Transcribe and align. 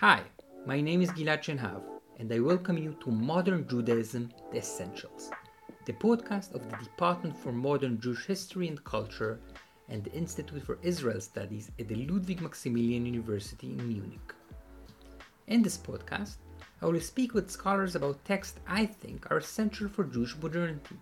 Hi, 0.00 0.22
my 0.64 0.80
name 0.80 1.02
is 1.02 1.10
Ghilad 1.10 1.42
Shenhav, 1.42 1.82
and 2.20 2.32
I 2.32 2.38
welcome 2.38 2.78
you 2.78 2.96
to 3.00 3.10
Modern 3.10 3.66
Judaism 3.66 4.30
The 4.52 4.58
Essentials, 4.58 5.32
the 5.86 5.92
podcast 5.94 6.54
of 6.54 6.70
the 6.70 6.76
Department 6.76 7.36
for 7.36 7.50
Modern 7.50 8.00
Jewish 8.00 8.24
History 8.24 8.68
and 8.68 8.84
Culture 8.84 9.40
and 9.88 10.04
the 10.04 10.12
Institute 10.12 10.62
for 10.62 10.78
Israel 10.82 11.20
Studies 11.20 11.72
at 11.80 11.88
the 11.88 11.96
Ludwig 11.96 12.40
Maximilian 12.40 13.06
University 13.06 13.72
in 13.72 13.88
Munich. 13.88 14.32
In 15.48 15.62
this 15.62 15.76
podcast, 15.76 16.36
I 16.80 16.86
will 16.86 17.00
speak 17.00 17.34
with 17.34 17.50
scholars 17.50 17.96
about 17.96 18.24
texts 18.24 18.60
I 18.68 18.86
think 18.86 19.28
are 19.32 19.38
essential 19.38 19.88
for 19.88 20.04
Jewish 20.04 20.36
modernity. 20.36 20.94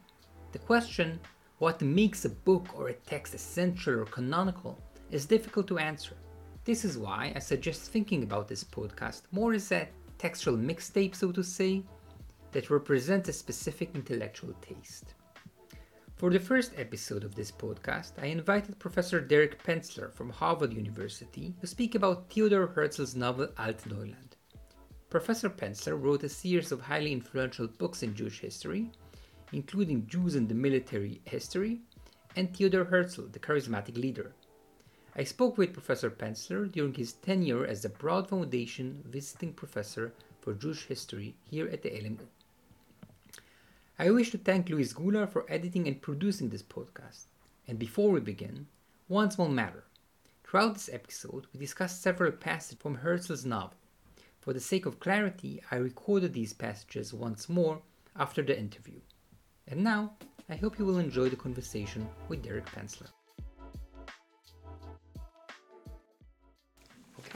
The 0.52 0.58
question, 0.60 1.20
what 1.58 1.82
makes 1.82 2.24
a 2.24 2.30
book 2.30 2.66
or 2.74 2.88
a 2.88 2.94
text 2.94 3.34
essential 3.34 4.00
or 4.00 4.06
canonical, 4.06 4.80
is 5.10 5.26
difficult 5.26 5.66
to 5.66 5.76
answer 5.76 6.16
this 6.66 6.84
is 6.84 6.98
why 6.98 7.32
I 7.36 7.38
suggest 7.38 7.92
thinking 7.92 8.24
about 8.24 8.48
this 8.48 8.64
podcast 8.64 9.22
more 9.30 9.54
as 9.54 9.70
a 9.70 9.88
textual 10.18 10.56
mixtape, 10.56 11.14
so 11.14 11.30
to 11.30 11.44
say, 11.44 11.84
that 12.50 12.70
represents 12.70 13.28
a 13.28 13.32
specific 13.32 13.90
intellectual 13.94 14.52
taste. 14.60 15.14
For 16.16 16.28
the 16.28 16.40
first 16.40 16.72
episode 16.76 17.22
of 17.22 17.36
this 17.36 17.52
podcast, 17.52 18.12
I 18.20 18.26
invited 18.26 18.80
Professor 18.80 19.20
Derek 19.20 19.62
Penslar 19.62 20.12
from 20.12 20.28
Harvard 20.28 20.72
University 20.72 21.54
to 21.60 21.68
speak 21.68 21.94
about 21.94 22.28
Theodor 22.30 22.66
Herzl's 22.66 23.14
novel 23.14 23.46
Altneuland. 23.58 24.32
Professor 25.08 25.48
Penslar 25.48 26.02
wrote 26.02 26.24
a 26.24 26.28
series 26.28 26.72
of 26.72 26.80
highly 26.80 27.12
influential 27.12 27.68
books 27.68 28.02
in 28.02 28.12
Jewish 28.12 28.40
history, 28.40 28.90
including 29.52 30.08
Jews 30.08 30.34
and 30.34 30.48
the 30.48 30.54
Military 30.54 31.20
History 31.26 31.82
and 32.34 32.52
Theodor 32.56 32.84
Herzl, 32.84 33.26
the 33.30 33.38
Charismatic 33.38 33.96
Leader, 33.96 34.34
I 35.18 35.24
spoke 35.24 35.56
with 35.56 35.72
Professor 35.72 36.10
Penslar 36.10 36.70
during 36.70 36.92
his 36.92 37.14
tenure 37.14 37.64
as 37.64 37.80
the 37.80 37.88
Broad 37.88 38.28
Foundation 38.28 39.02
Visiting 39.06 39.54
Professor 39.54 40.12
for 40.42 40.52
Jewish 40.52 40.84
History 40.84 41.34
here 41.50 41.66
at 41.68 41.80
the 41.80 41.88
LMU. 41.88 42.26
I 43.98 44.10
wish 44.10 44.30
to 44.32 44.38
thank 44.38 44.68
Luis 44.68 44.92
Gula 44.92 45.26
for 45.26 45.46
editing 45.48 45.88
and 45.88 46.02
producing 46.02 46.50
this 46.50 46.62
podcast. 46.62 47.28
And 47.66 47.78
before 47.78 48.10
we 48.10 48.20
begin, 48.20 48.66
one 49.08 49.30
small 49.30 49.48
matter. 49.48 49.84
Throughout 50.44 50.74
this 50.74 50.90
episode, 50.92 51.46
we 51.54 51.60
discussed 51.60 52.02
several 52.02 52.32
passages 52.32 52.76
from 52.78 52.98
Herzl's 52.98 53.46
novel. 53.46 53.78
For 54.42 54.52
the 54.52 54.60
sake 54.60 54.84
of 54.84 55.00
clarity, 55.00 55.62
I 55.70 55.76
recorded 55.76 56.34
these 56.34 56.52
passages 56.52 57.14
once 57.14 57.48
more 57.48 57.80
after 58.16 58.42
the 58.42 58.58
interview. 58.58 59.00
And 59.66 59.82
now, 59.82 60.12
I 60.50 60.56
hope 60.56 60.78
you 60.78 60.84
will 60.84 60.98
enjoy 60.98 61.30
the 61.30 61.36
conversation 61.36 62.06
with 62.28 62.42
Derek 62.42 62.66
Penslar. 62.66 63.15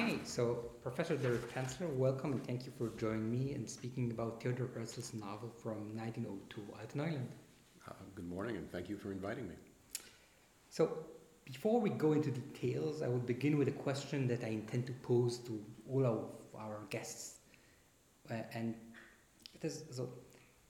Okay, 0.03 0.19
so 0.25 0.55
Professor 0.83 1.15
Derek 1.15 1.55
Penslar, 1.55 1.95
welcome 1.95 2.33
and 2.33 2.43
thank 2.47 2.65
you 2.65 2.73
for 2.79 2.89
joining 2.97 3.31
me 3.31 3.53
and 3.53 3.69
speaking 3.69 4.11
about 4.11 4.43
Theodore 4.43 4.69
Herzl's 4.75 5.13
novel 5.13 5.51
from 5.63 5.95
1902, 5.95 6.63
Altneuland. 6.81 7.27
Uh, 7.87 7.93
good 8.15 8.27
morning 8.27 8.57
and 8.57 8.71
thank 8.73 8.89
you 8.89 8.97
for 8.97 9.13
inviting 9.13 9.47
me. 9.47 9.57
So, 10.71 11.05
before 11.45 11.83
we 11.83 11.91
go 11.91 12.13
into 12.13 12.31
details, 12.31 13.03
I 13.03 13.09
will 13.09 13.19
begin 13.19 13.59
with 13.59 13.69
a 13.69 13.73
question 13.73 14.27
that 14.29 14.43
I 14.43 14.49
intend 14.49 14.87
to 14.87 14.93
pose 15.03 15.37
to 15.41 15.63
all 15.87 16.07
of 16.07 16.31
our 16.59 16.81
guests. 16.89 17.35
Uh, 18.31 18.37
and 18.55 18.75
it 19.55 19.67
is, 19.67 19.85
so, 19.91 20.09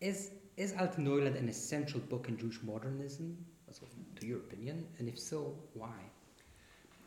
is, 0.00 0.32
is 0.56 0.72
Altneuland 0.72 1.38
an 1.38 1.48
essential 1.48 2.00
book 2.00 2.28
in 2.28 2.36
Jewish 2.36 2.60
modernism, 2.64 3.38
so, 3.70 3.86
to 4.16 4.26
your 4.26 4.38
opinion? 4.38 4.88
And 4.98 5.08
if 5.08 5.20
so, 5.20 5.54
why? 5.74 6.09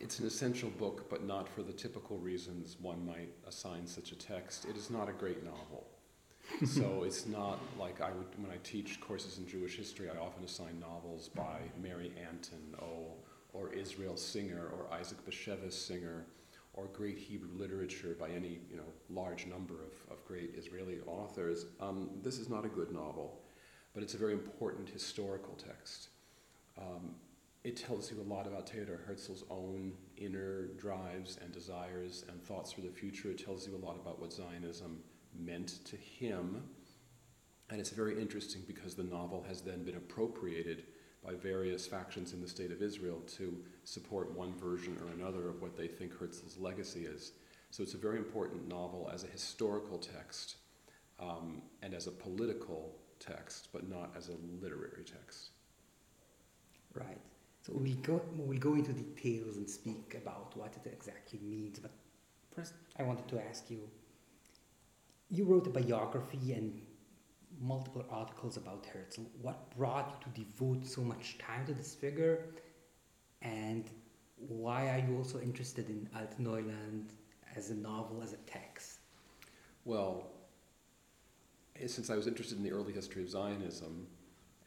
It's 0.04 0.20
an 0.20 0.28
essential 0.28 0.70
book, 0.70 1.10
but 1.10 1.24
not 1.24 1.48
for 1.48 1.64
the 1.64 1.72
typical 1.72 2.18
reasons 2.18 2.76
one 2.82 3.06
might 3.06 3.30
assign 3.48 3.88
such 3.88 4.12
a 4.12 4.18
text. 4.18 4.66
It 4.66 4.76
is 4.76 4.90
not 4.90 5.08
a 5.08 5.14
great 5.14 5.46
novel. 5.46 5.88
so 6.66 7.04
it's 7.06 7.26
not 7.26 7.58
like 7.80 8.02
I 8.02 8.12
would, 8.12 8.28
when 8.38 8.52
I 8.52 8.58
teach 8.64 9.00
courses 9.00 9.38
in 9.38 9.48
Jewish 9.48 9.78
history, 9.78 10.10
I 10.10 10.18
often 10.22 10.44
assign 10.44 10.78
novels 10.78 11.30
by 11.30 11.60
Mary 11.82 12.12
Antin, 12.22 12.76
oh, 12.82 13.14
or 13.54 13.72
Israel 13.72 14.18
Singer, 14.18 14.72
or 14.74 14.94
Isaac 14.94 15.26
Bashevis 15.26 15.72
Singer, 15.72 16.26
or 16.74 16.88
great 16.88 17.18
Hebrew 17.18 17.58
literature 17.58 18.18
by 18.20 18.28
any 18.28 18.60
you 18.70 18.76
know, 18.76 18.92
large 19.10 19.46
number 19.46 19.76
of, 19.76 20.12
of 20.12 20.26
great 20.26 20.54
Israeli 20.58 20.98
authors. 21.08 21.68
Um, 21.80 22.10
this 22.22 22.40
is 22.40 22.50
not 22.50 22.66
a 22.66 22.70
good 22.70 22.92
novel, 22.92 23.40
but 23.94 24.04
it's 24.04 24.16
a 24.16 24.18
very 24.18 24.34
important 24.34 24.90
historical 24.90 25.54
text. 25.54 26.10
Um, 26.78 27.16
it 27.64 27.78
tells 27.78 28.12
you 28.12 28.20
a 28.20 28.28
lot 28.28 28.46
about 28.46 28.70
Theodor 28.70 29.02
Herzl's 29.08 29.46
own 29.50 29.94
inner 30.18 30.68
drives 30.78 31.38
and 31.42 31.52
desires 31.52 32.26
and 32.30 32.42
thoughts 32.44 32.74
for 32.74 32.82
the 32.82 32.90
future. 32.90 33.30
It 33.30 33.44
tells 33.44 33.66
you 33.68 33.76
a 33.76 33.84
lot 33.84 33.96
about 33.96 34.20
what 34.20 34.34
Zionism 34.34 35.02
meant 35.38 35.86
to 35.86 35.96
him. 35.96 36.64
And 37.70 37.80
it's 37.80 37.90
very 37.90 38.20
interesting 38.20 38.64
because 38.68 38.96
the 38.96 39.04
novel 39.04 39.46
has 39.48 39.62
then 39.62 39.84
been 39.84 39.96
appropriated 39.96 40.84
by 41.26 41.36
various 41.36 41.88
factions 41.88 42.34
in 42.34 42.42
the 42.42 42.48
state 42.48 42.72
of 42.72 42.82
Israel 42.82 43.22
to 43.38 43.58
support 43.86 44.36
one 44.36 44.54
version 44.56 44.98
or 45.02 45.14
another 45.14 45.48
of 45.48 45.62
what 45.62 45.78
they 45.78 45.88
think 45.88 46.14
Herzl's 46.18 46.58
legacy 46.58 47.06
is. 47.06 47.32
So 47.72 47.82
it's 47.82 47.94
a 47.94 47.98
very 47.98 48.18
important 48.18 48.68
novel 48.68 49.10
as 49.12 49.24
a 49.24 49.28
historical 49.28 49.98
text 49.98 50.58
um, 51.18 51.62
and 51.82 51.94
as 51.94 52.08
a 52.08 52.12
political 52.12 52.94
text, 53.20 53.70
but 53.72 53.88
not 53.90 54.12
as 54.18 54.28
a 54.28 54.36
literary 54.62 55.06
text. 55.06 55.52
Right. 56.94 57.18
So 57.66 57.72
we'll 57.76 57.96
go, 57.96 58.22
we'll 58.36 58.60
go 58.60 58.76
into 58.76 58.92
details 58.92 59.56
and 59.56 59.70
speak 59.70 60.18
about 60.22 60.56
what 60.58 60.76
it 60.76 60.90
exactly 60.92 61.40
means. 61.42 61.80
But 61.80 61.92
first, 62.54 62.74
I 63.00 63.04
wanted 63.04 63.28
to 63.30 63.42
ask 63.42 63.70
you 63.70 63.90
you 65.30 65.46
wrote 65.46 65.66
a 65.66 65.70
biography 65.70 66.54
and 66.54 66.80
multiple 67.60 68.06
articles 68.12 68.58
about 68.58 68.86
Herzl. 68.86 69.22
What 69.42 69.76
brought 69.78 70.10
you 70.12 70.32
to 70.32 70.42
devote 70.42 70.86
so 70.86 71.02
much 71.02 71.38
time 71.40 71.66
to 71.66 71.74
this 71.74 71.96
figure? 71.96 72.46
And 73.42 73.90
why 74.38 74.90
are 74.90 75.00
you 75.00 75.18
also 75.18 75.40
interested 75.40 75.90
in 75.90 76.08
Altneuland 76.16 77.10
as 77.56 77.70
a 77.70 77.76
novel, 77.76 78.22
as 78.22 78.34
a 78.34 78.38
text? 78.38 79.00
Well, 79.86 80.28
eh, 81.80 81.88
since 81.88 82.10
I 82.10 82.16
was 82.16 82.28
interested 82.28 82.58
in 82.58 82.64
the 82.64 82.72
early 82.72 82.94
history 82.94 83.24
of 83.24 83.30
Zionism, 83.30 84.08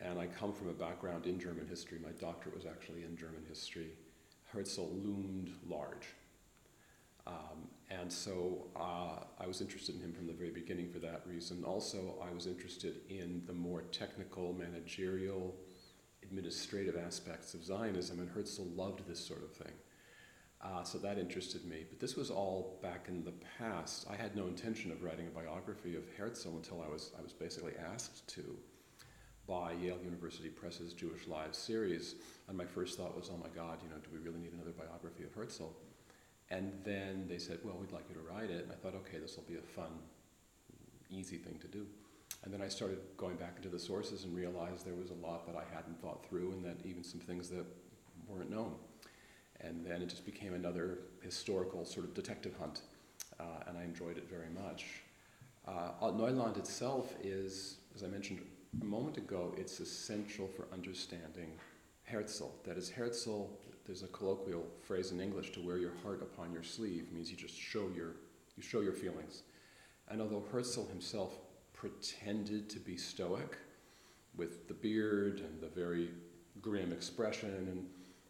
and 0.00 0.18
I 0.18 0.26
come 0.26 0.52
from 0.52 0.68
a 0.68 0.72
background 0.72 1.26
in 1.26 1.38
German 1.38 1.66
history. 1.66 1.98
My 2.02 2.12
doctorate 2.20 2.54
was 2.54 2.66
actually 2.66 3.04
in 3.04 3.16
German 3.16 3.44
history. 3.48 3.90
Herzl 4.44 4.88
loomed 5.02 5.50
large. 5.68 6.08
Um, 7.26 7.68
and 7.90 8.12
so 8.12 8.66
uh, 8.76 9.24
I 9.38 9.46
was 9.46 9.60
interested 9.60 9.96
in 9.96 10.00
him 10.00 10.12
from 10.12 10.26
the 10.26 10.32
very 10.32 10.50
beginning 10.50 10.90
for 10.90 10.98
that 11.00 11.22
reason. 11.26 11.64
Also, 11.64 12.14
I 12.22 12.32
was 12.32 12.46
interested 12.46 13.00
in 13.08 13.42
the 13.46 13.52
more 13.52 13.82
technical, 13.82 14.52
managerial, 14.52 15.54
administrative 16.22 16.96
aspects 16.96 17.54
of 17.54 17.64
Zionism, 17.64 18.18
and 18.18 18.28
Herzl 18.28 18.64
loved 18.74 19.06
this 19.08 19.24
sort 19.24 19.42
of 19.42 19.52
thing. 19.52 19.72
Uh, 20.60 20.82
so 20.82 20.98
that 20.98 21.18
interested 21.18 21.64
me. 21.64 21.84
But 21.88 22.00
this 22.00 22.16
was 22.16 22.30
all 22.30 22.78
back 22.82 23.06
in 23.08 23.24
the 23.24 23.34
past. 23.58 24.06
I 24.10 24.16
had 24.16 24.34
no 24.34 24.46
intention 24.46 24.90
of 24.90 25.02
writing 25.02 25.26
a 25.26 25.30
biography 25.30 25.96
of 25.96 26.02
Herzl 26.16 26.56
until 26.56 26.82
I 26.82 26.90
was, 26.90 27.12
I 27.18 27.22
was 27.22 27.32
basically 27.32 27.74
asked 27.92 28.26
to 28.28 28.56
by 29.46 29.72
Yale 29.72 29.98
University 30.02 30.48
Press's 30.48 30.92
Jewish 30.92 31.26
Lives 31.26 31.58
series. 31.58 32.16
And 32.48 32.56
my 32.56 32.64
first 32.64 32.98
thought 32.98 33.16
was, 33.16 33.30
oh 33.32 33.36
my 33.36 33.48
God, 33.54 33.78
you 33.82 33.88
know, 33.88 33.96
do 33.96 34.08
we 34.12 34.18
really 34.18 34.40
need 34.40 34.52
another 34.52 34.72
biography 34.72 35.24
of 35.24 35.34
Herzl? 35.34 35.70
And 36.50 36.72
then 36.84 37.26
they 37.28 37.38
said, 37.38 37.58
well, 37.64 37.76
we'd 37.80 37.92
like 37.92 38.04
you 38.08 38.14
to 38.14 38.20
write 38.20 38.50
it. 38.50 38.64
And 38.64 38.72
I 38.72 38.74
thought, 38.74 38.94
okay, 38.94 39.18
this 39.18 39.36
will 39.36 39.44
be 39.44 39.56
a 39.56 39.62
fun, 39.62 39.90
easy 41.10 41.36
thing 41.36 41.58
to 41.60 41.68
do. 41.68 41.86
And 42.44 42.52
then 42.52 42.62
I 42.62 42.68
started 42.68 42.98
going 43.16 43.36
back 43.36 43.54
into 43.56 43.68
the 43.68 43.78
sources 43.78 44.24
and 44.24 44.34
realized 44.36 44.86
there 44.86 44.94
was 44.94 45.10
a 45.10 45.26
lot 45.26 45.46
that 45.46 45.56
I 45.56 45.64
hadn't 45.74 46.00
thought 46.00 46.24
through 46.28 46.52
and 46.52 46.64
that 46.64 46.76
even 46.84 47.02
some 47.02 47.20
things 47.20 47.48
that 47.50 47.64
weren't 48.28 48.50
known. 48.50 48.74
And 49.60 49.84
then 49.84 50.02
it 50.02 50.08
just 50.08 50.24
became 50.24 50.54
another 50.54 50.98
historical 51.22 51.84
sort 51.84 52.04
of 52.04 52.14
detective 52.14 52.54
hunt, 52.58 52.82
uh, 53.40 53.64
and 53.66 53.78
I 53.78 53.82
enjoyed 53.82 54.18
it 54.18 54.28
very 54.28 54.50
much. 54.50 54.84
Uh, 55.66 55.90
Neuland 56.02 56.56
itself 56.58 57.14
is, 57.22 57.78
as 57.94 58.02
I 58.04 58.06
mentioned 58.06 58.40
a 58.80 58.84
moment 58.84 59.16
ago, 59.16 59.54
it's 59.56 59.80
essential 59.80 60.48
for 60.48 60.66
understanding 60.72 61.52
Herzl. 62.04 62.50
That 62.64 62.76
is, 62.76 62.90
Herzl, 62.90 63.46
there's 63.86 64.02
a 64.02 64.08
colloquial 64.08 64.64
phrase 64.82 65.12
in 65.12 65.20
English 65.20 65.52
to 65.52 65.60
wear 65.60 65.78
your 65.78 65.92
heart 66.02 66.22
upon 66.22 66.52
your 66.52 66.62
sleeve, 66.62 67.12
means 67.12 67.30
you 67.30 67.36
just 67.36 67.56
show 67.56 67.88
your, 67.94 68.16
you 68.56 68.62
show 68.62 68.80
your 68.80 68.92
feelings. 68.92 69.42
And 70.08 70.20
although 70.20 70.44
Herzl 70.52 70.86
himself 70.86 71.38
pretended 71.72 72.68
to 72.70 72.78
be 72.78 72.96
stoic, 72.96 73.56
with 74.36 74.68
the 74.68 74.74
beard 74.74 75.40
and 75.40 75.60
the 75.60 75.68
very 75.68 76.10
grim 76.60 76.92
expression, 76.92 77.50
and, 77.50 77.86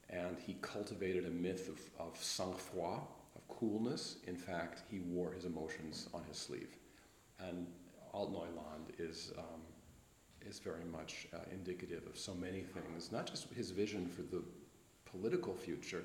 and 0.08 0.38
he 0.38 0.56
cultivated 0.62 1.26
a 1.26 1.30
myth 1.30 1.68
of, 1.68 1.80
of 2.06 2.16
sang-froid, 2.22 3.00
of 3.34 3.48
coolness, 3.48 4.16
in 4.26 4.36
fact, 4.36 4.82
he 4.90 5.00
wore 5.00 5.32
his 5.32 5.44
emotions 5.44 6.08
on 6.14 6.22
his 6.28 6.38
sleeve. 6.38 6.76
And 7.40 7.66
Altneuland 8.14 8.92
is 8.98 9.32
um, 9.36 9.60
is 10.48 10.58
very 10.58 10.84
much 10.84 11.26
uh, 11.34 11.38
indicative 11.52 12.02
of 12.06 12.16
so 12.18 12.34
many 12.34 12.60
things, 12.62 13.12
not 13.12 13.26
just 13.26 13.52
his 13.52 13.70
vision 13.70 14.06
for 14.06 14.22
the 14.22 14.42
political 15.04 15.54
future, 15.54 16.04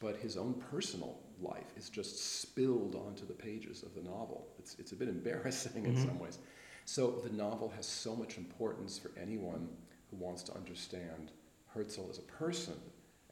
but 0.00 0.16
his 0.16 0.36
own 0.36 0.54
personal 0.70 1.18
life 1.40 1.72
is 1.76 1.88
just 1.88 2.40
spilled 2.40 2.94
onto 2.94 3.26
the 3.26 3.32
pages 3.32 3.82
of 3.82 3.94
the 3.94 4.02
novel. 4.02 4.48
It's, 4.58 4.76
it's 4.78 4.92
a 4.92 4.96
bit 4.96 5.08
embarrassing 5.08 5.84
in 5.84 5.94
Mhm. 5.94 5.98
some 6.06 6.18
ways. 6.18 6.38
So 6.84 7.10
the 7.24 7.32
novel 7.32 7.70
has 7.70 7.86
so 7.86 8.14
much 8.14 8.36
importance 8.36 8.98
for 8.98 9.10
anyone 9.18 9.68
who 10.10 10.16
wants 10.16 10.42
to 10.44 10.54
understand 10.54 11.32
Herzl 11.66 12.08
as 12.10 12.18
a 12.18 12.22
person 12.22 12.74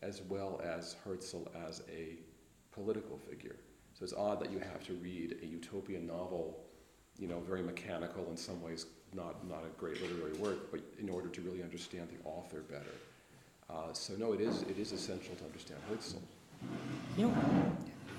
as 0.00 0.20
well 0.22 0.60
as 0.64 0.96
Herzl 1.04 1.46
as 1.68 1.82
a 1.88 2.18
political 2.72 3.18
figure. 3.18 3.56
So 3.94 4.04
it's 4.04 4.14
odd 4.14 4.40
that 4.40 4.50
you 4.50 4.58
have 4.58 4.82
to 4.86 4.94
read 4.94 5.38
a 5.42 5.46
utopian 5.46 6.06
novel, 6.06 6.64
you 7.18 7.28
know, 7.28 7.40
very 7.40 7.62
mechanical 7.62 8.26
in 8.30 8.36
some 8.36 8.60
ways, 8.62 8.86
not, 9.14 9.46
not 9.48 9.62
a 9.64 9.80
great 9.80 10.00
literary 10.00 10.32
work, 10.34 10.70
but 10.70 10.80
in 10.98 11.08
order 11.08 11.28
to 11.28 11.40
really 11.42 11.62
understand 11.62 12.08
the 12.08 12.28
author 12.28 12.60
better. 12.60 12.94
Uh, 13.70 13.92
so 13.92 14.14
no, 14.14 14.32
it 14.32 14.40
is, 14.40 14.62
it 14.62 14.78
is 14.78 14.92
essential 14.92 15.34
to 15.36 15.44
understand 15.44 15.80
Herzl. 15.88 16.18
You 17.16 17.28
know, 17.28 17.34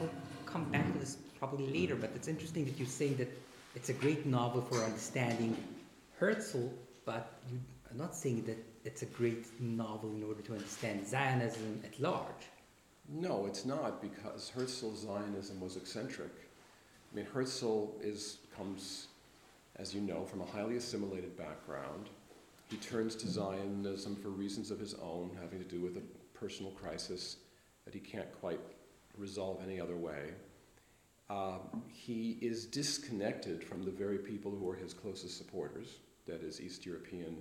I'll 0.01 0.10
come 0.45 0.66
back 0.72 0.92
to 0.94 1.00
this 1.00 1.18
probably 1.40 1.68
later, 1.68 1.95
but 1.95 2.12
it's 2.16 2.28
interesting 2.28 2.66
that 2.66 2.80
you 2.80 2.86
say 2.86 3.10
that 3.13 3.30
it's 3.75 3.90
a 3.90 3.94
great 3.94 4.25
novel 4.25 4.62
for 4.62 4.78
understanding 4.84 5.56
Herzl, 6.19 6.69
but 7.06 7.39
you 7.51 7.60
are 7.92 7.98
not 7.98 8.16
saying 8.16 8.44
that 8.46 8.57
it's 8.86 9.01
a 9.01 9.07
great 9.07 9.46
novel 9.62 10.12
in 10.12 10.24
order 10.24 10.42
to 10.42 10.54
understand 10.54 11.07
Zionism 11.07 11.81
at 11.84 12.00
large. 12.00 12.44
No, 13.10 13.46
it's 13.46 13.66
not 13.66 14.01
because 14.01 14.50
Herzl's 14.50 15.01
Zionism 15.01 15.60
was 15.60 15.75
eccentric. 15.75 16.31
I 17.12 17.16
mean, 17.16 17.25
Herzl 17.25 17.88
is, 18.01 18.38
comes, 18.57 19.07
as 19.78 19.94
you 19.94 20.02
know, 20.02 20.24
from 20.25 20.42
a 20.42 20.46
highly 20.46 20.78
assimilated 20.78 21.36
background. 21.38 22.10
He 22.70 22.78
turns 22.78 23.16
to 23.18 23.28
Zionism 23.28 24.16
for 24.16 24.30
reasons 24.30 24.72
of 24.72 24.80
his 24.80 24.94
own, 24.96 25.31
having 25.42 25.60
to 25.60 25.66
do 25.66 25.81
with 25.81 25.98
a 25.98 26.38
personal 26.38 26.72
crisis 26.72 27.38
that 27.86 27.94
he 27.94 28.00
can't 28.00 28.31
quite 28.40 28.60
resolve 29.18 29.62
any 29.64 29.80
other 29.80 29.98
way. 29.98 30.31
Um, 31.30 31.84
he 31.88 32.38
is 32.42 32.66
disconnected 32.66 33.64
from 33.64 33.84
the 33.84 33.92
very 33.92 34.18
people 34.18 34.52
who 34.52 34.70
are 34.70 34.75
his 34.75 34.94
closest 34.94 35.38
supporters, 35.38 35.98
that 36.28 36.42
is, 36.44 36.62
East 36.62 36.86
European 36.86 37.38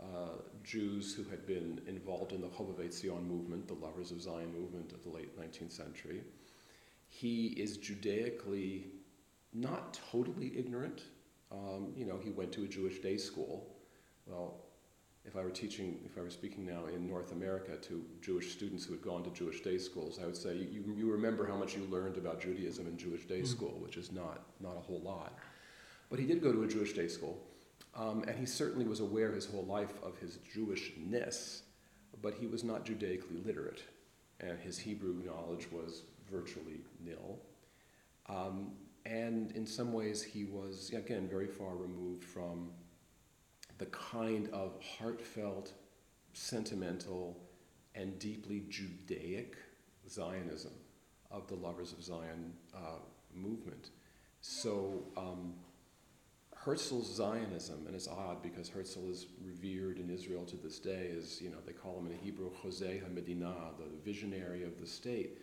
uh, 0.00 0.36
Jews 0.64 1.14
who 1.14 1.22
had 1.24 1.46
been 1.46 1.80
involved 1.86 2.32
in 2.32 2.40
the 2.40 2.48
Chovevei 2.48 2.92
Zion 2.92 3.26
movement, 3.28 3.68
the 3.68 3.74
Lovers 3.74 4.10
of 4.10 4.20
Zion 4.20 4.52
movement 4.52 4.92
of 4.92 5.02
the 5.02 5.10
late 5.10 5.38
19th 5.38 5.72
century. 5.72 6.22
He 7.08 7.48
is 7.48 7.76
Judaically 7.76 8.86
not 9.52 9.98
totally 10.10 10.52
ignorant. 10.56 11.02
Um, 11.52 11.92
you 11.96 12.06
know, 12.06 12.18
he 12.22 12.30
went 12.30 12.50
to 12.52 12.64
a 12.64 12.68
Jewish 12.68 13.00
day 13.00 13.16
school. 13.16 13.76
Well, 14.26 14.62
if 15.24 15.36
I 15.36 15.42
were 15.42 15.50
teaching, 15.50 16.00
if 16.04 16.18
I 16.18 16.22
were 16.22 16.30
speaking 16.30 16.66
now 16.66 16.86
in 16.86 17.06
North 17.06 17.32
America 17.32 17.76
to 17.76 18.04
Jewish 18.20 18.52
students 18.52 18.84
who 18.84 18.92
had 18.94 19.02
gone 19.02 19.22
to 19.24 19.30
Jewish 19.30 19.60
day 19.60 19.78
schools, 19.78 20.18
I 20.20 20.26
would 20.26 20.36
say 20.36 20.56
you, 20.56 20.82
you 20.96 21.10
remember 21.12 21.46
how 21.46 21.56
much 21.56 21.76
you 21.76 21.84
learned 21.84 22.16
about 22.16 22.40
Judaism 22.40 22.86
in 22.86 22.96
Jewish 22.96 23.26
day 23.26 23.42
Mm. 23.42 23.46
school, 23.46 23.78
which 23.80 23.96
is 23.96 24.10
not, 24.10 24.40
not 24.60 24.76
a 24.76 24.80
whole 24.80 25.00
lot. 25.00 25.38
But 26.10 26.18
he 26.18 26.26
did 26.26 26.42
go 26.42 26.52
to 26.52 26.62
a 26.64 26.68
Jewish 26.68 26.92
day 26.92 27.08
school. 27.08 27.40
Um, 27.94 28.24
and 28.26 28.38
he 28.38 28.46
certainly 28.46 28.86
was 28.86 29.00
aware 29.00 29.32
his 29.32 29.44
whole 29.44 29.66
life 29.66 29.92
of 30.02 30.16
his 30.18 30.38
Jewishness, 30.38 31.62
but 32.22 32.34
he 32.34 32.46
was 32.46 32.64
not 32.64 32.84
Judaically 32.86 33.36
literate, 33.44 33.82
and 34.40 34.58
his 34.58 34.78
Hebrew 34.78 35.22
knowledge 35.22 35.70
was 35.70 36.02
virtually 36.30 36.80
nil. 37.04 37.38
Um, 38.28 38.72
and 39.04 39.50
in 39.52 39.66
some 39.66 39.92
ways, 39.92 40.22
he 40.22 40.44
was, 40.44 40.90
again, 40.94 41.28
very 41.28 41.48
far 41.48 41.74
removed 41.74 42.24
from 42.24 42.70
the 43.78 43.86
kind 43.86 44.48
of 44.52 44.80
heartfelt, 44.82 45.72
sentimental, 46.34 47.36
and 47.94 48.18
deeply 48.18 48.64
Judaic 48.68 49.56
Zionism 50.08 50.72
of 51.30 51.46
the 51.48 51.54
Lovers 51.54 51.92
of 51.92 52.02
Zion 52.02 52.52
uh, 52.74 53.00
movement. 53.34 53.90
So, 54.40 55.04
um, 55.16 55.54
Herzl's 56.64 57.12
Zionism, 57.12 57.86
and 57.86 57.96
it's 57.96 58.06
odd 58.06 58.40
because 58.40 58.68
Herzl 58.68 59.10
is 59.10 59.26
revered 59.44 59.98
in 59.98 60.08
Israel 60.08 60.44
to 60.44 60.56
this 60.56 60.78
day 60.78 61.10
as, 61.18 61.40
you 61.40 61.50
know, 61.50 61.56
they 61.66 61.72
call 61.72 61.98
him 61.98 62.06
in 62.06 62.16
Hebrew 62.18 62.50
Chozeh 62.62 63.02
HaMedinah, 63.02 63.78
the 63.78 63.86
visionary 64.04 64.62
of 64.62 64.78
the 64.80 64.86
state. 64.86 65.38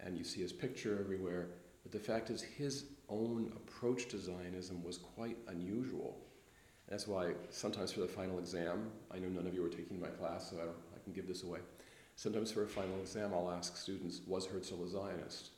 And 0.00 0.18
you 0.18 0.24
see 0.24 0.42
his 0.42 0.52
picture 0.52 0.98
everywhere. 1.00 1.48
But 1.82 1.92
the 1.92 1.98
fact 1.98 2.28
is, 2.28 2.42
his 2.42 2.84
own 3.08 3.52
approach 3.56 4.08
to 4.08 4.18
Zionism 4.18 4.82
was 4.82 4.98
quite 4.98 5.36
unusual. 5.48 6.16
And 6.86 6.92
that's 6.94 7.06
why 7.06 7.32
sometimes 7.50 7.92
for 7.92 8.00
the 8.00 8.08
final 8.08 8.38
exam, 8.38 8.90
I 9.10 9.18
know 9.18 9.28
none 9.28 9.46
of 9.46 9.54
you 9.54 9.64
are 9.64 9.70
taking 9.70 10.00
my 10.00 10.08
class, 10.08 10.50
so 10.50 10.56
I, 10.56 10.62
I 10.62 11.02
can 11.04 11.12
give 11.12 11.26
this 11.26 11.42
away. 11.42 11.60
Sometimes 12.16 12.50
for 12.50 12.64
a 12.64 12.68
final 12.68 12.98
exam, 13.00 13.32
I'll 13.32 13.50
ask 13.50 13.76
students, 13.76 14.20
was 14.26 14.46
Herzl 14.46 14.84
a 14.84 14.88
Zionist? 14.88 15.50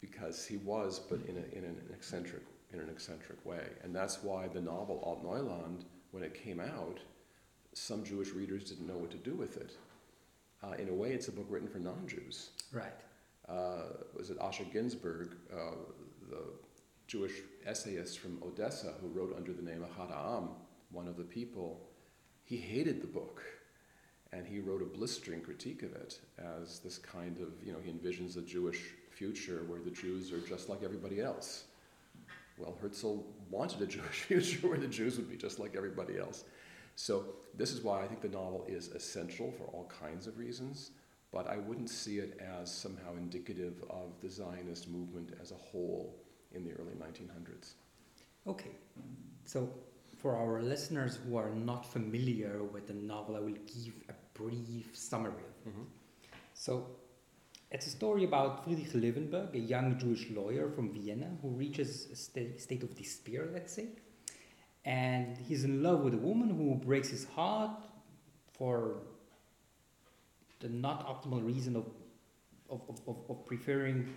Because 0.00 0.44
he 0.44 0.56
was, 0.56 0.98
but 0.98 1.20
in, 1.28 1.36
a, 1.36 1.56
in 1.56 1.64
an 1.64 1.76
eccentric 1.92 2.42
in 2.72 2.80
an 2.80 2.88
eccentric 2.88 3.44
way. 3.44 3.66
And 3.82 3.94
that's 3.94 4.22
why 4.22 4.48
the 4.48 4.60
novel 4.60 5.02
Altneuland, 5.06 5.84
when 6.10 6.22
it 6.22 6.34
came 6.34 6.60
out, 6.60 6.98
some 7.74 8.04
Jewish 8.04 8.32
readers 8.32 8.64
didn't 8.64 8.86
know 8.86 8.96
what 8.96 9.10
to 9.10 9.16
do 9.18 9.34
with 9.34 9.56
it. 9.56 9.76
Uh, 10.62 10.72
in 10.78 10.88
a 10.88 10.92
way, 10.92 11.12
it's 11.12 11.28
a 11.28 11.32
book 11.32 11.46
written 11.48 11.68
for 11.68 11.78
non 11.78 12.06
Jews. 12.06 12.50
Right. 12.72 12.92
Uh, 13.48 13.84
was 14.16 14.30
it 14.30 14.38
Asher 14.40 14.64
Ginsberg, 14.72 15.36
uh, 15.52 15.74
the 16.32 16.42
Jewish 17.06 17.42
essayist 17.66 18.18
from 18.18 18.42
Odessa 18.42 18.94
who 19.00 19.08
wrote 19.08 19.34
under 19.36 19.52
the 19.52 19.62
name 19.62 19.82
of 19.82 19.90
Ahad 19.90 20.10
Ha'am, 20.10 20.48
one 20.90 21.06
of 21.06 21.16
the 21.16 21.24
people? 21.24 21.80
He 22.44 22.56
hated 22.56 23.02
the 23.02 23.06
book. 23.06 23.42
And 24.34 24.46
he 24.46 24.60
wrote 24.60 24.80
a 24.80 24.86
blistering 24.86 25.42
critique 25.42 25.82
of 25.82 25.92
it 25.94 26.18
as 26.38 26.78
this 26.78 26.96
kind 26.96 27.36
of, 27.38 27.48
you 27.62 27.72
know, 27.72 27.78
he 27.84 27.90
envisions 27.90 28.38
a 28.38 28.40
Jewish 28.40 28.80
future 29.10 29.64
where 29.66 29.80
the 29.80 29.90
Jews 29.90 30.32
are 30.32 30.40
just 30.40 30.70
like 30.70 30.82
everybody 30.82 31.20
else. 31.20 31.64
Well, 32.56 32.74
Herzl 32.80 33.18
wanted 33.50 33.82
a 33.82 33.86
Jewish 33.96 34.22
future 34.22 34.66
where 34.66 34.78
the 34.78 34.88
Jews 34.88 35.18
would 35.18 35.28
be 35.28 35.36
just 35.36 35.58
like 35.58 35.76
everybody 35.76 36.18
else. 36.18 36.44
So, 36.96 37.24
this 37.54 37.72
is 37.72 37.82
why 37.82 38.02
I 38.02 38.06
think 38.06 38.22
the 38.22 38.28
novel 38.28 38.64
is 38.66 38.88
essential 38.88 39.50
for 39.50 39.64
all 39.64 39.90
kinds 40.00 40.26
of 40.26 40.38
reasons, 40.38 40.92
but 41.32 41.48
I 41.48 41.56
wouldn't 41.56 41.90
see 41.90 42.18
it 42.18 42.38
as 42.60 42.72
somehow 42.72 43.16
indicative 43.16 43.82
of 43.88 44.20
the 44.20 44.28
Zionist 44.28 44.88
movement 44.88 45.30
as 45.40 45.50
a 45.50 45.54
whole 45.54 46.14
in 46.52 46.64
the 46.64 46.72
early 46.72 46.92
1900s. 46.92 47.72
Okay. 48.46 48.70
So, 49.44 49.70
for 50.18 50.36
our 50.36 50.62
listeners 50.62 51.18
who 51.24 51.36
are 51.36 51.50
not 51.50 51.90
familiar 51.90 52.62
with 52.62 52.86
the 52.86 52.94
novel, 52.94 53.36
I 53.36 53.40
will 53.40 53.56
give 53.66 53.94
a 54.08 54.14
brief 54.34 54.90
summary 54.92 55.32
of 55.32 55.38
it. 55.38 55.68
Mm-hmm. 55.68 55.82
So, 56.54 56.86
it's 57.70 57.86
a 57.86 57.90
story 57.90 58.24
about 58.24 58.64
Friedrich 58.64 58.92
Löwenberg, 58.92 59.54
a 59.54 59.58
young 59.58 59.98
Jewish 59.98 60.28
lawyer 60.30 60.68
from 60.68 60.92
Vienna 60.92 61.30
who 61.40 61.48
reaches 61.48 62.08
a 62.12 62.16
sta- 62.16 62.58
state 62.58 62.82
of 62.82 62.94
despair, 62.94 63.48
let's 63.50 63.72
say. 63.72 63.86
And 64.84 65.38
he's 65.38 65.64
in 65.64 65.82
love 65.82 66.00
with 66.00 66.12
a 66.12 66.18
woman 66.18 66.50
who 66.50 66.74
breaks 66.74 67.08
his 67.08 67.24
heart 67.24 67.70
for 68.52 68.98
the 70.62 70.68
not 70.68 71.06
optimal 71.06 71.44
reason 71.44 71.76
of, 71.76 71.86
of, 72.70 72.80
of, 73.06 73.18
of, 73.28 73.44
preferring 73.44 74.08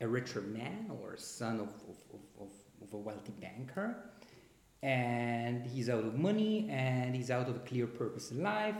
a 0.00 0.08
richer 0.08 0.40
man 0.40 0.90
or 1.00 1.16
son 1.16 1.60
of, 1.60 1.68
of, 1.68 1.96
of, 2.12 2.20
of, 2.40 2.52
of 2.82 2.92
a 2.92 2.96
wealthy 2.96 3.32
banker. 3.40 3.96
And 4.82 5.64
he's 5.66 5.88
out 5.88 6.04
of 6.04 6.14
money 6.14 6.68
and 6.70 7.14
he's 7.14 7.30
out 7.30 7.48
of 7.48 7.56
a 7.56 7.60
clear 7.60 7.86
purpose 7.86 8.32
in 8.32 8.42
life. 8.42 8.74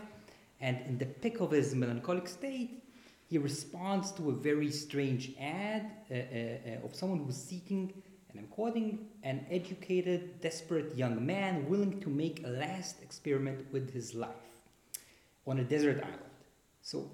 And 0.61 0.78
in 0.88 0.99
the 0.99 1.07
peak 1.07 1.40
of 1.40 1.52
his 1.52 1.75
melancholic 1.75 2.28
state, 2.28 2.83
he 3.28 3.38
responds 3.38 4.11
to 4.12 4.31
a 4.31 4.33
very 4.33 4.71
strange 4.71 5.33
ad 5.38 5.90
uh, 6.11 6.14
uh, 6.14 6.19
uh, 6.19 6.85
of 6.85 6.95
someone 6.95 7.25
who's 7.25 7.37
seeking, 7.37 7.93
and 8.31 8.40
I'm 8.40 8.47
quoting, 8.47 9.07
an 9.23 9.47
educated, 9.50 10.40
desperate 10.40 10.97
young 10.97 11.25
man 11.25 11.69
willing 11.69 12.00
to 12.00 12.09
make 12.09 12.45
a 12.45 12.49
last 12.49 13.02
experiment 13.02 13.71
with 13.71 13.93
his 13.93 14.14
life 14.14 14.31
on 15.47 15.59
a 15.59 15.64
desert 15.64 16.02
island. 16.02 16.28
So 16.90 17.11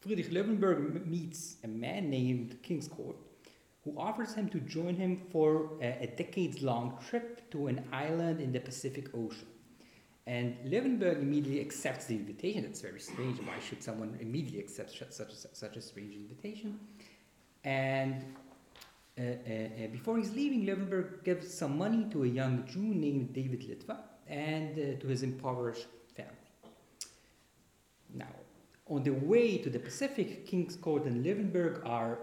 Friedrich 0.00 0.30
Löwenberg 0.30 0.78
m- 0.78 1.10
meets 1.10 1.56
a 1.64 1.66
man 1.66 2.10
named 2.10 2.62
Kingscourt 2.62 3.16
who 3.82 3.92
offers 3.98 4.34
him 4.34 4.48
to 4.50 4.60
join 4.60 4.94
him 4.94 5.20
for 5.32 5.70
a, 5.82 6.04
a 6.04 6.06
decades 6.06 6.62
long 6.62 6.96
trip 7.08 7.50
to 7.50 7.66
an 7.66 7.84
island 7.92 8.40
in 8.40 8.52
the 8.52 8.60
Pacific 8.60 9.06
Ocean. 9.12 9.48
And 10.28 10.56
Löwenberg 10.64 11.20
immediately 11.20 11.60
accepts 11.60 12.04
the 12.06 12.14
invitation. 12.14 12.62
That's 12.62 12.82
very 12.82 13.00
strange. 13.00 13.38
Why 13.40 13.58
should 13.68 13.82
someone 13.82 14.16
immediately 14.20 14.60
accept 14.60 14.92
such 14.92 15.32
a, 15.32 15.56
such 15.62 15.76
a 15.76 15.82
strange 15.82 16.14
invitation? 16.14 16.78
And 17.64 18.24
uh, 19.18 19.22
uh, 19.22 19.24
uh, 19.24 19.86
before 19.90 20.18
he's 20.18 20.32
leaving, 20.32 20.66
Löwenberg 20.66 21.24
gives 21.24 21.52
some 21.52 21.76
money 21.76 22.06
to 22.12 22.22
a 22.22 22.28
young 22.28 22.64
Jew 22.64 22.94
named 22.94 23.32
David 23.32 23.62
Litvak 23.62 24.04
and 24.28 24.78
uh, 24.78 25.00
to 25.00 25.06
his 25.08 25.24
impoverished 25.24 25.88
on 28.86 29.02
the 29.02 29.12
way 29.12 29.58
to 29.58 29.70
the 29.70 29.78
Pacific, 29.78 30.46
Kingscourt 30.46 31.06
and 31.06 31.24
Löwenberg 31.24 31.86
are 31.88 32.18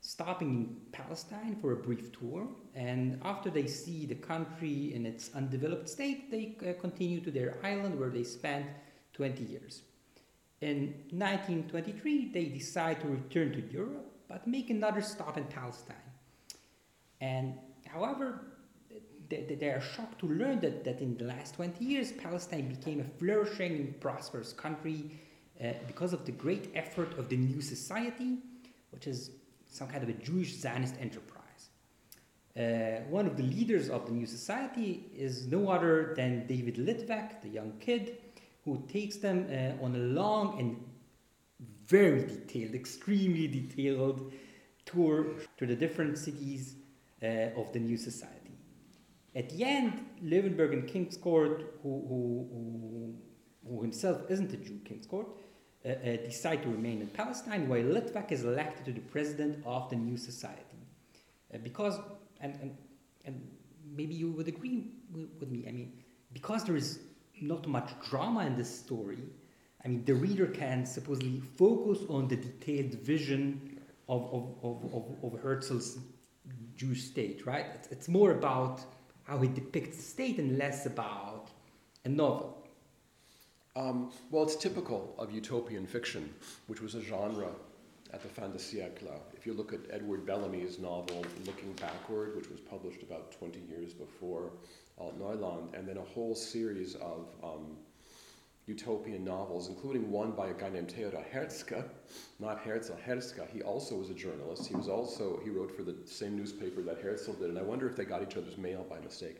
stopping 0.00 0.48
in 0.48 0.76
Palestine 0.92 1.56
for 1.60 1.72
a 1.72 1.76
brief 1.76 2.12
tour, 2.12 2.46
and 2.74 3.20
after 3.24 3.50
they 3.50 3.66
see 3.66 4.06
the 4.06 4.14
country 4.14 4.94
in 4.94 5.06
its 5.06 5.30
undeveloped 5.34 5.88
state, 5.88 6.30
they 6.30 6.56
uh, 6.68 6.78
continue 6.80 7.20
to 7.20 7.30
their 7.30 7.56
island 7.64 7.98
where 7.98 8.10
they 8.10 8.22
spent 8.22 8.66
20 9.14 9.42
years. 9.44 9.82
In 10.60 10.94
1923, 11.10 12.30
they 12.32 12.44
decide 12.46 13.00
to 13.00 13.08
return 13.08 13.52
to 13.52 13.60
Europe 13.72 14.14
but 14.28 14.46
make 14.46 14.70
another 14.70 15.00
stop 15.00 15.36
in 15.36 15.44
Palestine. 15.44 15.96
And 17.20 17.54
however, 17.86 18.40
they, 19.28 19.56
they 19.60 19.68
are 19.68 19.80
shocked 19.80 20.18
to 20.20 20.26
learn 20.26 20.60
that, 20.60 20.84
that 20.84 21.00
in 21.00 21.16
the 21.16 21.24
last 21.24 21.54
20 21.54 21.84
years, 21.84 22.12
Palestine 22.12 22.68
became 22.68 23.00
a 23.00 23.18
flourishing 23.18 23.72
and 23.76 24.00
prosperous 24.00 24.52
country 24.52 25.10
uh, 25.62 25.72
because 25.86 26.12
of 26.12 26.24
the 26.24 26.32
great 26.32 26.70
effort 26.74 27.18
of 27.18 27.28
the 27.28 27.36
new 27.36 27.60
society, 27.60 28.38
which 28.90 29.06
is 29.06 29.30
some 29.66 29.88
kind 29.88 30.02
of 30.02 30.08
a 30.08 30.12
Jewish 30.12 30.56
Zionist 30.56 30.94
enterprise. 31.00 31.68
Uh, 32.56 33.02
one 33.10 33.26
of 33.26 33.36
the 33.36 33.42
leaders 33.42 33.90
of 33.90 34.06
the 34.06 34.12
new 34.12 34.26
society 34.26 35.10
is 35.16 35.46
no 35.48 35.68
other 35.68 36.14
than 36.16 36.46
David 36.46 36.76
Litvak, 36.76 37.42
the 37.42 37.48
young 37.48 37.72
kid, 37.80 38.18
who 38.64 38.82
takes 38.88 39.16
them 39.16 39.46
uh, 39.50 39.84
on 39.84 39.94
a 39.96 39.98
long 39.98 40.58
and 40.60 40.76
very 41.86 42.24
detailed, 42.24 42.74
extremely 42.74 43.48
detailed 43.48 44.32
tour 44.86 45.26
to 45.56 45.66
the 45.66 45.74
different 45.74 46.16
cities 46.16 46.76
uh, 47.22 47.60
of 47.60 47.72
the 47.72 47.78
new 47.78 47.96
society. 47.96 48.44
At 49.34 49.50
the 49.50 49.64
end, 49.64 50.04
Löwenberg 50.24 50.72
and 50.72 50.88
Kingscourt, 50.88 51.64
who, 51.82 52.04
who, 52.08 52.48
who, 52.52 53.14
who 53.68 53.82
himself 53.82 54.22
isn't 54.30 54.52
a 54.52 54.56
Jew, 54.56 54.78
Kingscourt, 54.84 55.26
decide 55.84 56.62
to 56.62 56.68
remain 56.68 57.02
in 57.02 57.08
Palestine, 57.08 57.68
while 57.68 57.82
Litvak 57.82 58.32
is 58.32 58.44
elected 58.44 58.86
to 58.86 58.92
the 58.92 59.00
president 59.00 59.62
of 59.66 59.90
the 59.90 59.96
new 59.96 60.16
society. 60.16 60.78
Uh, 61.52 61.58
because, 61.62 62.00
and, 62.40 62.58
and, 62.60 62.76
and 63.24 63.46
maybe 63.94 64.14
you 64.14 64.30
would 64.30 64.48
agree 64.48 64.90
with 65.12 65.50
me, 65.50 65.66
I 65.68 65.72
mean, 65.72 65.92
because 66.32 66.64
there 66.64 66.76
is 66.76 67.00
not 67.40 67.66
much 67.68 67.90
drama 68.08 68.46
in 68.46 68.56
this 68.56 68.78
story, 68.78 69.18
I 69.84 69.88
mean, 69.88 70.04
the 70.04 70.14
reader 70.14 70.46
can 70.46 70.86
supposedly 70.86 71.42
focus 71.56 71.98
on 72.08 72.28
the 72.28 72.36
detailed 72.36 72.94
vision 72.94 73.78
of, 74.08 74.22
of, 74.32 74.54
of, 74.62 74.94
of, 74.94 75.34
of 75.34 75.40
Herzl's 75.40 75.98
Jewish 76.76 77.04
state, 77.04 77.46
right? 77.46 77.66
It's, 77.74 77.88
it's 77.88 78.08
more 78.08 78.30
about 78.30 78.80
how 79.24 79.38
he 79.38 79.48
depicts 79.48 79.96
the 79.98 80.02
state 80.02 80.38
and 80.38 80.58
less 80.58 80.86
about 80.86 81.50
a 82.04 82.08
novel. 82.08 82.63
Um, 83.76 84.12
well, 84.30 84.44
it's 84.44 84.54
typical 84.54 85.16
of 85.18 85.32
utopian 85.32 85.84
fiction, 85.84 86.32
which 86.68 86.80
was 86.80 86.94
a 86.94 87.02
genre 87.02 87.48
at 88.12 88.22
the 88.22 88.28
fin 88.28 88.52
de 88.52 88.58
siècle. 88.58 89.18
If 89.36 89.46
you 89.46 89.52
look 89.52 89.72
at 89.72 89.80
Edward 89.90 90.24
Bellamy's 90.24 90.78
novel 90.78 91.26
Looking 91.44 91.72
Backward, 91.72 92.36
which 92.36 92.48
was 92.48 92.60
published 92.60 93.02
about 93.02 93.32
20 93.32 93.58
years 93.68 93.92
before 93.92 94.52
Altneuland, 95.00 95.76
and 95.76 95.88
then 95.88 95.96
a 95.96 96.02
whole 96.02 96.36
series 96.36 96.94
of 96.94 97.26
um, 97.42 97.76
utopian 98.68 99.24
novels, 99.24 99.68
including 99.68 100.08
one 100.08 100.30
by 100.30 100.50
a 100.50 100.54
guy 100.54 100.68
named 100.68 100.92
Theodor 100.92 101.24
Hertzka, 101.34 101.82
not 102.38 102.60
Herzl, 102.60 102.92
Hertzka. 103.04 103.50
He 103.50 103.62
also 103.62 103.96
was 103.96 104.08
a 104.08 104.14
journalist. 104.14 104.68
He 104.68 104.76
was 104.76 104.88
also, 104.88 105.40
he 105.42 105.50
wrote 105.50 105.76
for 105.76 105.82
the 105.82 105.96
same 106.04 106.36
newspaper 106.36 106.80
that 106.82 107.00
Herzl 107.00 107.32
did, 107.32 107.50
and 107.50 107.58
I 107.58 107.62
wonder 107.62 107.88
if 107.88 107.96
they 107.96 108.04
got 108.04 108.22
each 108.22 108.36
other's 108.36 108.56
mail 108.56 108.86
by 108.88 109.00
mistake. 109.00 109.38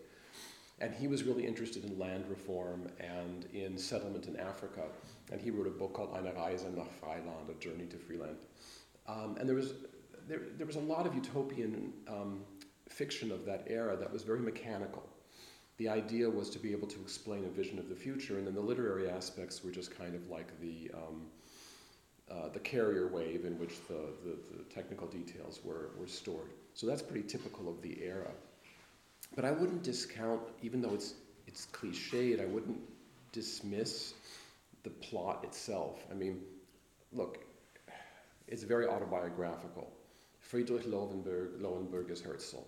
And 0.80 0.92
he 0.94 1.06
was 1.06 1.22
really 1.22 1.46
interested 1.46 1.84
in 1.84 1.98
land 1.98 2.24
reform 2.28 2.88
and 2.98 3.46
in 3.52 3.78
settlement 3.78 4.26
in 4.26 4.36
Africa. 4.36 4.82
And 5.30 5.40
he 5.40 5.50
wrote 5.50 5.66
a 5.66 5.70
book 5.70 5.94
called 5.94 6.14
Eine 6.16 6.34
Reise 6.34 6.66
nach 6.74 6.88
Freiland, 7.00 7.48
A 7.48 7.54
Journey 7.60 7.86
to 7.86 7.96
Freeland. 7.96 8.36
Um, 9.06 9.36
and 9.38 9.48
there 9.48 9.56
was, 9.56 9.74
there, 10.28 10.40
there 10.56 10.66
was 10.66 10.76
a 10.76 10.80
lot 10.80 11.06
of 11.06 11.14
utopian 11.14 11.92
um, 12.08 12.40
fiction 12.88 13.30
of 13.30 13.44
that 13.46 13.64
era 13.68 13.96
that 13.96 14.12
was 14.12 14.22
very 14.22 14.40
mechanical. 14.40 15.02
The 15.76 15.88
idea 15.88 16.28
was 16.30 16.50
to 16.50 16.58
be 16.58 16.72
able 16.72 16.86
to 16.88 17.00
explain 17.00 17.44
a 17.44 17.48
vision 17.48 17.78
of 17.78 17.88
the 17.88 17.96
future, 17.96 18.38
and 18.38 18.46
then 18.46 18.54
the 18.54 18.60
literary 18.60 19.08
aspects 19.10 19.64
were 19.64 19.72
just 19.72 19.96
kind 19.96 20.14
of 20.14 20.28
like 20.30 20.58
the, 20.60 20.90
um, 20.94 21.22
uh, 22.30 22.48
the 22.52 22.60
carrier 22.60 23.08
wave 23.08 23.44
in 23.44 23.58
which 23.58 23.74
the, 23.88 24.12
the, 24.24 24.36
the 24.56 24.62
technical 24.72 25.06
details 25.08 25.60
were, 25.64 25.90
were 25.98 26.06
stored. 26.06 26.50
So 26.74 26.86
that's 26.86 27.02
pretty 27.02 27.26
typical 27.26 27.68
of 27.68 27.82
the 27.82 28.02
era. 28.02 28.30
But 29.34 29.44
I 29.44 29.50
wouldn't 29.50 29.82
discount, 29.82 30.42
even 30.62 30.80
though 30.80 30.94
it's, 30.94 31.14
it's 31.46 31.66
cliched, 31.66 32.40
I 32.40 32.46
wouldn't 32.46 32.78
dismiss 33.32 34.14
the 34.84 34.90
plot 34.90 35.42
itself. 35.42 36.04
I 36.10 36.14
mean, 36.14 36.40
look, 37.12 37.44
it's 38.46 38.62
very 38.62 38.86
autobiographical. 38.86 39.90
Friedrich 40.38 40.84
Lowenberg, 40.84 41.60
Lowenberg 41.60 42.10
is 42.10 42.20
Herzl. 42.20 42.60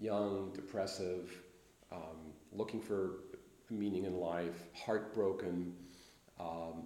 Young, 0.00 0.50
depressive, 0.54 1.30
um, 1.92 2.32
looking 2.52 2.80
for 2.80 3.20
meaning 3.70 4.04
in 4.04 4.18
life, 4.18 4.64
heartbroken. 4.74 5.74
Um, 6.40 6.84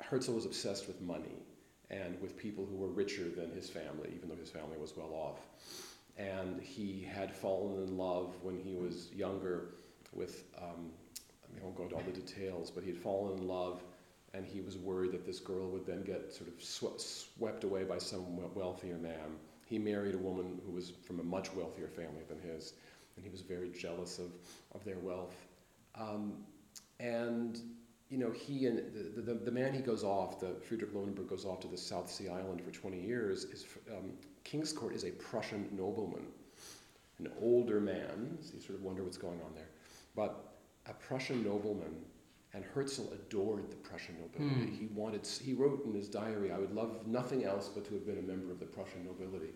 Herzl 0.00 0.32
was 0.32 0.46
obsessed 0.46 0.86
with 0.86 1.00
money 1.02 1.42
and 1.90 2.18
with 2.22 2.36
people 2.36 2.64
who 2.64 2.76
were 2.76 2.88
richer 2.88 3.28
than 3.28 3.50
his 3.50 3.68
family, 3.68 4.12
even 4.14 4.28
though 4.28 4.36
his 4.36 4.50
family 4.50 4.78
was 4.78 4.96
well 4.96 5.12
off 5.12 5.40
and 6.20 6.60
he 6.60 7.06
had 7.10 7.34
fallen 7.34 7.82
in 7.82 7.96
love 7.96 8.34
when 8.42 8.58
he 8.58 8.74
was 8.74 9.10
younger 9.14 9.74
with, 10.12 10.44
um, 10.60 10.90
I, 11.44 11.64
won't 11.64 11.76
go 11.76 11.84
into 11.84 11.94
all 11.94 12.02
the 12.02 12.12
details, 12.12 12.70
but 12.70 12.84
he 12.84 12.90
had 12.90 12.98
fallen 12.98 13.38
in 13.38 13.46
love 13.46 13.82
and 14.34 14.46
he 14.46 14.60
was 14.60 14.76
worried 14.76 15.12
that 15.12 15.26
this 15.26 15.40
girl 15.40 15.68
would 15.70 15.86
then 15.86 16.02
get 16.02 16.32
sort 16.32 16.48
of 16.48 16.62
sw- 16.62 17.00
swept 17.02 17.64
away 17.64 17.84
by 17.84 17.98
some 17.98 18.54
wealthier 18.54 18.96
man. 18.96 19.36
He 19.66 19.78
married 19.78 20.14
a 20.14 20.18
woman 20.18 20.60
who 20.64 20.72
was 20.72 20.90
from 20.90 21.20
a 21.20 21.22
much 21.22 21.52
wealthier 21.54 21.88
family 21.88 22.22
than 22.28 22.38
his, 22.40 22.74
and 23.16 23.24
he 23.24 23.30
was 23.30 23.40
very 23.40 23.70
jealous 23.70 24.18
of, 24.18 24.30
of 24.74 24.84
their 24.84 24.98
wealth. 24.98 25.34
Um, 25.96 26.44
and 27.00 27.60
you 28.08 28.18
know, 28.18 28.30
he 28.30 28.66
and 28.66 28.78
the, 28.92 29.22
the, 29.22 29.34
the, 29.34 29.50
man 29.52 29.72
he 29.72 29.80
goes 29.80 30.02
off, 30.02 30.40
the 30.40 30.56
Friedrich 30.66 30.92
Lowenberg 30.92 31.28
goes 31.28 31.44
off 31.44 31.60
to 31.60 31.68
the 31.68 31.76
South 31.76 32.10
Sea 32.10 32.28
Island 32.28 32.60
for 32.60 32.72
20 32.72 33.00
years, 33.00 33.44
is 33.44 33.66
um, 33.96 34.10
Kingscourt 34.50 34.94
is 34.94 35.04
a 35.04 35.10
Prussian 35.10 35.68
nobleman, 35.72 36.26
an 37.18 37.30
older 37.40 37.80
man. 37.80 38.38
So 38.40 38.54
you 38.54 38.60
sort 38.60 38.78
of 38.78 38.82
wonder 38.82 39.04
what's 39.04 39.18
going 39.18 39.40
on 39.42 39.54
there. 39.54 39.68
But 40.16 40.54
a 40.86 40.92
Prussian 40.92 41.44
nobleman, 41.44 41.94
and 42.52 42.64
Herzl 42.64 43.12
adored 43.12 43.70
the 43.70 43.76
Prussian 43.76 44.16
nobility. 44.20 44.72
Mm. 44.72 44.78
He 44.78 44.86
wanted, 44.86 45.26
he 45.26 45.52
wrote 45.52 45.84
in 45.84 45.94
his 45.94 46.08
diary, 46.08 46.50
I 46.50 46.58
would 46.58 46.74
love 46.74 47.06
nothing 47.06 47.44
else 47.44 47.68
but 47.68 47.84
to 47.86 47.94
have 47.94 48.06
been 48.06 48.18
a 48.18 48.22
member 48.22 48.50
of 48.50 48.58
the 48.58 48.66
Prussian 48.66 49.04
nobility. 49.04 49.52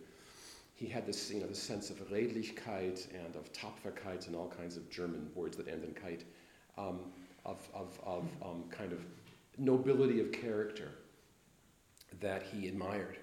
He 0.76 0.86
had 0.86 1.06
this, 1.06 1.30
you 1.30 1.40
know, 1.40 1.46
this 1.46 1.62
sense 1.62 1.90
of 1.90 1.96
Redlichkeit 2.10 3.08
and 3.14 3.34
of 3.36 3.52
Tapferkeit 3.52 4.26
and 4.28 4.36
all 4.36 4.48
kinds 4.48 4.76
of 4.76 4.88
German 4.90 5.30
words 5.34 5.56
that 5.56 5.66
end 5.68 5.84
in 5.84 5.92
kite, 5.92 6.24
um, 6.78 7.00
of, 7.44 7.68
of, 7.74 7.98
of 8.04 8.24
um, 8.44 8.64
kind 8.70 8.92
of 8.92 9.00
nobility 9.58 10.20
of 10.20 10.30
character 10.30 10.90
that 12.20 12.42
he 12.42 12.68
admired. 12.68 13.18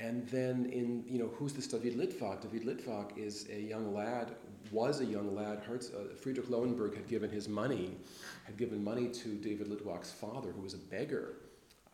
And 0.00 0.26
then 0.28 0.66
in, 0.72 1.04
you 1.06 1.18
know, 1.18 1.30
who's 1.36 1.52
this 1.52 1.66
David 1.66 1.96
Litvak? 1.96 2.42
David 2.42 2.66
Litvak 2.66 3.16
is 3.16 3.48
a 3.50 3.60
young 3.60 3.94
lad, 3.94 4.32
was 4.70 5.00
a 5.00 5.04
young 5.04 5.34
lad. 5.34 5.62
Hertz, 5.66 5.90
uh, 5.90 6.14
Friedrich 6.16 6.48
Lowenberg 6.48 6.94
had 6.94 7.06
given 7.08 7.30
his 7.30 7.48
money, 7.48 7.96
had 8.44 8.56
given 8.56 8.82
money 8.82 9.08
to 9.08 9.28
David 9.34 9.68
Litvak's 9.68 10.10
father, 10.10 10.50
who 10.50 10.62
was 10.62 10.74
a 10.74 10.78
beggar 10.78 11.36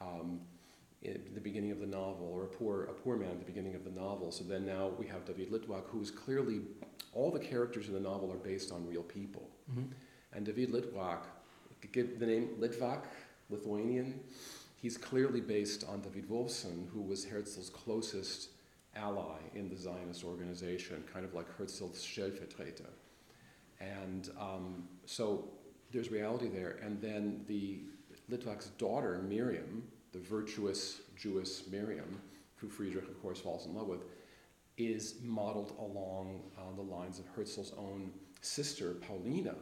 um, 0.01 0.41
at 1.05 1.35
the 1.35 1.41
beginning 1.41 1.71
of 1.71 1.81
the 1.81 1.87
novel, 1.87 2.31
or 2.33 2.45
a 2.45 2.47
poor, 2.47 2.85
a 2.85 2.95
poor 2.95 3.17
man 3.17 3.31
at 3.31 3.39
the 3.39 3.45
beginning 3.45 3.75
of 3.75 3.85
the 3.85 3.91
novel. 3.91 4.33
So 4.33 4.43
then 4.45 4.65
now 4.65 4.91
we 4.99 5.07
have 5.07 5.25
David 5.25 5.51
Litvak, 5.51 5.83
who 5.89 6.01
is 6.01 6.11
clearly, 6.11 6.61
all 7.13 7.31
the 7.31 7.39
characters 7.39 7.89
in 7.89 7.95
the 7.95 8.01
novel 8.01 8.33
are 8.33 8.37
based 8.37 8.73
on 8.73 8.87
real 8.87 9.03
people. 9.03 9.51
Mm-hmm. 9.71 9.93
And 10.33 10.47
David 10.47 10.73
Litvak, 10.73 11.21
give 11.93 12.19
the 12.19 12.27
name 12.27 12.51
Litvak, 12.59 13.03
Lithuanian, 13.51 14.21
he's 14.81 14.97
clearly 14.97 15.41
based 15.41 15.85
on 15.89 16.01
David 16.01 16.29
Wolffsohn, 16.29 16.89
who 16.93 17.03
was 17.03 17.25
Herzl's 17.25 17.69
closest 17.71 18.51
ally 18.95 19.39
in 19.55 19.69
the 19.69 19.77
Zionist 19.77 20.25
organization, 20.25 21.05
kind 21.13 21.25
of 21.25 21.35
like 21.35 21.47
Herzl's 21.57 21.99
Stellvertreter. 21.99 22.91
And 23.81 24.31
um, 24.41 24.89
so 25.05 25.51
there's 25.93 26.11
reality 26.11 26.49
there. 26.49 26.79
And 26.83 27.01
then 27.01 27.45
the 27.47 27.81
Litvak's 28.31 28.69
daughter, 28.79 29.21
Miriam, 29.29 29.83
the 30.13 30.19
virtuous 30.19 31.03
Jewess 31.17 31.65
Miriam, 31.71 32.21
who 32.57 32.69
Friedrich, 32.69 33.09
of 33.09 33.21
course, 33.21 33.41
falls 33.41 33.67
in 33.67 33.75
love 33.75 33.87
with, 33.87 34.05
is 34.77 35.17
modeled 35.23 35.75
along 35.79 36.41
uh, 36.57 36.75
the 36.77 36.83
lines 36.83 37.19
of 37.19 37.27
Herzl's 37.35 37.73
own 37.77 38.13
sister, 38.41 38.95
Paulina, 38.95 39.57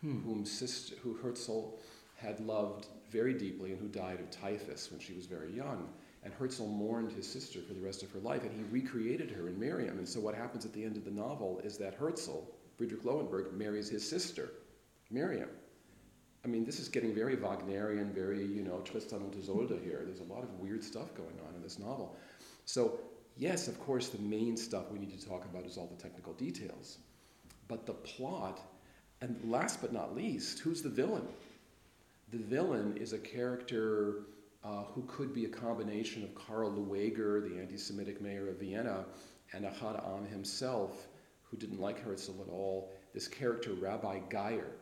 hmm. 0.00 0.20
whom 0.22 0.44
sister, 0.44 0.96
who 1.02 1.14
Herzl 1.14 1.78
had 2.16 2.40
loved 2.40 2.86
very 3.12 3.34
deeply 3.34 3.72
and 3.72 3.80
who 3.80 3.88
died 3.88 4.20
of 4.20 4.30
typhus 4.30 4.90
when 4.90 5.00
she 5.00 5.12
was 5.12 5.26
very 5.26 5.52
young. 5.52 5.88
And 6.24 6.32
Herzl 6.32 6.66
mourned 6.66 7.12
his 7.12 7.28
sister 7.28 7.60
for 7.60 7.74
the 7.74 7.80
rest 7.80 8.02
of 8.02 8.10
her 8.12 8.20
life, 8.20 8.42
and 8.44 8.52
he 8.52 8.62
recreated 8.70 9.30
her 9.32 9.48
in 9.48 9.58
Miriam. 9.58 9.98
And 9.98 10.08
so, 10.08 10.20
what 10.20 10.34
happens 10.34 10.64
at 10.64 10.72
the 10.72 10.84
end 10.84 10.96
of 10.96 11.04
the 11.04 11.10
novel 11.10 11.60
is 11.64 11.76
that 11.78 11.94
Herzl, 11.94 12.44
Friedrich 12.76 13.02
Lowenberg, 13.02 13.52
marries 13.52 13.88
his 13.88 14.08
sister, 14.08 14.50
Miriam. 15.10 15.48
I 16.44 16.48
mean, 16.48 16.64
this 16.64 16.80
is 16.80 16.88
getting 16.88 17.14
very 17.14 17.36
Wagnerian, 17.36 18.12
very, 18.12 18.44
you 18.44 18.62
know, 18.62 18.80
Tristan 18.80 19.20
und 19.20 19.34
Isolde 19.34 19.78
here. 19.84 20.02
There's 20.04 20.20
a 20.20 20.32
lot 20.32 20.42
of 20.42 20.50
weird 20.58 20.82
stuff 20.82 21.14
going 21.14 21.38
on 21.48 21.54
in 21.54 21.62
this 21.62 21.78
novel. 21.78 22.16
So, 22.64 23.00
yes, 23.36 23.68
of 23.68 23.78
course, 23.80 24.08
the 24.08 24.22
main 24.22 24.56
stuff 24.56 24.90
we 24.90 24.98
need 24.98 25.18
to 25.18 25.28
talk 25.28 25.44
about 25.44 25.64
is 25.64 25.76
all 25.76 25.86
the 25.86 26.02
technical 26.02 26.32
details. 26.32 26.98
But 27.68 27.86
the 27.86 27.94
plot, 27.94 28.60
and 29.20 29.38
last 29.44 29.80
but 29.80 29.92
not 29.92 30.16
least, 30.16 30.58
who's 30.60 30.82
the 30.82 30.88
villain? 30.88 31.26
The 32.32 32.38
villain 32.38 32.96
is 32.96 33.12
a 33.12 33.18
character 33.18 34.22
uh, 34.64 34.84
who 34.84 35.02
could 35.02 35.34
be 35.34 35.44
a 35.44 35.50
combination 35.50 36.22
of 36.24 36.34
Karl 36.34 36.70
Lueger, 36.70 37.46
the 37.46 37.60
anti 37.60 37.76
Semitic 37.76 38.22
mayor 38.22 38.48
of 38.48 38.58
Vienna, 38.58 39.04
and 39.52 39.66
Ahad 39.66 40.02
Ha'am 40.02 40.24
himself, 40.24 41.08
who 41.42 41.58
didn't 41.58 41.78
like 41.78 42.00
Herzl 42.02 42.40
at 42.40 42.48
all, 42.48 42.90
this 43.12 43.28
character, 43.28 43.74
Rabbi 43.74 44.20
Geyer. 44.30 44.72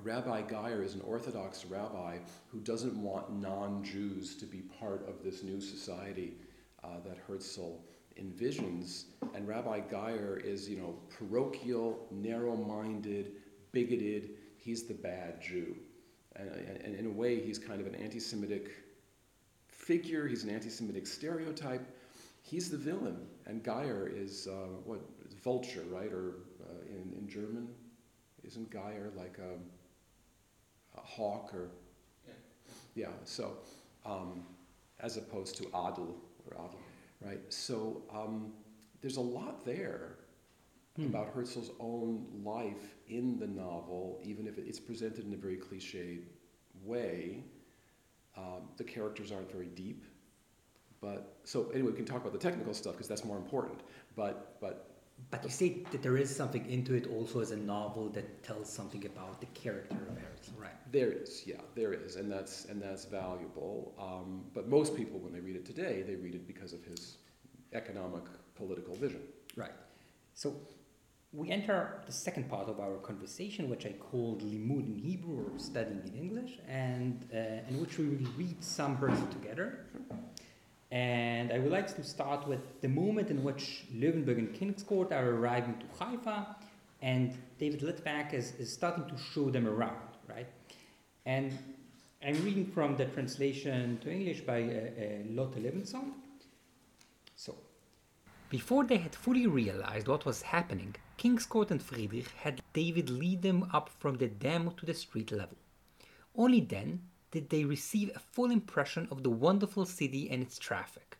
Rabbi 0.00 0.42
Geyer 0.42 0.82
is 0.82 0.94
an 0.94 1.02
Orthodox 1.02 1.64
rabbi 1.64 2.18
who 2.48 2.58
doesn't 2.58 3.00
want 3.00 3.40
non 3.40 3.84
Jews 3.84 4.34
to 4.38 4.44
be 4.44 4.62
part 4.80 5.08
of 5.08 5.22
this 5.22 5.44
new 5.44 5.60
society 5.60 6.38
uh, 6.82 6.98
that 7.06 7.18
Herzl 7.18 7.76
envisions. 8.20 9.04
And 9.36 9.46
Rabbi 9.46 9.78
Geyer 9.88 10.40
is, 10.42 10.68
you 10.68 10.78
know, 10.78 10.96
parochial, 11.08 12.08
narrow 12.10 12.56
minded, 12.56 13.30
bigoted. 13.70 14.30
He's 14.56 14.88
the 14.88 14.94
bad 14.94 15.40
Jew. 15.40 15.76
And, 16.36 16.48
and, 16.84 16.94
in 16.94 17.06
a 17.06 17.10
way, 17.10 17.40
he's 17.40 17.58
kind 17.58 17.80
of 17.80 17.86
an 17.86 17.94
anti 17.94 18.18
Semitic 18.18 18.70
figure, 19.68 20.26
he's 20.26 20.44
an 20.44 20.50
anti 20.50 20.70
Semitic 20.70 21.06
stereotype. 21.06 21.86
He's 22.42 22.70
the 22.70 22.76
villain. 22.76 23.18
And 23.46 23.62
Geyer 23.62 24.10
is 24.12 24.48
uh, 24.48 24.66
what? 24.84 25.00
Vulture, 25.42 25.84
right? 25.90 26.12
Or 26.12 26.34
uh, 26.62 26.86
in, 26.86 27.12
in 27.18 27.28
German? 27.28 27.68
Isn't 28.44 28.70
Geyer 28.70 29.10
like 29.16 29.38
a, 29.38 30.98
a 30.98 31.00
hawk 31.00 31.52
or. 31.54 31.70
Yeah, 32.26 32.34
yeah 32.94 33.12
so 33.24 33.58
um, 34.04 34.44
as 35.00 35.16
opposed 35.16 35.56
to 35.56 35.64
Adel 35.68 36.16
or 36.46 36.54
Adel, 36.54 36.80
right? 37.20 37.40
So 37.48 38.02
um, 38.12 38.52
there's 39.00 39.16
a 39.16 39.20
lot 39.20 39.64
there 39.64 40.16
hmm. 40.96 41.06
about 41.06 41.32
Herzl's 41.34 41.70
own 41.80 42.26
life 42.44 42.96
in 43.08 43.38
the 43.38 43.46
novel, 43.46 44.20
even 44.24 44.46
if 44.46 44.58
it's 44.58 44.80
presented 44.80 45.24
in 45.26 45.32
a 45.32 45.36
very 45.36 45.56
cliched 45.56 46.24
way. 46.84 47.44
Um, 48.36 48.68
the 48.78 48.84
characters 48.84 49.30
aren't 49.30 49.52
very 49.52 49.66
deep, 49.66 50.04
but 51.02 51.36
so 51.44 51.68
anyway, 51.74 51.90
we 51.90 51.96
can 51.96 52.06
talk 52.06 52.22
about 52.22 52.32
the 52.32 52.38
technical 52.38 52.72
stuff 52.72 52.94
because 52.94 53.08
that's 53.08 53.24
more 53.24 53.36
important. 53.36 53.80
But 54.16 54.58
but 54.60 54.92
but 55.30 55.44
you 55.44 55.50
say 55.50 55.84
that 55.90 56.02
there 56.02 56.16
is 56.16 56.34
something 56.34 56.68
into 56.68 56.94
it 56.94 57.06
also 57.06 57.40
as 57.40 57.50
a 57.50 57.56
novel 57.56 58.08
that 58.10 58.42
tells 58.42 58.72
something 58.72 59.04
about 59.04 59.40
the 59.40 59.46
character 59.46 59.96
of 59.96 60.16
Herzl, 60.16 60.52
right? 60.58 60.72
There 60.90 61.12
is, 61.12 61.42
yeah, 61.46 61.56
there 61.74 61.92
is, 61.92 62.16
and 62.16 62.30
that's 62.30 62.64
and 62.66 62.80
that's 62.80 63.04
valuable. 63.04 63.94
Um, 63.98 64.44
but 64.54 64.68
most 64.68 64.96
people, 64.96 65.18
when 65.18 65.32
they 65.32 65.40
read 65.40 65.56
it 65.56 65.64
today, 65.64 66.02
they 66.02 66.16
read 66.16 66.34
it 66.34 66.46
because 66.46 66.72
of 66.72 66.84
his 66.84 67.18
economic 67.72 68.24
political 68.54 68.94
vision. 68.94 69.22
Right. 69.56 69.72
So 70.34 70.54
we 71.32 71.50
enter 71.50 72.02
the 72.04 72.12
second 72.12 72.50
part 72.50 72.68
of 72.68 72.78
our 72.78 72.96
conversation, 72.98 73.70
which 73.70 73.86
I 73.86 73.92
called 73.92 74.42
Limud 74.42 74.86
in 74.86 74.98
Hebrew 74.98 75.46
or 75.50 75.58
studying 75.58 76.02
in 76.06 76.14
English, 76.14 76.58
and 76.68 77.24
uh, 77.32 77.68
in 77.68 77.80
which 77.80 77.96
we 77.96 78.06
will 78.06 78.30
read 78.36 78.62
some 78.62 78.96
Herzl 78.96 79.26
together. 79.28 79.86
And 80.90 81.50
I 81.50 81.58
would 81.58 81.72
like 81.72 81.94
to 81.96 82.04
start 82.04 82.46
with 82.46 82.82
the 82.82 82.88
moment 82.88 83.30
in 83.30 83.42
which 83.42 83.84
Löwenberg 83.96 84.38
and 84.38 84.52
Kingscourt 84.54 85.10
are 85.10 85.30
arriving 85.30 85.74
to 85.78 86.04
Haifa, 86.04 86.54
and 87.00 87.34
David 87.58 87.80
Litvak 87.80 88.34
is, 88.34 88.52
is 88.58 88.70
starting 88.70 89.06
to 89.06 89.16
show 89.16 89.48
them 89.48 89.66
around, 89.66 90.08
right? 90.28 90.48
And 91.24 91.56
I'm 92.22 92.44
reading 92.44 92.66
from 92.66 92.96
the 92.98 93.06
translation 93.06 93.98
to 94.02 94.12
English 94.12 94.42
by 94.42 94.64
uh, 94.64 94.66
uh, 94.66 95.04
Lotta 95.30 95.58
Levensohn. 95.58 96.12
So, 97.36 97.56
before 98.50 98.84
they 98.84 98.98
had 98.98 99.14
fully 99.14 99.46
realized 99.46 100.08
what 100.08 100.26
was 100.26 100.42
happening, 100.42 100.94
Kingscourt 101.18 101.70
and 101.70 101.82
Friedrich 101.82 102.28
had 102.28 102.62
David 102.72 103.10
lead 103.10 103.42
them 103.42 103.68
up 103.72 103.88
from 103.88 104.16
the 104.16 104.28
dam 104.28 104.72
to 104.76 104.86
the 104.86 104.94
street 104.94 105.30
level. 105.30 105.56
Only 106.34 106.60
then 106.60 107.02
did 107.30 107.50
they 107.50 107.64
receive 107.64 108.10
a 108.14 108.18
full 108.18 108.50
impression 108.50 109.08
of 109.10 109.22
the 109.22 109.30
wonderful 109.30 109.86
city 109.86 110.30
and 110.30 110.42
its 110.42 110.58
traffic. 110.58 111.18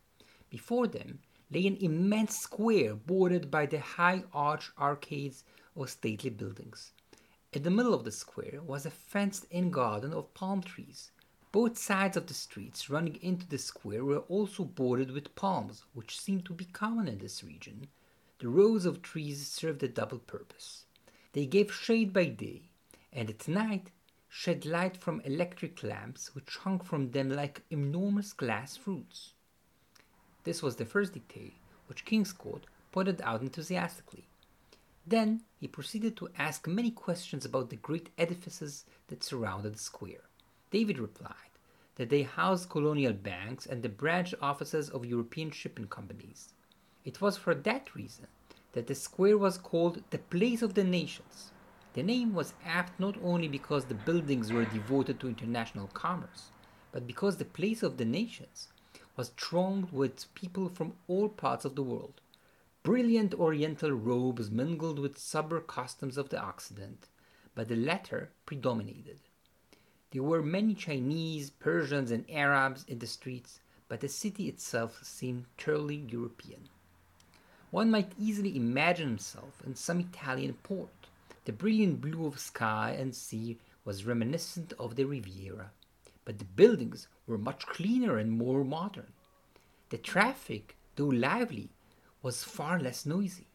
Before 0.51 0.87
them 0.87 1.21
lay 1.51 1.67
an 1.67 1.77
immense 1.77 2.39
square 2.39 2.95
bordered 2.95 3.51
by 3.51 3.67
the 3.67 3.81
high 3.81 4.25
arched 4.33 4.73
arcades 4.79 5.45
of 5.77 5.91
stately 5.91 6.31
buildings. 6.31 6.93
In 7.53 7.63
the 7.63 7.71
middle 7.71 7.95
of 7.95 8.05
the 8.05 8.13
square 8.13 8.61
was 8.63 8.87
a 8.87 8.91
fenced 8.91 9.45
in 9.51 9.71
garden 9.71 10.13
of 10.13 10.33
palm 10.35 10.63
trees, 10.63 11.11
both 11.53 11.77
sides 11.77 12.17
of 12.17 12.27
the 12.27 12.35
streets 12.35 12.89
running 12.89 13.17
into 13.17 13.47
the 13.47 13.59
square 13.59 14.05
were 14.05 14.21
also 14.21 14.65
bordered 14.65 15.11
with 15.11 15.35
palms, 15.35 15.85
which 15.93 16.19
seemed 16.19 16.47
to 16.47 16.55
be 16.55 16.65
common 16.65 17.07
in 17.09 17.19
this 17.19 17.45
region. 17.45 17.89
The 18.43 18.49
rows 18.49 18.87
of 18.87 19.03
trees 19.03 19.47
served 19.47 19.85
a 19.85 19.89
double 19.89 20.19
purpose. 20.19 20.87
They 21.33 21.47
gave 21.47 21.73
shade 21.73 22.13
by 22.13 22.25
day, 22.25 22.63
and 23.13 23.31
at 23.31 23.47
night 23.47 23.93
shed 24.29 24.67
light 24.67 24.97
from 24.97 25.21
electric 25.21 25.85
lamps 25.85 26.35
which 26.35 26.57
hung 26.57 26.81
from 26.81 27.13
them 27.13 27.31
like 27.31 27.63
enormous 27.71 28.33
glass 28.33 28.77
fruits. 28.77 29.35
This 30.43 30.61
was 30.61 30.75
the 30.75 30.85
first 30.85 31.13
detail 31.13 31.53
which 31.87 32.05
Kingscourt 32.05 32.65
pointed 32.91 33.23
out 33.23 33.43
enthusiastically. 33.43 34.27
Then 35.07 35.45
he 35.61 35.69
proceeded 35.69 36.17
to 36.17 36.31
ask 36.37 36.67
many 36.67 36.91
questions 36.91 37.45
about 37.45 37.71
the 37.71 37.77
great 37.77 38.11
edifices 38.19 38.85
that 39.07 39.23
surrounded 39.23 39.75
the 39.75 39.79
square. 39.79 40.25
David 40.73 40.99
replied 40.99 41.53
that 41.95 42.11
they 42.11 42.25
housed 42.25 42.71
colonial 42.71 43.13
banks 43.13 43.67
and 43.67 43.85
the 43.85 43.89
branch 43.89 44.35
offices 44.43 44.91
of 44.91 45.07
European 45.07 45.53
shipping 45.53 45.87
companies. 45.87 46.55
It 47.05 47.21
was 47.21 47.37
for 47.37 47.55
that 47.55 47.95
reason 47.97 48.29
that 48.73 48.87
the 48.87 48.95
square 48.95 49.37
was 49.37 49.59
called 49.59 50.03
the 50.11 50.19
Place 50.19 50.63
of 50.63 50.75
the 50.75 50.85
Nations. 50.85 51.51
The 51.95 52.03
name 52.03 52.33
was 52.33 52.55
apt 52.65 52.99
not 53.01 53.17
only 53.23 53.49
because 53.49 53.87
the 53.87 53.95
buildings 53.95 54.53
were 54.53 54.65
devoted 54.65 55.19
to 55.21 55.29
international 55.29 55.89
commerce, 55.89 56.51
but 56.93 57.07
because 57.07 57.37
the 57.37 57.45
Place 57.45 57.83
of 57.83 57.97
the 57.97 58.05
Nations 58.05 58.69
was 59.17 59.31
thronged 59.31 59.91
with 59.91 60.33
people 60.35 60.69
from 60.69 60.95
all 61.09 61.29
parts 61.29 61.65
of 61.65 61.75
the 61.75 61.83
world. 61.83 62.21
Brilliant 62.83 63.35
Oriental 63.35 63.91
robes 63.91 64.51
mingled 64.51 64.99
with 64.99 65.19
sober 65.19 65.61
customs 65.61 66.17
of 66.17 66.29
the 66.29 66.41
Occident, 66.41 67.09
but 67.55 67.69
the 67.69 67.77
latter 67.77 68.31
predominated. 68.47 69.19
There 70.13 70.23
were 70.23 70.43
many 70.43 70.75
Chinese, 70.75 71.51
Persians, 71.51 72.11
and 72.11 72.25
Arabs 72.31 72.85
in 72.87 73.01
the 73.01 73.07
streets, 73.07 73.61
but 73.89 74.01
the 74.01 74.09
city 74.09 74.49
itself 74.49 75.01
seemed 75.03 75.47
thoroughly 75.59 75.97
European. 76.09 76.69
One 77.73 77.91
might 77.91 78.13
easily 78.19 78.55
imagine 78.55 79.09
himself 79.09 79.63
in 79.65 79.75
some 79.77 79.99
Italian 79.99 80.53
port. 80.63 81.09
The 81.47 81.55
brilliant 81.55 82.03
blue 82.03 82.27
of 82.27 82.39
sky 82.39 82.95
and 82.99 83.17
sea 83.17 83.57
was 83.83 84.05
reminiscent 84.05 84.75
of 84.79 84.95
the 84.95 85.07
Riviera, 85.07 85.71
but 86.27 86.39
the 86.39 86.45
buildings 86.45 87.09
were 87.27 87.39
much 87.39 87.65
cleaner 87.67 88.19
and 88.19 88.31
more 88.31 88.63
modern. 88.63 89.15
The 89.89 89.97
traffic, 89.97 90.77
though 90.97 91.07
lively, 91.07 91.71
was 92.21 92.45
far 92.45 92.79
less 92.79 93.07
noisy. 93.07 93.47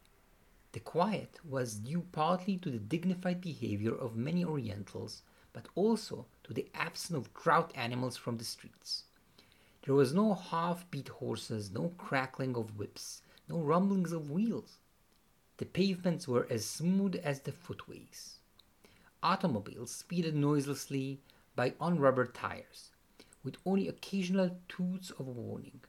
The 0.72 0.80
quiet 0.80 1.38
was 1.48 1.76
due 1.76 2.04
partly 2.10 2.56
to 2.56 2.70
the 2.70 2.80
dignified 2.80 3.40
behavior 3.40 3.94
of 3.94 4.16
many 4.16 4.44
Orientals, 4.44 5.22
but 5.52 5.68
also 5.76 6.26
to 6.42 6.52
the 6.52 6.66
absence 6.74 7.16
of 7.16 7.32
drought 7.34 7.70
animals 7.76 8.16
from 8.16 8.38
the 8.38 8.44
streets. 8.44 9.04
There 9.84 9.94
was 9.94 10.12
no 10.12 10.34
half 10.34 10.90
beat 10.90 11.08
horses, 11.08 11.70
no 11.70 11.92
crackling 11.96 12.56
of 12.56 12.76
whips, 12.76 13.22
no 13.48 13.58
rumblings 13.58 14.12
of 14.12 14.30
wheels. 14.30 14.78
The 15.56 15.64
pavements 15.64 16.28
were 16.28 16.46
as 16.50 16.66
smooth 16.66 17.16
as 17.16 17.40
the 17.40 17.52
footways. 17.52 18.38
Automobiles 19.22 19.90
speeded 19.90 20.36
noiselessly 20.36 21.20
by 21.56 21.74
on 21.80 21.98
rubber 21.98 22.26
tires, 22.26 22.90
with 23.42 23.56
only 23.64 23.88
occasional 23.88 24.58
toots 24.68 25.10
of 25.10 25.26
warning. 25.26 25.80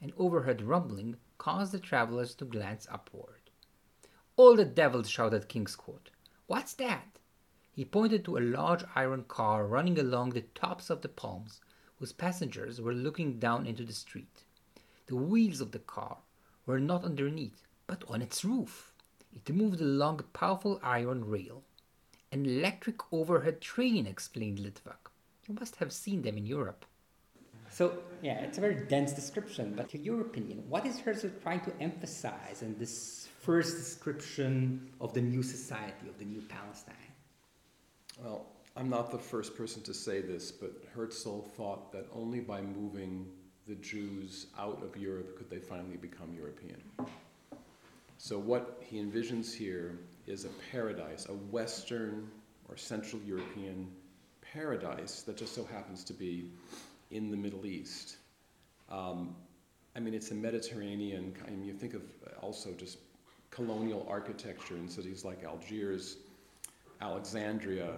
An 0.00 0.12
overhead 0.16 0.62
rumbling 0.62 1.16
caused 1.36 1.72
the 1.72 1.78
travelers 1.78 2.34
to 2.36 2.44
glance 2.44 2.86
upward. 2.90 3.50
All 4.36 4.56
the 4.56 4.64
devils 4.64 5.08
shouted 5.08 5.48
Kingscourt. 5.48 6.10
What's 6.46 6.74
that? 6.74 7.18
He 7.72 7.84
pointed 7.84 8.24
to 8.24 8.36
a 8.36 8.40
large 8.40 8.84
iron 8.94 9.24
car 9.24 9.66
running 9.66 9.98
along 9.98 10.30
the 10.30 10.42
tops 10.42 10.90
of 10.90 11.02
the 11.02 11.08
palms, 11.08 11.60
whose 11.96 12.12
passengers 12.12 12.80
were 12.80 12.94
looking 12.94 13.38
down 13.38 13.66
into 13.66 13.84
the 13.84 13.92
street. 13.92 14.44
The 15.06 15.16
wheels 15.16 15.60
of 15.60 15.72
the 15.72 15.78
car 15.80 16.18
were 16.66 16.80
not 16.80 17.04
underneath, 17.04 17.62
but 17.86 18.04
on 18.08 18.22
its 18.22 18.44
roof. 18.44 18.92
It 19.32 19.52
moved 19.52 19.80
along 19.80 20.20
a 20.20 20.38
powerful 20.38 20.80
iron 20.82 21.24
rail. 21.24 21.62
An 22.32 22.46
electric 22.46 23.12
overhead 23.12 23.60
train, 23.60 24.06
explained 24.06 24.58
Litvak. 24.58 25.10
You 25.48 25.54
must 25.54 25.76
have 25.76 25.92
seen 25.92 26.22
them 26.22 26.36
in 26.36 26.46
Europe. 26.46 26.84
So, 27.70 27.98
yeah, 28.22 28.38
it's 28.40 28.58
a 28.58 28.60
very 28.60 28.86
dense 28.86 29.12
description, 29.12 29.74
but 29.76 29.94
in 29.94 30.04
your 30.04 30.20
opinion, 30.20 30.64
what 30.68 30.86
is 30.86 31.00
Herzl 31.00 31.28
trying 31.42 31.60
to 31.60 31.72
emphasize 31.80 32.62
in 32.62 32.78
this 32.78 33.28
first 33.40 33.76
description 33.76 34.90
of 35.00 35.12
the 35.12 35.20
new 35.20 35.42
society, 35.42 36.08
of 36.08 36.18
the 36.18 36.24
new 36.24 36.40
Palestine? 36.42 36.94
Well, 38.22 38.46
I'm 38.76 38.88
not 38.88 39.10
the 39.10 39.18
first 39.18 39.56
person 39.56 39.82
to 39.82 39.94
say 39.94 40.20
this, 40.20 40.52
but 40.52 40.70
Herzl 40.94 41.40
thought 41.40 41.92
that 41.92 42.06
only 42.12 42.40
by 42.40 42.60
moving 42.60 43.26
the 43.66 43.74
Jews 43.76 44.46
out 44.58 44.82
of 44.82 45.00
Europe 45.00 45.36
could 45.38 45.48
they 45.48 45.58
finally 45.58 45.96
become 45.96 46.34
European. 46.34 46.82
So, 48.18 48.38
what 48.38 48.82
he 48.84 48.98
envisions 48.98 49.54
here 49.54 49.98
is 50.26 50.44
a 50.44 50.50
paradise, 50.70 51.26
a 51.26 51.32
Western 51.32 52.30
or 52.68 52.76
Central 52.76 53.20
European 53.22 53.88
paradise 54.40 55.22
that 55.22 55.36
just 55.36 55.54
so 55.54 55.64
happens 55.64 56.04
to 56.04 56.12
be 56.12 56.50
in 57.10 57.30
the 57.30 57.36
Middle 57.36 57.66
East. 57.66 58.16
Um, 58.90 59.34
I 59.96 60.00
mean, 60.00 60.14
it's 60.14 60.30
a 60.30 60.34
Mediterranean. 60.34 61.34
I 61.46 61.50
mean, 61.50 61.64
you 61.64 61.74
think 61.74 61.94
of 61.94 62.02
also 62.40 62.72
just 62.72 62.98
colonial 63.50 64.06
architecture 64.08 64.76
in 64.76 64.88
cities 64.88 65.24
like 65.24 65.44
Algiers, 65.44 66.16
Alexandria. 67.00 67.96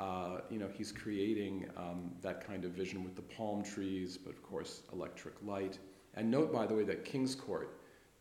Uh, 0.00 0.40
you 0.48 0.58
know, 0.58 0.68
he's 0.72 0.90
creating 0.90 1.68
um, 1.76 2.10
that 2.22 2.46
kind 2.46 2.64
of 2.64 2.70
vision 2.70 3.04
with 3.04 3.14
the 3.14 3.22
palm 3.22 3.62
trees, 3.62 4.16
but 4.16 4.32
of 4.32 4.42
course, 4.42 4.80
electric 4.94 5.34
light. 5.42 5.78
And 6.14 6.30
note, 6.30 6.50
by 6.50 6.66
the 6.66 6.74
way, 6.74 6.84
that 6.84 7.04
Kingscourt, 7.04 7.66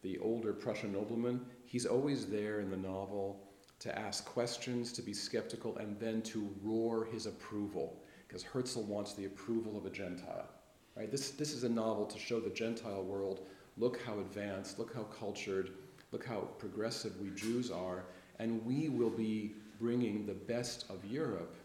the 0.01 0.17
older 0.17 0.51
Prussian 0.51 0.91
nobleman, 0.91 1.39
he's 1.65 1.85
always 1.85 2.25
there 2.25 2.59
in 2.59 2.69
the 2.69 2.75
novel 2.75 3.39
to 3.79 3.97
ask 3.97 4.25
questions, 4.25 4.91
to 4.91 5.01
be 5.01 5.13
skeptical, 5.13 5.77
and 5.77 5.97
then 6.01 6.21
to 6.23 6.53
roar 6.61 7.05
his 7.05 7.27
approval, 7.27 8.03
because 8.27 8.43
Herzl 8.43 8.81
wants 8.81 9.13
the 9.13 9.23
approval 9.23 9.77
of 9.77 9.85
a 9.85 9.89
Gentile. 9.89 10.49
Right? 10.97 11.09
This, 11.09 11.31
this 11.31 11.53
is 11.53 11.63
a 11.63 11.69
novel 11.69 12.05
to 12.07 12.19
show 12.19 12.41
the 12.41 12.49
Gentile 12.49 13.03
world 13.03 13.47
look 13.77 14.01
how 14.05 14.19
advanced, 14.19 14.79
look 14.79 14.93
how 14.93 15.03
cultured, 15.03 15.71
look 16.11 16.25
how 16.25 16.39
progressive 16.57 17.17
we 17.21 17.29
Jews 17.29 17.71
are, 17.71 18.03
and 18.37 18.65
we 18.65 18.89
will 18.89 19.09
be 19.09 19.53
bringing 19.79 20.25
the 20.25 20.33
best 20.33 20.83
of 20.89 21.05
Europe 21.05 21.55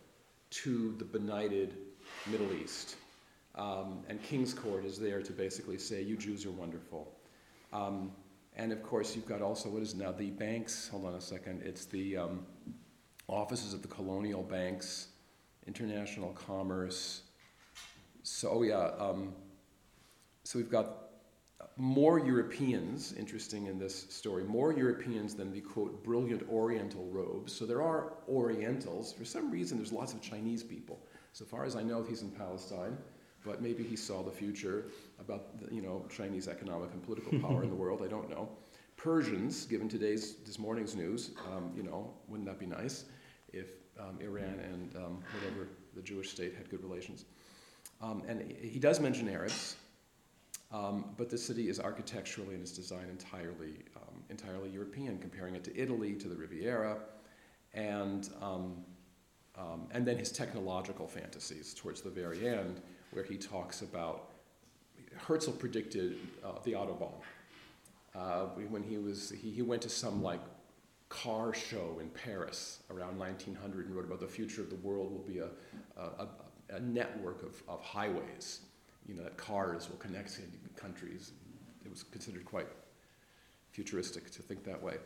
to 0.63 0.95
the 0.99 1.05
benighted 1.05 1.77
Middle 2.27 2.53
East. 2.53 2.97
Um, 3.57 4.05
and 4.09 4.23
Kingscourt 4.23 4.85
is 4.85 4.99
there 4.99 5.23
to 5.23 5.33
basically 5.33 5.79
say, 5.79 6.03
You 6.03 6.17
Jews 6.17 6.47
are 6.47 6.51
wonderful. 6.53 7.13
Um, 7.73 8.13
and 8.57 8.73
of 8.73 8.83
course, 8.83 9.17
you've 9.17 9.27
got 9.27 9.43
also 9.43 9.69
what 9.69 9.83
is 9.83 9.95
now 9.95 10.13
the 10.13 10.31
banks. 10.31 10.89
Hold 10.89 11.07
on 11.07 11.15
a 11.15 11.21
second. 11.21 11.63
It's 11.65 11.87
the 11.87 12.17
um, 12.17 12.47
offices 13.27 13.75
of 13.75 13.83
the 13.83 13.89
colonial 13.89 14.43
banks, 14.43 15.09
international 15.67 16.31
commerce. 16.31 17.23
So, 18.23 18.51
oh 18.51 18.63
yeah, 18.63 18.91
um, 18.99 19.35
so 20.45 20.59
we've 20.59 20.71
got 20.71 21.04
more 21.77 22.21
Europeans, 22.21 23.15
interesting 23.15 23.67
in 23.67 23.79
this 23.79 24.07
story, 24.09 24.45
more 24.45 24.73
Europeans 24.73 25.35
than 25.35 25.53
the 25.53 25.61
quote 25.61 26.05
brilliant 26.05 26.49
Oriental 26.49 27.05
robes. 27.07 27.53
So 27.53 27.67
there 27.67 27.83
are 27.83 28.13
Orientals. 28.29 29.13
For 29.13 29.25
some 29.25 29.51
reason, 29.51 29.79
there's 29.79 29.93
lots 29.93 30.13
of 30.13 30.21
Chinese 30.21 30.63
people. 30.63 31.01
So 31.33 31.45
far 31.45 31.65
as 31.65 31.75
I 31.75 31.83
know, 31.83 32.03
he's 32.03 32.23
in 32.23 32.31
Palestine, 32.31 32.97
but 33.45 33.61
maybe 33.61 33.83
he 33.83 33.97
saw 33.97 34.23
the 34.23 34.31
future 34.31 34.87
about 35.19 35.59
the, 35.59 35.75
you 35.75 35.83
know 35.83 36.05
Chinese 36.09 36.47
economic 36.47 36.93
and 36.93 37.03
political 37.03 37.39
power 37.49 37.65
in 37.65 37.71
the 37.71 37.77
world. 37.77 38.03
I 38.05 38.09
don't 38.09 38.31
know. 38.31 38.49
Persians, 38.97 39.67
given 39.67 39.89
today's 39.89 40.37
this 40.47 40.59
morning's 40.59 40.95
news, 40.95 41.33
um, 41.53 41.73
you 41.77 41.83
know, 41.83 42.15
wouldn't 42.29 42.49
that 42.49 42.61
be 42.61 42.67
nice 42.67 43.05
if 43.53 43.67
um, 43.99 44.19
Iran 44.21 44.61
and 44.61 44.97
um, 44.97 45.23
whatever 45.35 45.69
the 45.97 46.03
Jewish 46.03 46.31
state 46.31 46.55
had 46.55 46.71
good 46.71 46.83
relations? 46.85 47.25
Um, 48.01 48.23
and 48.29 48.53
he 48.61 48.79
does 48.79 49.01
mention 49.01 49.29
Arabs. 49.29 49.77
Um, 50.73 51.05
but 51.17 51.31
the 51.31 51.39
city 51.39 51.69
is 51.69 51.79
architecturally 51.79 52.55
and 52.55 52.63
its 52.63 52.73
design 52.73 53.07
entirely, 53.09 53.85
um, 53.97 54.23
entirely 54.29 54.71
European, 54.71 55.19
comparing 55.19 55.55
it 55.55 55.63
to 55.65 55.81
Italy, 55.81 56.15
to 56.15 56.29
the 56.29 56.35
Riviera, 56.35 56.99
and, 57.75 58.29
um, 58.43 58.85
um, 59.57 59.87
and 59.93 60.07
then 60.07 60.19
his 60.19 60.33
technological 60.33 61.07
fantasies 61.07 61.75
towards 61.75 62.01
the 62.01 62.11
very 62.11 62.49
end, 62.49 62.81
where 63.13 63.25
he 63.25 63.37
talks 63.37 63.83
about 63.83 64.31
Herzl 65.17 65.53
predicted 65.53 66.17
uh, 66.45 66.53
the 66.65 66.73
Autobahn. 66.73 67.13
Uh, 68.15 68.47
when 68.69 68.83
he 68.83 68.99
was, 68.99 69.31
he, 69.31 69.51
he 69.51 69.63
went 69.63 69.83
to 69.83 69.89
some 69.89 70.23
like 70.23 70.41
car 71.09 71.55
show 71.55 71.99
in 72.01 72.09
Paris 72.11 72.81
around 72.91 73.19
1900 73.19 73.87
and 73.87 73.95
wrote 73.95 74.05
about 74.05 74.21
the 74.21 74.27
future 74.27 74.61
of 74.61 74.71
the 74.71 74.77
world 74.77 75.13
will 75.13 75.21
be 75.21 75.39
a, 75.39 75.49
a, 75.97 76.03
a, 76.03 76.29
a 76.71 76.81
network 76.81 77.43
of, 77.43 77.63
of 77.69 77.81
highways 77.83 78.61
you 79.07 79.15
know, 79.15 79.23
that 79.23 79.37
cars 79.37 79.89
will 79.89 79.97
connect 79.97 80.39
countries. 80.77 81.33
It 81.85 81.91
was 81.91 82.03
considered 82.03 82.45
quite 82.45 82.69
futuristic 83.71 84.31
to 84.31 84.43
think 84.43 84.65
that 84.65 84.83
way. 84.83 84.97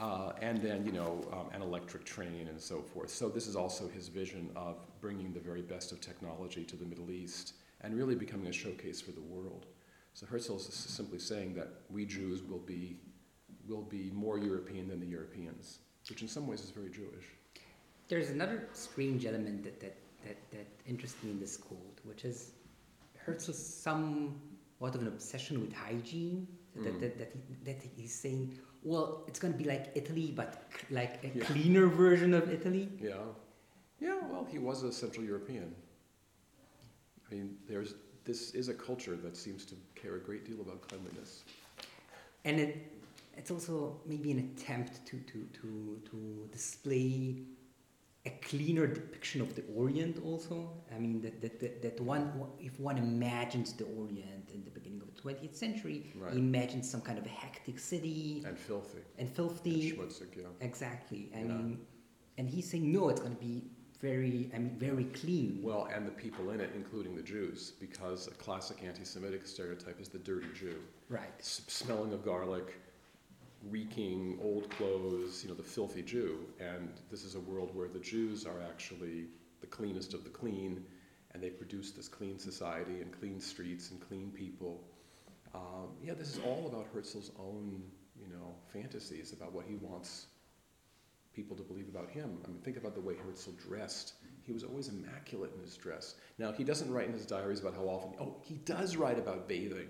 Uh, 0.00 0.32
and 0.40 0.60
then, 0.62 0.84
you 0.86 0.92
know, 0.92 1.24
um, 1.32 1.48
an 1.52 1.60
electric 1.60 2.04
train 2.04 2.48
and 2.48 2.60
so 2.60 2.80
forth. 2.80 3.10
So 3.10 3.28
this 3.28 3.46
is 3.46 3.56
also 3.56 3.88
his 3.88 4.08
vision 4.08 4.50
of 4.56 4.76
bringing 5.00 5.32
the 5.32 5.40
very 5.40 5.62
best 5.62 5.92
of 5.92 6.00
technology 6.00 6.64
to 6.64 6.76
the 6.76 6.84
Middle 6.84 7.10
East 7.10 7.54
and 7.82 7.94
really 7.94 8.14
becoming 8.14 8.46
a 8.46 8.52
showcase 8.52 9.00
for 9.00 9.12
the 9.12 9.20
world. 9.20 9.66
So 10.14 10.26
Herzl 10.26 10.56
is 10.56 10.66
simply 10.66 11.18
saying 11.18 11.54
that 11.54 11.68
we 11.90 12.04
Jews 12.04 12.42
will 12.42 12.58
be, 12.58 12.96
will 13.68 13.82
be 13.82 14.10
more 14.12 14.38
European 14.38 14.88
than 14.88 15.00
the 15.00 15.06
Europeans, 15.06 15.78
which 16.08 16.22
in 16.22 16.28
some 16.28 16.46
ways 16.46 16.62
is 16.62 16.70
very 16.70 16.90
Jewish. 16.90 17.26
There's 18.08 18.30
another 18.30 18.68
strange 18.72 19.24
element 19.24 19.64
that, 19.64 19.80
that, 19.80 19.96
that, 20.24 20.36
that 20.50 20.66
interests 20.86 21.22
me 21.22 21.30
in 21.30 21.40
this 21.40 21.56
quote, 21.56 21.98
which 22.04 22.24
is 22.24 22.52
Herzl 23.24 23.52
somewhat 23.52 24.94
of 24.94 25.02
an 25.02 25.08
obsession 25.08 25.60
with 25.60 25.72
hygiene. 25.72 26.46
Mm. 26.78 26.84
That, 26.84 27.00
that, 27.00 27.18
that, 27.18 27.64
that 27.64 27.82
he's 27.96 28.14
saying, 28.14 28.58
well, 28.82 29.24
it's 29.28 29.38
going 29.38 29.52
to 29.52 29.58
be 29.58 29.64
like 29.64 29.92
Italy, 29.94 30.32
but 30.34 30.62
like 30.90 31.22
a 31.22 31.38
yeah. 31.38 31.44
cleaner 31.44 31.86
version 31.86 32.34
of 32.34 32.50
Italy. 32.50 32.88
Yeah. 33.00 33.14
Yeah, 34.00 34.18
well, 34.28 34.46
he 34.50 34.58
was 34.58 34.82
a 34.82 34.92
Central 34.92 35.24
European. 35.24 35.74
I 37.30 37.34
mean, 37.34 37.56
there's, 37.68 37.94
this 38.24 38.52
is 38.52 38.68
a 38.68 38.74
culture 38.74 39.16
that 39.16 39.36
seems 39.36 39.64
to 39.66 39.74
care 39.94 40.16
a 40.16 40.18
great 40.18 40.44
deal 40.44 40.60
about 40.60 40.80
cleanliness. 40.88 41.44
And 42.44 42.58
it, 42.58 42.92
it's 43.36 43.50
also 43.50 44.00
maybe 44.04 44.32
an 44.32 44.38
attempt 44.56 45.06
to, 45.06 45.18
to, 45.18 45.46
to, 45.60 46.00
to 46.10 46.48
display 46.50 47.42
a 48.24 48.30
cleaner 48.30 48.86
depiction 48.86 49.40
of 49.40 49.54
the 49.56 49.64
Orient 49.74 50.22
also. 50.24 50.70
I 50.94 50.98
mean, 50.98 51.20
that, 51.22 51.40
that, 51.40 51.58
that, 51.60 51.82
that 51.82 52.00
one, 52.00 52.32
if 52.60 52.78
one 52.78 52.96
imagines 52.96 53.72
the 53.72 53.84
Orient 53.84 54.50
in 54.54 54.64
the 54.64 54.70
beginning 54.70 55.00
of 55.00 55.12
the 55.14 55.20
20th 55.20 55.56
century, 55.56 56.12
right. 56.16 56.32
imagines 56.32 56.88
some 56.88 57.00
kind 57.00 57.18
of 57.18 57.26
a 57.26 57.30
hectic 57.30 57.80
city. 57.80 58.44
And 58.46 58.56
filthy. 58.56 59.00
And 59.18 59.28
filthy. 59.28 59.90
And 59.90 59.98
schmutzig, 59.98 60.36
yeah. 60.36 60.44
Exactly. 60.60 61.30
I 61.34 61.38
yeah. 61.38 61.44
mean, 61.44 61.80
and 62.38 62.48
he's 62.48 62.70
saying, 62.70 62.92
no, 62.92 63.08
it's 63.08 63.20
going 63.20 63.34
to 63.34 63.40
be 63.40 63.64
very, 64.00 64.50
I 64.54 64.58
mean, 64.58 64.76
very 64.78 65.04
clean. 65.04 65.60
Well, 65.62 65.88
and 65.92 66.06
the 66.06 66.12
people 66.12 66.50
in 66.50 66.60
it, 66.60 66.70
including 66.76 67.16
the 67.16 67.22
Jews, 67.22 67.72
because 67.80 68.28
a 68.28 68.32
classic 68.32 68.78
anti-Semitic 68.84 69.46
stereotype 69.46 70.00
is 70.00 70.08
the 70.08 70.18
dirty 70.18 70.48
Jew. 70.58 70.76
Right. 71.08 71.32
S- 71.40 71.62
smelling 71.66 72.12
of 72.12 72.24
garlic, 72.24 72.80
reeking 73.70 74.38
old 74.42 74.68
clothes, 74.70 75.42
you 75.42 75.48
know, 75.48 75.54
the 75.54 75.62
filthy 75.62 76.02
Jew. 76.02 76.46
And 76.60 76.90
this 77.10 77.24
is 77.24 77.34
a 77.34 77.40
world 77.40 77.74
where 77.74 77.88
the 77.88 78.00
Jews 78.00 78.46
are 78.46 78.60
actually 78.68 79.26
the 79.60 79.66
cleanest 79.66 80.14
of 80.14 80.24
the 80.24 80.30
clean, 80.30 80.84
and 81.32 81.42
they 81.42 81.50
produce 81.50 81.92
this 81.92 82.08
clean 82.08 82.38
society 82.38 83.00
and 83.00 83.12
clean 83.18 83.40
streets 83.40 83.90
and 83.90 84.00
clean 84.00 84.30
people. 84.30 84.82
Um, 85.54 85.90
yeah, 86.02 86.14
this 86.14 86.28
is 86.28 86.40
all 86.44 86.66
about 86.66 86.88
Herzl's 86.92 87.30
own, 87.38 87.82
you 88.20 88.28
know, 88.28 88.54
fantasies 88.72 89.32
about 89.32 89.52
what 89.52 89.66
he 89.66 89.76
wants 89.76 90.26
people 91.34 91.56
to 91.56 91.62
believe 91.62 91.88
about 91.88 92.10
him. 92.10 92.38
I 92.44 92.48
mean, 92.48 92.60
think 92.60 92.76
about 92.76 92.94
the 92.94 93.00
way 93.00 93.14
Herzl 93.14 93.52
dressed. 93.52 94.14
He 94.42 94.52
was 94.52 94.64
always 94.64 94.88
immaculate 94.88 95.52
in 95.56 95.62
his 95.62 95.76
dress. 95.76 96.16
Now, 96.38 96.52
he 96.52 96.64
doesn't 96.64 96.92
write 96.92 97.06
in 97.06 97.12
his 97.12 97.26
diaries 97.26 97.60
about 97.60 97.74
how 97.74 97.84
often, 97.84 98.14
oh, 98.20 98.36
he 98.42 98.56
does 98.56 98.96
write 98.96 99.18
about 99.18 99.48
bathing. 99.48 99.88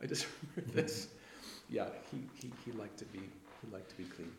I 0.00 0.06
just 0.06 0.26
remember 0.56 0.82
this 0.82 1.08
yeah, 1.68 1.86
he, 2.10 2.18
he, 2.40 2.52
he 2.64 2.72
liked 2.72 2.98
to 2.98 3.04
be 3.06 3.20
he 3.20 3.72
liked 3.72 3.90
to 3.90 3.96
be 3.96 4.04
clean. 4.04 4.32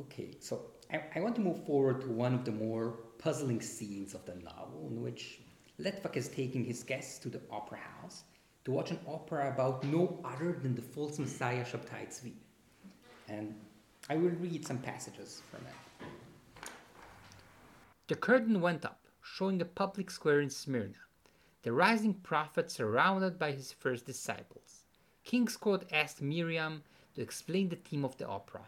Okay, 0.00 0.30
so 0.40 0.62
I, 0.92 1.02
I 1.16 1.20
want 1.20 1.34
to 1.36 1.40
move 1.40 1.64
forward 1.66 2.00
to 2.02 2.08
one 2.08 2.34
of 2.34 2.44
the 2.44 2.52
more 2.52 2.94
puzzling 3.18 3.60
scenes 3.60 4.14
of 4.14 4.24
the 4.24 4.34
novel, 4.36 4.88
in 4.90 5.02
which 5.02 5.40
Litvak 5.78 6.16
is 6.16 6.28
taking 6.28 6.64
his 6.64 6.82
guests 6.82 7.18
to 7.20 7.28
the 7.28 7.40
opera 7.50 7.78
house 7.78 8.24
to 8.64 8.70
watch 8.70 8.90
an 8.90 8.98
opera 9.06 9.50
about 9.50 9.84
no 9.84 10.20
other 10.24 10.52
than 10.52 10.74
the 10.74 10.82
false 10.82 11.18
messiah 11.18 11.64
Shabtai 11.64 12.08
Tzvi. 12.08 12.32
And 13.28 13.54
I 14.08 14.16
will 14.16 14.30
read 14.30 14.66
some 14.66 14.78
passages 14.78 15.42
from 15.50 15.60
it. 15.66 16.70
The 18.08 18.16
curtain 18.16 18.60
went 18.60 18.84
up, 18.84 19.06
showing 19.22 19.60
a 19.60 19.64
public 19.64 20.10
square 20.10 20.40
in 20.40 20.50
Smyrna, 20.50 20.98
the 21.62 21.72
rising 21.72 22.14
prophet 22.14 22.70
surrounded 22.70 23.38
by 23.38 23.52
his 23.52 23.72
first 23.72 24.04
disciples. 24.04 24.79
Kingscourt 25.24 25.84
asked 25.92 26.22
Miriam 26.22 26.82
to 27.14 27.22
explain 27.22 27.68
the 27.68 27.76
theme 27.76 28.04
of 28.04 28.16
the 28.16 28.26
opera. 28.26 28.62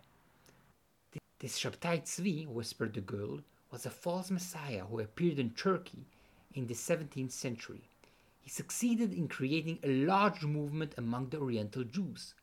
This 1.38 1.58
Shabtai 1.58 2.02
Tzvi, 2.02 2.46
whispered 2.46 2.94
the 2.94 3.00
girl, 3.00 3.40
was 3.70 3.84
a 3.84 3.90
false 3.90 4.30
messiah 4.30 4.84
who 4.84 5.00
appeared 5.00 5.38
in 5.38 5.50
Turkey 5.50 6.06
in 6.54 6.66
the 6.66 6.74
17th 6.74 7.32
century. 7.32 7.88
He 8.40 8.50
succeeded 8.50 9.12
in 9.12 9.28
creating 9.28 9.78
a 9.82 10.04
large 10.04 10.44
movement 10.44 10.94
among 10.96 11.30
the 11.30 11.38
Oriental 11.38 11.84
Jews, 11.84 12.34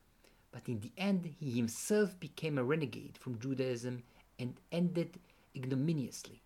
but 0.52 0.68
in 0.68 0.80
the 0.80 0.92
end 0.98 1.34
he 1.38 1.52
himself 1.52 2.18
became 2.18 2.58
a 2.58 2.64
renegade 2.64 3.16
from 3.18 3.38
Judaism 3.38 4.02
and 4.38 4.54
ended 4.72 5.18
ignominiously. 5.54 6.42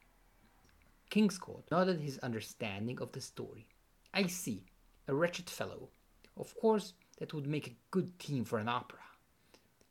Kingscourt 1.11 1.71
nodded 1.71 2.01
his 2.01 2.19
understanding 2.19 3.01
of 3.01 3.13
the 3.13 3.21
story. 3.21 3.67
I 4.13 4.27
see, 4.27 4.65
a 5.09 5.15
wretched 5.15 5.49
fellow. 5.49 5.89
Of 6.37 6.55
course, 6.57 6.93
that 7.19 7.33
would 7.33 7.47
make 7.47 7.67
a 7.67 7.77
good 7.91 8.19
theme 8.19 8.45
for 8.45 8.59
an 8.59 8.69
opera. 8.69 8.99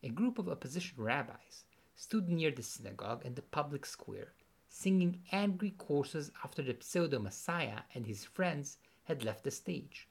A 0.02 0.10
group 0.10 0.38
of 0.38 0.50
opposition 0.50 1.02
rabbis 1.02 1.64
stood 1.96 2.28
near 2.28 2.52
the 2.52 2.64
synagogue 2.64 3.24
and 3.26 3.36
the 3.36 3.42
public 3.42 3.86
square, 3.86 4.34
singing 4.68 5.22
angry 5.32 5.72
courses 5.72 6.32
after 6.44 6.62
the 6.62 6.76
pseudo 6.80 7.20
Messiah 7.20 7.82
and 7.94 8.06
his 8.06 8.26
friends 8.26 8.78
had 9.04 9.24
left 9.24 9.44
the 9.44 9.52
stage. 9.52 10.08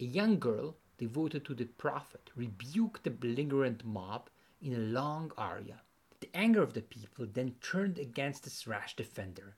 A 0.00 0.04
young 0.04 0.38
girl 0.38 0.76
devoted 0.96 1.44
to 1.44 1.54
the 1.54 1.64
prophet 1.64 2.30
rebuked 2.36 3.04
the 3.04 3.10
belligerent 3.10 3.84
mob 3.84 4.30
in 4.60 4.72
a 4.72 4.78
long 4.78 5.32
aria. 5.36 5.80
The 6.20 6.30
anger 6.34 6.62
of 6.62 6.74
the 6.74 6.82
people 6.82 7.26
then 7.26 7.56
turned 7.60 7.98
against 7.98 8.44
this 8.44 8.66
rash 8.66 8.96
defender, 8.96 9.54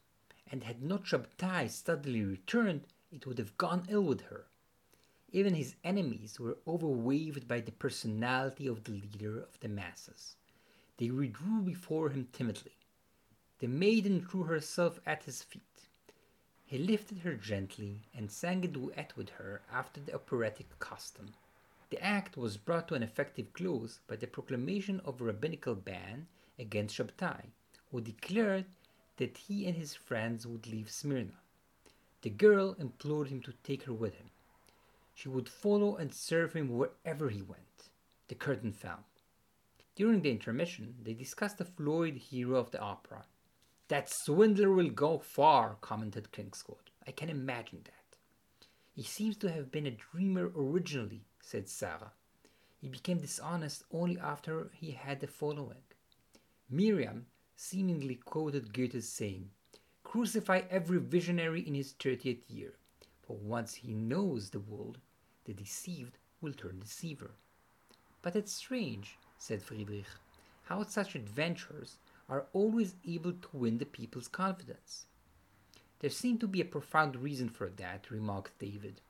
and 0.51 0.65
had 0.65 0.83
not 0.83 1.05
Shabtai 1.05 1.71
suddenly 1.71 2.23
returned, 2.23 2.87
it 3.11 3.27
would 3.27 3.39
have 3.39 3.57
gone 3.57 3.87
ill 3.89 4.03
with 4.03 4.23
her. 4.23 4.47
Even 5.33 5.55
his 5.55 5.77
enemies 5.85 6.41
were 6.41 6.59
overwhelmed 6.67 7.47
by 7.47 7.61
the 7.61 7.71
personality 7.71 8.67
of 8.67 8.83
the 8.83 8.93
leader 8.93 9.39
of 9.39 9.61
the 9.61 9.69
masses. 9.69 10.37
They 10.97 11.11
withdrew 11.11 11.63
before 11.63 12.11
him 12.11 12.29
timidly. 12.33 12.77
The 13.61 13.69
maiden 13.69 14.27
threw 14.27 14.43
herself 14.43 14.99
at 15.07 15.25
his 15.25 15.43
feet. 15.43 15.89
He 16.65 16.79
lifted 16.79 17.19
her 17.19 17.35
gently 17.35 18.03
and 18.15 18.31
sang 18.31 18.65
a 18.65 18.69
duet 18.69 19.17
with 19.17 19.31
her 19.31 19.63
after 19.73 20.01
the 20.01 20.15
operatic 20.15 20.79
custom. 20.79 21.35
The 21.91 22.03
act 22.03 22.37
was 22.37 22.57
brought 22.57 22.89
to 22.89 22.95
an 22.95 23.03
effective 23.03 23.53
close 23.53 24.01
by 24.07 24.17
the 24.17 24.27
proclamation 24.27 25.01
of 25.01 25.21
a 25.21 25.25
rabbinical 25.25 25.75
ban 25.75 26.27
against 26.59 26.97
Shabtai, 26.97 27.47
who 27.91 28.01
declared 28.01 28.67
that 29.17 29.37
he 29.37 29.67
and 29.67 29.77
his 29.77 29.95
friends 29.95 30.47
would 30.47 30.67
leave 30.67 30.91
Smyrna. 30.91 31.39
The 32.23 32.31
girl 32.31 32.75
implored 32.79 33.29
him 33.29 33.43
to 33.43 33.53
take 33.63 33.85
her 33.85 33.93
with 33.93 34.15
him. 34.15 34.31
She 35.15 35.29
would 35.29 35.49
follow 35.49 35.97
and 35.97 36.15
serve 36.15 36.53
him 36.55 36.69
wherever 36.69 37.29
he 37.29 37.43
went. 37.43 37.91
The 38.29 38.35
curtain 38.35 38.73
fell. 38.73 39.05
During 39.97 40.23
the 40.23 40.31
intermission, 40.31 40.95
they 41.03 41.15
discussed 41.15 41.59
the 41.59 41.65
florid 41.65 42.17
hero 42.17 42.57
of 42.57 42.71
the 42.71 42.81
opera. 42.81 43.27
That 43.89 44.09
swindler 44.09 44.71
will 44.73 44.91
go 44.91 45.19
far, 45.19 45.77
commented 45.81 46.33
Kingscote. 46.33 46.91
I 47.07 47.11
can 47.11 47.29
imagine 47.29 47.81
that. 47.85 48.17
He 48.95 49.03
seems 49.03 49.37
to 49.39 49.51
have 49.51 49.73
been 49.73 49.87
a 49.87 49.91
dreamer 49.91 50.53
originally, 50.57 51.25
said 51.41 51.69
Sarah. 51.69 52.13
He 52.81 52.89
became 52.89 53.19
dishonest 53.19 53.85
only 53.93 54.19
after 54.19 54.71
he 54.73 54.93
had 54.93 55.23
a 55.23 55.27
following. 55.27 55.83
Miriam 56.71 57.27
seemingly 57.57 58.15
quoted 58.15 58.73
Goethe's 58.73 59.09
saying, 59.09 59.51
Crucify 60.03 60.63
every 60.71 60.99
visionary 60.99 61.61
in 61.61 61.75
his 61.75 61.93
thirtieth 61.93 62.49
year, 62.49 62.75
for 63.31 63.37
once 63.37 63.75
he 63.75 63.95
knows 63.95 64.51
the 64.51 64.59
world, 64.59 64.99
the 65.45 65.53
deceived 65.53 66.19
will 66.41 66.53
turn 66.53 66.81
deceiver. 66.81 67.31
But 68.23 68.35
it's 68.35 68.51
strange, 68.51 69.19
said 69.39 69.63
Friedrich, 69.63 70.07
how 70.65 70.83
such 70.83 71.15
adventurers 71.15 71.99
are 72.29 72.47
always 72.53 72.97
able 73.07 73.35
to 73.35 73.49
win 73.53 73.79
the 73.79 73.85
people's 73.85 74.27
confidence. 74.27 75.07
There 76.01 76.11
seemed 76.11 76.41
to 76.41 76.49
be 76.49 76.61
a 76.61 76.65
profound 76.65 77.15
reason 77.15 77.49
for 77.49 77.69
that, 77.69 78.11
remarked 78.11 78.59
David. 78.59 79.01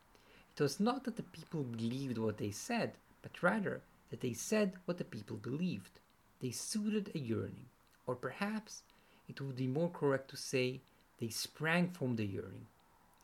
It 0.54 0.62
was 0.62 0.78
not 0.78 1.04
that 1.04 1.16
the 1.16 1.22
people 1.22 1.62
believed 1.62 2.18
what 2.18 2.36
they 2.36 2.50
said, 2.50 2.92
but 3.22 3.42
rather 3.42 3.80
that 4.10 4.20
they 4.20 4.34
said 4.34 4.74
what 4.84 4.98
the 4.98 5.04
people 5.04 5.38
believed. 5.38 5.98
They 6.42 6.50
suited 6.50 7.10
a 7.14 7.18
yearning, 7.18 7.70
or 8.06 8.16
perhaps 8.16 8.82
it 9.30 9.40
would 9.40 9.56
be 9.56 9.66
more 9.66 9.88
correct 9.88 10.28
to 10.28 10.36
say 10.36 10.82
they 11.18 11.28
sprang 11.28 11.88
from 11.88 12.16
the 12.16 12.26
yearning. 12.26 12.66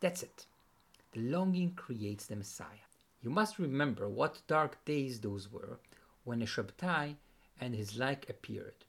That's 0.00 0.22
it. 0.22 0.46
The 1.16 1.22
longing 1.22 1.72
creates 1.72 2.26
the 2.26 2.36
Messiah. 2.36 2.90
You 3.22 3.30
must 3.30 3.58
remember 3.58 4.06
what 4.06 4.42
dark 4.46 4.84
days 4.84 5.18
those 5.18 5.50
were 5.50 5.80
when 6.24 6.42
a 6.42 6.44
Shabtai 6.44 7.16
and 7.58 7.74
his 7.74 7.96
like 7.96 8.28
appeared. 8.28 8.84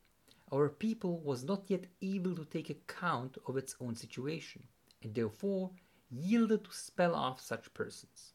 Our 0.52 0.68
people 0.68 1.20
was 1.20 1.46
not 1.46 1.70
yet 1.70 1.86
able 2.02 2.36
to 2.36 2.44
take 2.44 2.70
account 2.70 3.38
of 3.48 3.56
its 3.56 3.78
own 3.80 3.96
situation, 3.96 4.68
and 5.02 5.16
therefore 5.16 5.72
yielded 6.12 6.66
to 6.66 6.74
spell 6.74 7.16
off 7.16 7.40
such 7.40 7.74
persons. 7.74 8.34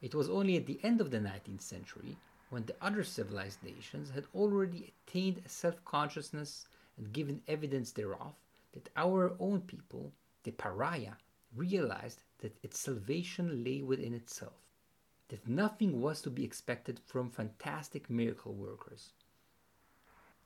It 0.00 0.12
was 0.12 0.28
only 0.28 0.56
at 0.56 0.66
the 0.66 0.80
end 0.82 1.00
of 1.00 1.12
the 1.12 1.20
19th 1.20 1.62
century, 1.62 2.16
when 2.50 2.64
the 2.64 2.74
other 2.80 3.04
civilized 3.04 3.62
nations 3.62 4.10
had 4.10 4.26
already 4.34 4.92
attained 5.06 5.40
a 5.46 5.48
self 5.48 5.84
consciousness 5.84 6.66
and 6.96 7.12
given 7.12 7.42
evidence 7.46 7.92
thereof, 7.92 8.34
that 8.72 8.90
our 8.96 9.36
own 9.38 9.60
people, 9.60 10.10
the 10.42 10.50
pariah, 10.50 11.14
realized 11.54 12.24
that 12.38 12.58
its 12.62 12.78
salvation 12.78 13.64
lay 13.64 13.82
within 13.82 14.14
itself, 14.14 14.60
that 15.28 15.48
nothing 15.48 16.00
was 16.00 16.22
to 16.22 16.30
be 16.30 16.44
expected 16.44 17.00
from 17.04 17.30
fantastic 17.30 18.08
miracle 18.08 18.54
workers. 18.54 19.12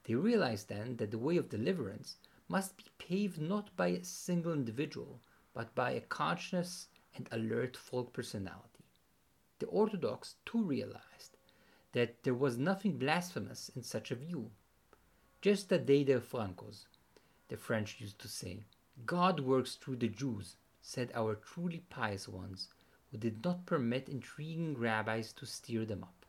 They 0.05 0.15
realized 0.15 0.69
then 0.69 0.97
that 0.97 1.11
the 1.11 1.19
way 1.19 1.37
of 1.37 1.49
deliverance 1.49 2.17
must 2.49 2.77
be 2.77 2.85
paved 2.99 3.41
not 3.41 3.75
by 3.77 3.89
a 3.89 4.05
single 4.05 4.53
individual, 4.53 5.21
but 5.55 5.75
by 5.75 5.93
a 5.93 6.01
conscious 6.01 6.89
and 7.15 7.29
alert 7.31 7.77
folk 7.77 8.13
personality. 8.13 8.85
The 9.59 9.67
Orthodox 9.67 10.37
too 10.45 10.63
realized 10.63 11.37
that 11.93 12.23
there 12.25 12.35
was 12.35 12.59
nothing 12.59 12.99
blasphemous 12.99 13.71
in 13.77 13.83
such 13.83 14.11
a 14.11 14.17
view. 14.17 14.51
Gesta 15.41 15.79
Dei 15.79 16.05
per 16.05 16.21
Francos, 16.21 16.87
the 17.49 17.57
French 17.57 18.01
used 18.01 18.19
to 18.21 18.29
say. 18.29 18.65
God 19.07 19.41
works 19.41 19.77
through 19.77 19.97
the 19.97 20.09
Jews, 20.09 20.57
said 20.83 21.11
our 21.15 21.37
truly 21.37 21.85
pious 21.89 22.29
ones, 22.29 22.69
who 23.11 23.17
did 23.17 23.43
not 23.45 23.65
permit 23.65 24.09
intriguing 24.09 24.77
rabbis 24.77 25.33
to 25.33 25.47
steer 25.47 25.87
them 25.87 26.03
up. 26.03 26.27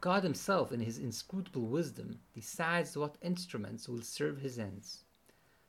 God 0.00 0.22
Himself, 0.22 0.72
in 0.72 0.80
His 0.80 0.96
inscrutable 0.96 1.66
wisdom, 1.66 2.20
decides 2.34 2.96
what 2.96 3.18
instruments 3.20 3.88
will 3.88 4.00
serve 4.00 4.38
His 4.38 4.58
ends. 4.58 5.04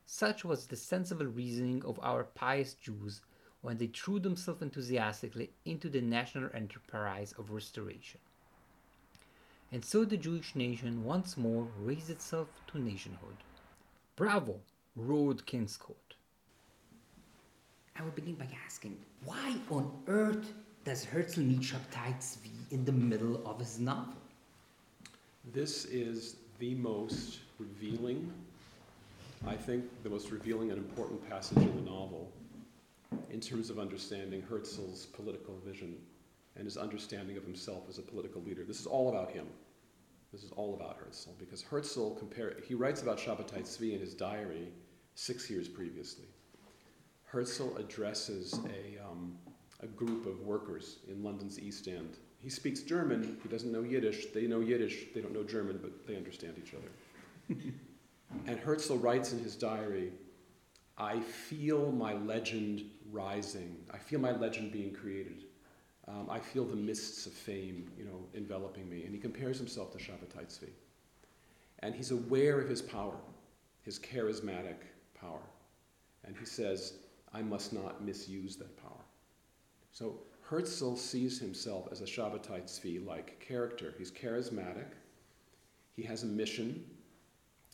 Such 0.06 0.44
was 0.44 0.66
the 0.66 0.76
sensible 0.76 1.26
reasoning 1.26 1.84
of 1.84 2.00
our 2.02 2.24
pious 2.24 2.74
Jews 2.74 3.20
when 3.60 3.76
they 3.76 3.88
threw 3.88 4.20
themselves 4.20 4.62
enthusiastically 4.62 5.50
into 5.64 5.88
the 5.88 6.00
national 6.00 6.50
enterprise 6.54 7.32
of 7.38 7.50
restoration. 7.50 8.20
And 9.70 9.84
so 9.84 10.04
the 10.04 10.16
Jewish 10.16 10.54
nation 10.54 11.04
once 11.04 11.36
more 11.36 11.66
raised 11.78 12.10
itself 12.10 12.48
to 12.68 12.78
nationhood. 12.78 13.36
Bravo, 14.16 14.60
roared 14.94 15.46
Kingscote. 15.46 16.16
I 18.02 18.04
will 18.04 18.12
begin 18.12 18.34
by 18.34 18.48
asking, 18.66 18.98
why 19.24 19.54
on 19.70 19.88
earth 20.08 20.52
does 20.84 21.04
Herzl 21.04 21.40
need 21.40 21.60
Shabtai 21.60 22.12
in 22.72 22.84
the 22.84 22.90
middle 22.90 23.40
of 23.46 23.60
his 23.60 23.78
novel? 23.78 24.14
This 25.52 25.84
is 25.84 26.34
the 26.58 26.74
most 26.74 27.38
revealing, 27.60 28.32
I 29.46 29.54
think, 29.54 29.84
the 30.02 30.10
most 30.10 30.32
revealing 30.32 30.70
and 30.70 30.78
important 30.78 31.28
passage 31.30 31.58
in 31.58 31.76
the 31.76 31.90
novel 31.90 32.28
in 33.30 33.38
terms 33.38 33.70
of 33.70 33.78
understanding 33.78 34.42
Herzl's 34.42 35.06
political 35.06 35.56
vision 35.64 35.96
and 36.56 36.64
his 36.64 36.76
understanding 36.76 37.36
of 37.36 37.44
himself 37.44 37.84
as 37.88 37.98
a 37.98 38.02
political 38.02 38.42
leader. 38.42 38.64
This 38.64 38.80
is 38.80 38.86
all 38.86 39.10
about 39.10 39.30
him. 39.30 39.46
This 40.32 40.42
is 40.42 40.50
all 40.56 40.74
about 40.74 40.96
Herzl 40.96 41.30
because 41.38 41.62
Herzl 41.62 42.14
compare 42.14 42.56
he 42.66 42.74
writes 42.74 43.00
about 43.00 43.18
Shabbatai 43.18 43.62
Tzvi 43.62 43.94
in 43.94 44.00
his 44.00 44.12
diary 44.12 44.72
six 45.14 45.48
years 45.48 45.68
previously. 45.68 46.26
Herzl 47.32 47.76
addresses 47.76 48.60
a, 48.66 49.02
um, 49.02 49.38
a 49.80 49.86
group 49.86 50.26
of 50.26 50.40
workers 50.40 50.98
in 51.08 51.22
London's 51.22 51.58
East 51.58 51.88
End 51.88 52.16
he 52.42 52.50
speaks 52.50 52.80
German. 52.80 53.38
He 53.42 53.48
doesn't 53.48 53.70
know 53.70 53.82
Yiddish. 53.82 54.26
They 54.34 54.48
know 54.48 54.60
Yiddish. 54.60 55.06
They 55.14 55.20
don't 55.20 55.32
know 55.32 55.44
German, 55.44 55.78
but 55.80 56.06
they 56.06 56.16
understand 56.16 56.54
each 56.58 56.74
other. 56.74 57.56
and 58.46 58.58
Herzl 58.58 58.96
writes 58.96 59.32
in 59.32 59.38
his 59.38 59.54
diary, 59.54 60.10
I 60.98 61.20
feel 61.20 61.92
my 61.92 62.14
legend 62.14 62.84
rising. 63.12 63.76
I 63.92 63.98
feel 63.98 64.18
my 64.18 64.32
legend 64.32 64.72
being 64.72 64.92
created. 64.92 65.44
Um, 66.08 66.28
I 66.28 66.40
feel 66.40 66.64
the 66.64 66.74
mists 66.74 67.26
of 67.26 67.32
fame, 67.32 67.88
you 67.96 68.04
know, 68.04 68.26
enveloping 68.34 68.90
me. 68.90 69.04
And 69.04 69.14
he 69.14 69.20
compares 69.20 69.56
himself 69.56 69.92
to 69.92 69.98
Shabbatai 69.98 70.46
Tzvi. 70.46 70.70
And 71.78 71.94
he's 71.94 72.10
aware 72.10 72.60
of 72.60 72.68
his 72.68 72.82
power, 72.82 73.16
his 73.82 74.00
charismatic 74.00 74.78
power. 75.14 75.42
And 76.24 76.36
he 76.36 76.44
says, 76.44 76.94
I 77.34 77.42
must 77.42 77.72
not 77.72 78.04
misuse 78.04 78.56
that 78.56 78.76
power. 78.82 79.04
So 79.92 80.18
Herzl 80.42 80.96
sees 80.96 81.38
himself 81.38 81.88
as 81.90 82.00
a 82.00 82.04
Shabbatai 82.04 82.64
Tzvi 82.64 83.06
like 83.06 83.40
character. 83.40 83.94
He's 83.96 84.10
charismatic, 84.10 84.88
he 85.94 86.02
has 86.02 86.22
a 86.22 86.26
mission, 86.26 86.84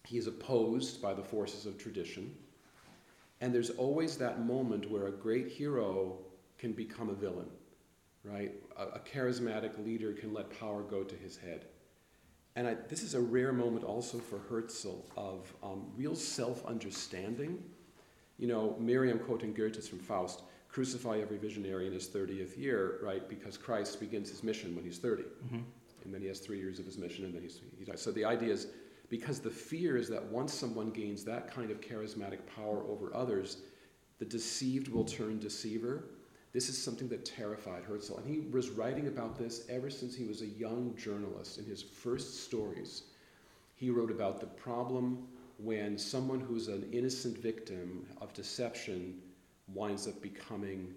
he 0.04 0.18
is 0.18 0.26
opposed 0.26 1.02
by 1.02 1.14
the 1.14 1.22
forces 1.22 1.66
of 1.66 1.78
tradition, 1.78 2.34
and 3.40 3.54
there's 3.54 3.70
always 3.70 4.16
that 4.18 4.44
moment 4.44 4.90
where 4.90 5.06
a 5.06 5.12
great 5.12 5.48
hero 5.48 6.18
can 6.58 6.72
become 6.72 7.08
a 7.08 7.14
villain, 7.14 7.48
right? 8.24 8.52
A, 8.76 8.82
a 8.82 9.00
charismatic 9.00 9.84
leader 9.84 10.12
can 10.12 10.34
let 10.34 10.58
power 10.58 10.82
go 10.82 11.04
to 11.04 11.14
his 11.14 11.36
head. 11.36 11.66
And 12.56 12.66
I, 12.66 12.74
this 12.88 13.02
is 13.02 13.14
a 13.14 13.20
rare 13.20 13.52
moment 13.52 13.84
also 13.84 14.18
for 14.18 14.40
Herzl 14.48 15.04
of 15.16 15.52
um, 15.62 15.86
real 15.96 16.16
self 16.16 16.64
understanding. 16.66 17.62
You 18.38 18.46
know, 18.46 18.76
Miriam 18.78 19.18
quoting 19.18 19.52
Goethe's 19.52 19.88
from 19.88 19.98
Faust 19.98 20.42
crucify 20.68 21.18
every 21.18 21.38
visionary 21.38 21.86
in 21.86 21.92
his 21.92 22.08
30th 22.08 22.56
year, 22.58 22.98
right? 23.02 23.28
Because 23.28 23.56
Christ 23.56 23.98
begins 24.00 24.28
his 24.28 24.42
mission 24.42 24.74
when 24.76 24.84
he's 24.84 24.98
30. 24.98 25.22
Mm-hmm. 25.22 25.56
And 26.04 26.14
then 26.14 26.20
he 26.20 26.28
has 26.28 26.38
three 26.38 26.58
years 26.58 26.78
of 26.78 26.86
his 26.86 26.98
mission, 26.98 27.24
and 27.24 27.34
then 27.34 27.42
he's, 27.42 27.60
he 27.78 27.84
dies. 27.84 28.00
So 28.00 28.12
the 28.12 28.24
idea 28.24 28.52
is 28.52 28.68
Because 29.08 29.40
the 29.40 29.50
fear 29.50 29.96
is 29.96 30.08
that 30.10 30.24
once 30.24 30.52
someone 30.52 30.90
gains 30.90 31.24
that 31.24 31.52
kind 31.52 31.70
of 31.70 31.80
charismatic 31.80 32.40
power 32.54 32.84
over 32.88 33.14
others, 33.14 33.58
the 34.18 34.24
deceived 34.24 34.88
will 34.88 35.04
turn 35.04 35.38
deceiver. 35.38 36.04
This 36.52 36.68
is 36.68 36.82
something 36.82 37.08
that 37.08 37.24
terrified 37.24 37.84
Herzl. 37.84 38.18
And 38.18 38.26
he 38.26 38.40
was 38.50 38.70
writing 38.70 39.06
about 39.06 39.38
this 39.38 39.64
ever 39.68 39.90
since 39.90 40.14
he 40.14 40.24
was 40.24 40.42
a 40.42 40.46
young 40.46 40.94
journalist. 40.96 41.58
In 41.58 41.64
his 41.64 41.82
first 41.82 42.44
stories, 42.44 43.04
he 43.76 43.90
wrote 43.90 44.10
about 44.10 44.40
the 44.40 44.46
problem 44.46 45.26
when 45.58 45.98
someone 45.98 46.40
who's 46.40 46.68
an 46.68 46.88
innocent 46.92 47.36
victim 47.36 48.06
of 48.20 48.32
deception 48.32 49.18
winds 49.74 50.06
up 50.06 50.20
becoming 50.22 50.94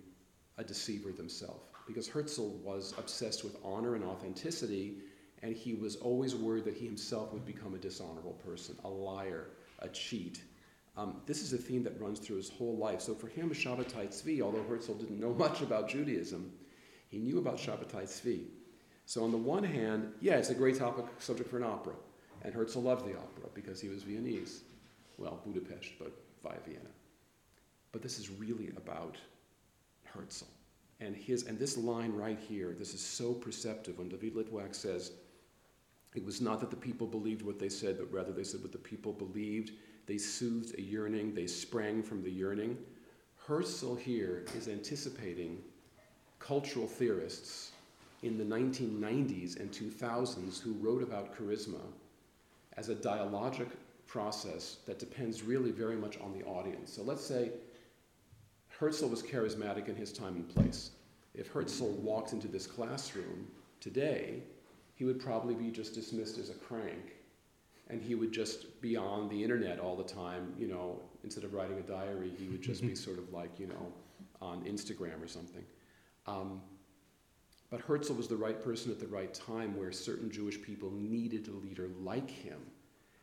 a 0.57 0.63
deceiver 0.63 1.11
themselves. 1.11 1.63
Because 1.87 2.07
Herzl 2.07 2.49
was 2.63 2.93
obsessed 2.97 3.43
with 3.43 3.57
honor 3.65 3.95
and 3.95 4.03
authenticity, 4.03 4.99
and 5.41 5.55
he 5.55 5.73
was 5.73 5.95
always 5.95 6.35
worried 6.35 6.65
that 6.65 6.75
he 6.75 6.85
himself 6.85 7.33
would 7.33 7.45
become 7.45 7.73
a 7.73 7.79
dishonorable 7.79 8.39
person, 8.45 8.77
a 8.85 8.87
liar, 8.87 9.47
a 9.79 9.89
cheat. 9.89 10.43
Um, 10.95 11.21
this 11.25 11.41
is 11.41 11.53
a 11.53 11.57
theme 11.57 11.83
that 11.83 11.99
runs 11.99 12.19
through 12.19 12.37
his 12.37 12.49
whole 12.49 12.77
life. 12.77 13.01
So 13.01 13.15
for 13.15 13.27
him, 13.27 13.49
Shabbatai 13.49 14.09
Tzvi, 14.09 14.41
although 14.41 14.63
Herzl 14.63 14.93
didn't 14.93 15.19
know 15.19 15.33
much 15.37 15.61
about 15.61 15.89
Judaism, 15.89 16.51
he 17.07 17.17
knew 17.17 17.39
about 17.39 17.57
Shabbatai 17.57 18.03
Tzvi. 18.03 18.45
So 19.05 19.23
on 19.23 19.31
the 19.31 19.37
one 19.37 19.63
hand, 19.63 20.13
yeah, 20.21 20.35
it's 20.35 20.51
a 20.51 20.55
great 20.55 20.77
topic 20.77 21.05
subject 21.17 21.49
for 21.49 21.57
an 21.57 21.63
opera. 21.63 21.95
And 22.43 22.53
Herzl 22.53 22.81
loved 22.81 23.05
the 23.05 23.17
opera 23.17 23.49
because 23.53 23.79
he 23.79 23.89
was 23.89 24.03
Viennese. 24.03 24.61
Well, 25.17 25.41
Budapest, 25.45 25.91
but 25.99 26.11
via 26.43 26.59
Vienna. 26.65 26.89
But 27.91 28.01
this 28.01 28.17
is 28.17 28.29
really 28.29 28.71
about 28.77 29.17
Herzl. 30.03 30.45
And, 30.99 31.15
his, 31.15 31.43
and 31.43 31.57
this 31.57 31.77
line 31.77 32.13
right 32.13 32.39
here, 32.39 32.75
this 32.77 32.93
is 32.93 33.01
so 33.01 33.33
perceptive 33.33 33.97
when 33.97 34.09
David 34.09 34.35
Litvak 34.35 34.75
says, 34.75 35.11
it 36.13 36.25
was 36.25 36.41
not 36.41 36.59
that 36.59 36.69
the 36.69 36.75
people 36.75 37.07
believed 37.07 37.41
what 37.41 37.59
they 37.59 37.69
said, 37.69 37.97
but 37.97 38.11
rather 38.11 38.31
they 38.31 38.43
said 38.43 38.61
what 38.61 38.71
the 38.71 38.77
people 38.77 39.13
believed. 39.13 39.71
They 40.05 40.17
soothed 40.17 40.77
a 40.77 40.81
yearning, 40.81 41.33
they 41.33 41.47
sprang 41.47 42.03
from 42.03 42.21
the 42.23 42.31
yearning. 42.31 42.77
Herzl 43.47 43.95
here 43.95 44.45
is 44.55 44.67
anticipating 44.67 45.59
cultural 46.39 46.87
theorists 46.87 47.71
in 48.23 48.37
the 48.37 48.43
1990s 48.43 49.59
and 49.59 49.71
2000s 49.71 50.61
who 50.61 50.73
wrote 50.73 51.01
about 51.01 51.35
charisma 51.35 51.81
as 52.81 52.89
a 52.89 52.95
dialogic 52.95 53.67
process 54.07 54.77
that 54.87 54.97
depends 54.97 55.43
really 55.43 55.69
very 55.69 55.95
much 55.95 56.17
on 56.19 56.33
the 56.33 56.43
audience. 56.45 56.91
So 56.91 57.03
let's 57.03 57.23
say 57.23 57.51
Herzl 58.69 59.07
was 59.07 59.21
charismatic 59.21 59.87
in 59.87 59.95
his 59.95 60.11
time 60.11 60.35
and 60.35 60.49
place. 60.49 60.89
If 61.35 61.47
Herzl 61.49 61.91
walked 62.01 62.33
into 62.33 62.47
this 62.47 62.65
classroom 62.65 63.45
today, 63.79 64.41
he 64.95 65.03
would 65.03 65.19
probably 65.19 65.53
be 65.53 65.69
just 65.69 65.93
dismissed 65.93 66.39
as 66.39 66.49
a 66.49 66.55
crank. 66.55 67.17
And 67.91 68.01
he 68.01 68.15
would 68.15 68.31
just 68.31 68.81
be 68.81 68.97
on 68.97 69.29
the 69.29 69.43
internet 69.43 69.79
all 69.79 69.95
the 69.95 70.03
time, 70.03 70.51
you 70.57 70.67
know, 70.67 70.99
instead 71.23 71.43
of 71.43 71.53
writing 71.53 71.77
a 71.77 71.83
diary, 71.83 72.31
he 72.35 72.47
would 72.47 72.63
just 72.63 72.81
be 72.81 72.95
sort 73.07 73.19
of 73.19 73.31
like, 73.31 73.59
you 73.59 73.67
know, 73.67 73.93
on 74.41 74.63
Instagram 74.63 75.23
or 75.23 75.27
something. 75.27 75.63
Um, 76.25 76.61
but 77.69 77.79
Herzl 77.79 78.15
was 78.15 78.27
the 78.27 78.35
right 78.35 78.59
person 78.59 78.91
at 78.91 78.99
the 78.99 79.07
right 79.07 79.31
time 79.31 79.77
where 79.77 79.91
certain 79.91 80.31
Jewish 80.31 80.59
people 80.59 80.89
needed 80.89 81.47
a 81.47 81.51
leader 81.51 81.89
like 82.01 82.29
him. 82.29 82.59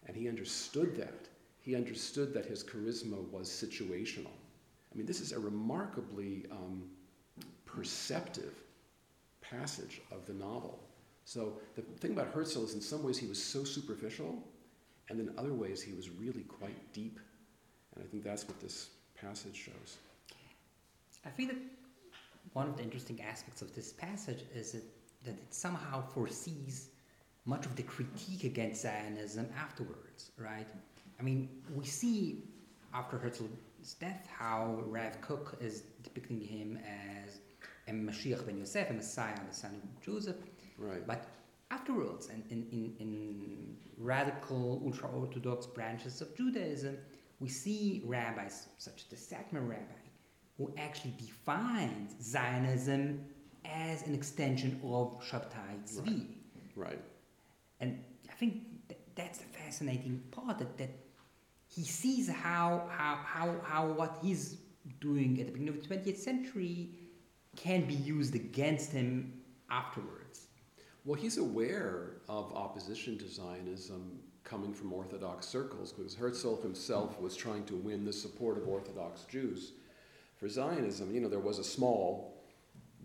And 0.09 0.17
he 0.17 0.29
understood 0.29 0.97
that. 0.97 1.29
He 1.61 1.77
understood 1.77 2.35
that 2.35 2.47
his 2.47 2.65
charisma 2.65 3.31
was 3.31 3.49
situational. 3.49 4.33
I 4.93 4.97
mean, 4.97 5.07
this 5.07 5.21
is 5.21 5.33
a 5.33 5.39
remarkably 5.39 6.47
um, 6.51 6.85
perceptive 7.67 8.55
passage 9.43 10.01
of 10.11 10.27
the 10.27 10.33
novel. 10.33 10.81
So 11.25 11.61
the 11.77 11.83
thing 11.83 12.13
about 12.13 12.29
Herzl 12.29 12.65
is, 12.65 12.73
in 12.73 12.81
some 12.81 13.03
ways, 13.03 13.19
he 13.19 13.27
was 13.27 13.43
so 13.43 13.65
superficial, 13.65 14.43
and 15.11 15.21
in 15.21 15.31
other 15.37 15.53
ways, 15.53 15.83
he 15.83 15.93
was 15.93 16.09
really 16.09 16.45
quite 16.45 16.93
deep. 16.95 17.21
And 17.95 18.03
I 18.03 18.07
think 18.09 18.25
that's 18.25 18.49
what 18.49 18.59
this 18.61 18.89
passage 19.15 19.57
shows. 19.57 19.99
I 21.27 21.29
think 21.29 21.51
that 21.51 21.59
one 22.55 22.67
of 22.67 22.79
the 22.79 22.83
interesting 22.83 23.21
aspects 23.21 23.61
of 23.61 23.75
this 23.75 23.93
passage 23.93 24.45
is 24.55 24.73
that, 24.73 24.85
that 25.25 25.33
it 25.33 25.53
somehow 25.55 26.01
foresees 26.01 26.89
much 27.49 27.65
of 27.65 27.75
the 27.77 27.83
critique 27.83 28.45
against 28.45 28.83
Zionism 28.83 29.49
afterwards, 29.59 30.33
right? 30.37 30.67
I 31.19 31.23
mean, 31.23 31.49
we 31.75 31.87
see 31.87 32.45
after 32.93 33.17
Herzl's 33.17 33.95
death 33.99 34.29
how 34.31 34.83
Rav 34.87 35.19
Kook 35.23 35.57
is 35.59 35.85
depicting 36.03 36.43
him 36.43 36.79
as 36.85 37.39
a 37.89 37.93
Mashiach 37.93 38.45
ben 38.45 38.59
Yosef, 38.59 38.91
a 38.91 38.93
Messiah, 38.93 39.35
the 39.49 39.55
son 39.55 39.81
of 39.83 40.05
Joseph. 40.05 40.37
Right. 40.77 41.07
But 41.07 41.27
afterwards, 41.71 42.29
and 42.29 42.45
in, 42.51 42.67
in, 42.71 42.95
in 43.01 43.77
radical, 43.97 44.83
ultra 44.85 45.09
Orthodox 45.09 45.67
branches 45.67 46.21
of 46.21 46.37
Judaism, 46.37 46.99
we 47.41 47.49
see 47.49 48.03
rabbis, 48.05 48.67
such 48.77 49.05
as 49.05 49.05
the 49.05 49.17
Satmar 49.17 49.67
rabbi, 49.67 50.03
who 50.59 50.71
actually 50.77 51.15
defined 51.17 52.09
Zionism 52.21 53.25
as 53.65 54.07
an 54.07 54.15
extension 54.15 54.79
of 54.85 55.19
Shabtai 55.23 55.73
Tzvi. 55.87 56.27
Right. 56.77 56.91
right. 56.91 57.01
And 57.81 58.03
I 58.29 58.33
think 58.33 58.89
th- 58.89 59.01
that's 59.15 59.39
the 59.39 59.47
fascinating 59.47 60.23
part 60.31 60.59
that, 60.59 60.77
that 60.79 60.91
he 61.69 61.85
sees 61.85 62.29
how, 62.29 62.89
how, 62.91 63.19
how, 63.25 63.57
how 63.63 63.87
what 63.87 64.19
he's 64.23 64.59
doing 65.01 65.41
at 65.41 65.47
the 65.47 65.53
beginning 65.53 65.75
of 65.75 65.89
the 65.89 65.95
20th 65.95 66.17
century 66.17 66.91
can 67.57 67.85
be 67.85 67.95
used 67.95 68.35
against 68.35 68.93
him 68.93 69.33
afterwards. 69.71 70.47
Well, 71.05 71.21
he's 71.21 71.39
aware 71.39 72.19
of 72.29 72.53
opposition 72.55 73.19
to 73.19 73.29
Zionism 73.29 74.19
coming 74.45 74.73
from 74.73 74.93
Orthodox 74.93 75.47
circles 75.47 75.93
because 75.93 76.15
Herzl 76.15 76.57
himself 76.57 77.21
was 77.21 77.37
trying 77.37 77.65
to 77.67 77.75
win 77.77 78.05
the 78.05 78.13
support 78.13 78.57
of 78.57 78.67
Orthodox 78.67 79.25
Jews 79.25 79.73
for 80.37 80.49
Zionism. 80.49 81.15
You 81.15 81.21
know, 81.21 81.29
there 81.29 81.39
was 81.39 81.59
a 81.59 81.65
small 81.65 82.43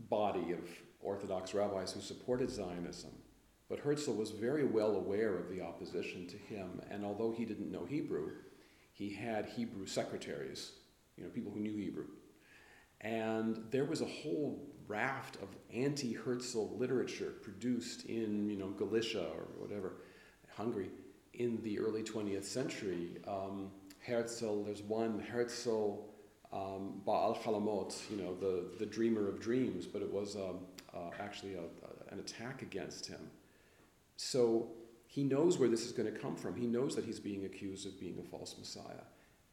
body 0.10 0.54
of 0.54 0.60
Orthodox 1.02 1.54
rabbis 1.54 1.92
who 1.92 2.02
supported 2.02 2.50
Zionism, 2.50 3.12
but 3.74 3.82
Herzl 3.82 4.14
was 4.14 4.30
very 4.30 4.66
well 4.66 4.96
aware 4.98 5.36
of 5.36 5.50
the 5.50 5.64
opposition 5.64 6.28
to 6.28 6.38
him, 6.38 6.80
and 6.92 7.04
although 7.04 7.32
he 7.32 7.44
didn't 7.44 7.72
know 7.72 7.86
Hebrew, 7.86 8.30
he 8.92 9.12
had 9.12 9.48
Hebrew 9.48 9.88
secretaries, 9.88 10.74
you 11.18 11.24
know, 11.24 11.32
people 11.32 11.52
who 11.52 11.60
knew 11.60 11.76
Hebrew. 11.76 12.06
And 13.02 13.64
there 13.72 13.86
was 13.86 14.02
a 14.02 14.06
whole 14.06 14.64
raft 14.88 15.38
of 15.38 15.48
anti-Herzl 15.74 16.78
literature 16.78 17.34
produced 17.42 18.06
in, 18.06 18.48
you 18.48 18.58
know, 18.58 18.70
Galicia 18.70 19.26
or 19.26 19.48
whatever, 19.58 19.94
Hungary, 20.56 20.92
in 21.34 21.60
the 21.64 21.80
early 21.80 22.04
20th 22.04 22.46
century. 22.46 23.18
Um, 23.28 23.72
Herzl, 24.06 24.62
there's 24.62 24.84
one 24.84 25.20
Herzl 25.20 25.96
um, 26.52 27.02
Baal 27.04 27.36
Halamot, 27.44 28.00
you 28.12 28.18
know, 28.18 28.36
the, 28.36 28.66
the 28.78 28.86
dreamer 28.86 29.28
of 29.28 29.40
dreams, 29.40 29.88
but 29.88 30.04
it 30.04 30.14
was 30.14 30.36
um, 30.36 30.60
uh, 30.94 31.10
actually 31.20 31.56
a, 31.56 31.62
a, 31.62 32.14
an 32.14 32.20
attack 32.20 32.62
against 32.62 33.08
him. 33.08 33.32
So 34.18 34.70
he 35.08 35.24
knows 35.24 35.60
where 35.60 35.70
this 35.70 35.86
is 35.86 35.92
going 35.92 36.12
to 36.12 36.20
come 36.20 36.36
from. 36.36 36.56
He 36.56 36.66
knows 36.66 36.96
that 36.96 37.06
he's 37.06 37.20
being 37.20 37.46
accused 37.46 37.86
of 37.86 38.00
being 38.00 38.18
a 38.20 38.24
false 38.24 38.56
Messiah. 38.58 39.04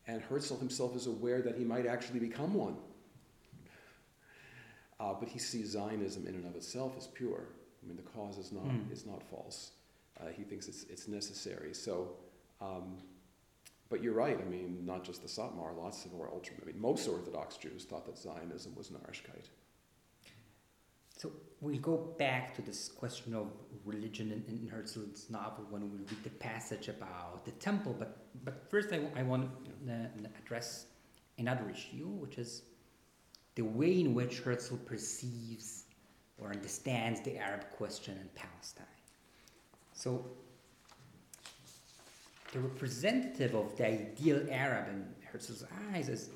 And 0.06 0.22
Herzl 0.22 0.56
himself 0.56 0.96
is 0.96 1.06
aware 1.06 1.42
that 1.42 1.56
he 1.56 1.64
might 1.64 1.86
actually 1.86 2.20
become 2.20 2.54
one. 2.54 2.76
Uh, 4.98 5.14
but 5.18 5.28
he 5.28 5.38
sees 5.38 5.70
Zionism 5.70 6.26
in 6.26 6.34
and 6.34 6.46
of 6.46 6.56
itself 6.56 6.94
as 6.96 7.06
pure. 7.06 7.44
I 7.82 7.86
mean, 7.86 7.96
the 7.96 8.02
cause 8.02 8.38
is 8.38 8.52
not, 8.52 8.64
mm. 8.64 8.92
is 8.92 9.06
not 9.06 9.22
false. 9.22 9.72
Uh, 10.20 10.28
he 10.28 10.42
thinks 10.42 10.68
it's, 10.68 10.84
it's 10.84 11.08
necessary. 11.08 11.72
So, 11.72 12.10
um, 12.60 12.98
but 13.88 14.02
you're 14.02 14.14
right. 14.14 14.38
I 14.38 14.44
mean, 14.44 14.84
not 14.84 15.04
just 15.04 15.22
the 15.22 15.28
Satmar, 15.28 15.76
lots 15.76 16.04
of 16.04 16.14
our 16.14 16.28
ultra, 16.28 16.54
I 16.62 16.66
mean, 16.66 16.80
most 16.80 17.08
Orthodox 17.08 17.56
Jews 17.56 17.84
thought 17.84 18.04
that 18.06 18.18
Zionism 18.18 18.74
was 18.76 18.90
an 18.90 18.96
Narishkeit. 18.96 19.46
So 21.20 21.30
we'll 21.61 21.78
go 21.80 22.14
back 22.18 22.54
to 22.56 22.62
this 22.62 22.88
question 22.88 23.35
of 23.35 23.48
religion 23.85 24.33
in, 24.33 24.42
in 24.48 24.66
Herzl's 24.66 25.28
novel 25.28 25.66
when 25.68 25.83
we 25.90 25.98
read 25.98 26.24
the 26.24 26.30
passage 26.30 26.88
about 26.88 27.44
the 27.44 27.50
temple. 27.52 27.94
But 27.98 28.16
but 28.42 28.70
first, 28.70 28.88
I, 28.90 29.00
I 29.14 29.22
want 29.22 29.50
to 29.87 29.92
uh, 29.92 30.28
address 30.42 30.87
another 31.37 31.68
issue, 31.68 32.06
which 32.06 32.38
is 32.38 32.62
the 33.55 33.64
way 33.64 34.01
in 34.01 34.14
which 34.14 34.40
Herzl 34.40 34.76
perceives 34.76 35.84
or 36.38 36.53
understands 36.53 37.20
the 37.20 37.36
Arab 37.36 37.70
question 37.70 38.16
in 38.16 38.30
Palestine. 38.34 38.97
So 39.92 40.24
the 42.53 42.61
representative 42.61 43.55
of 43.55 43.76
the 43.76 43.86
ideal 43.86 44.47
Arab 44.51 44.88
in 44.88 45.05
Herzl's 45.30 45.64
eyes 45.92 46.09
is 46.09 46.30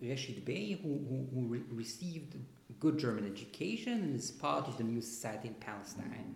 Rashid 0.00 0.44
Bey, 0.44 0.78
who, 0.80 0.92
who, 1.08 1.26
who 1.34 1.46
re- 1.48 1.64
received 1.72 2.36
good 2.80 2.98
German 2.98 3.26
education 3.26 3.92
and 3.92 4.16
is 4.16 4.30
part 4.30 4.68
of 4.68 4.76
the 4.76 4.84
new 4.84 5.00
society 5.00 5.48
in 5.48 5.54
Palestine. 5.54 6.34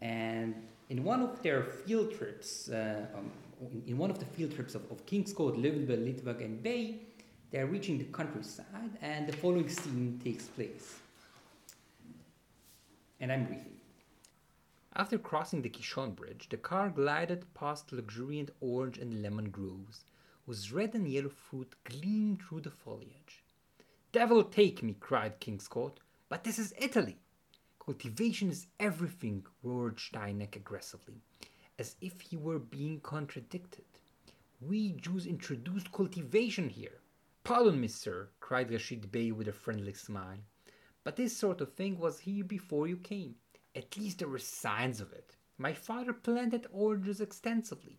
And 0.00 0.54
in 0.90 1.04
one 1.04 1.22
of 1.22 1.42
their 1.42 1.62
field 1.62 2.16
trips, 2.16 2.68
uh, 2.68 3.06
um, 3.16 3.30
in, 3.86 3.96
one 3.96 4.10
of 4.10 4.18
the 4.18 4.24
field 4.24 4.54
trips 4.54 4.74
of, 4.74 4.82
of 4.90 5.04
Kingscourt, 5.06 5.60
Liverpool, 5.60 5.96
Litvak, 5.96 6.44
and 6.44 6.62
Bey, 6.62 7.00
they 7.50 7.58
are 7.58 7.66
reaching 7.66 7.98
the 7.98 8.04
countryside, 8.04 8.90
and 9.00 9.28
the 9.28 9.32
following 9.32 9.68
scene 9.68 10.20
takes 10.24 10.44
place. 10.46 10.96
And 13.20 13.30
I'm 13.30 13.44
reading. 13.44 13.76
After 14.96 15.18
crossing 15.18 15.62
the 15.62 15.70
Kishon 15.70 16.14
Bridge, 16.14 16.48
the 16.50 16.56
car 16.56 16.90
glided 16.90 17.52
past 17.54 17.92
luxuriant 17.92 18.50
orange 18.60 18.98
and 18.98 19.22
lemon 19.22 19.50
groves, 19.50 20.04
whose 20.46 20.72
red 20.72 20.94
and 20.94 21.08
yellow 21.08 21.30
fruit 21.30 21.74
gleamed 21.84 22.42
through 22.42 22.62
the 22.62 22.70
foliage. 22.70 23.43
Devil 24.14 24.44
take 24.44 24.80
me, 24.80 24.94
cried 25.00 25.40
Kingscourt, 25.40 25.96
but 26.28 26.44
this 26.44 26.56
is 26.56 26.72
Italy. 26.78 27.18
Cultivation 27.84 28.48
is 28.48 28.68
everything, 28.78 29.44
roared 29.64 29.96
Steineck 29.96 30.54
aggressively, 30.54 31.20
as 31.80 31.96
if 32.00 32.20
he 32.20 32.36
were 32.36 32.60
being 32.60 33.00
contradicted. 33.00 33.84
We 34.60 34.92
Jews 34.92 35.26
introduced 35.26 35.90
cultivation 35.90 36.68
here. 36.68 37.00
Pardon 37.42 37.80
me, 37.80 37.88
sir, 37.88 38.28
cried 38.38 38.70
Rashid 38.70 39.10
Bey 39.10 39.32
with 39.32 39.48
a 39.48 39.52
friendly 39.52 39.94
smile, 39.94 40.38
but 41.02 41.16
this 41.16 41.36
sort 41.36 41.60
of 41.60 41.72
thing 41.72 41.98
was 41.98 42.20
here 42.20 42.44
before 42.44 42.86
you 42.86 42.98
came. 42.98 43.34
At 43.74 43.96
least 43.96 44.20
there 44.20 44.28
were 44.28 44.38
signs 44.38 45.00
of 45.00 45.12
it. 45.12 45.34
My 45.58 45.72
father 45.72 46.12
planted 46.12 46.68
oranges 46.70 47.20
extensively. 47.20 47.98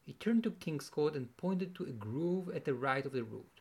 He 0.00 0.12
turned 0.12 0.44
to 0.44 0.52
Kingscourt 0.52 1.16
and 1.16 1.36
pointed 1.36 1.74
to 1.74 1.86
a 1.86 1.92
grove 1.92 2.50
at 2.54 2.64
the 2.64 2.74
right 2.74 3.04
of 3.04 3.10
the 3.10 3.24
road. 3.24 3.53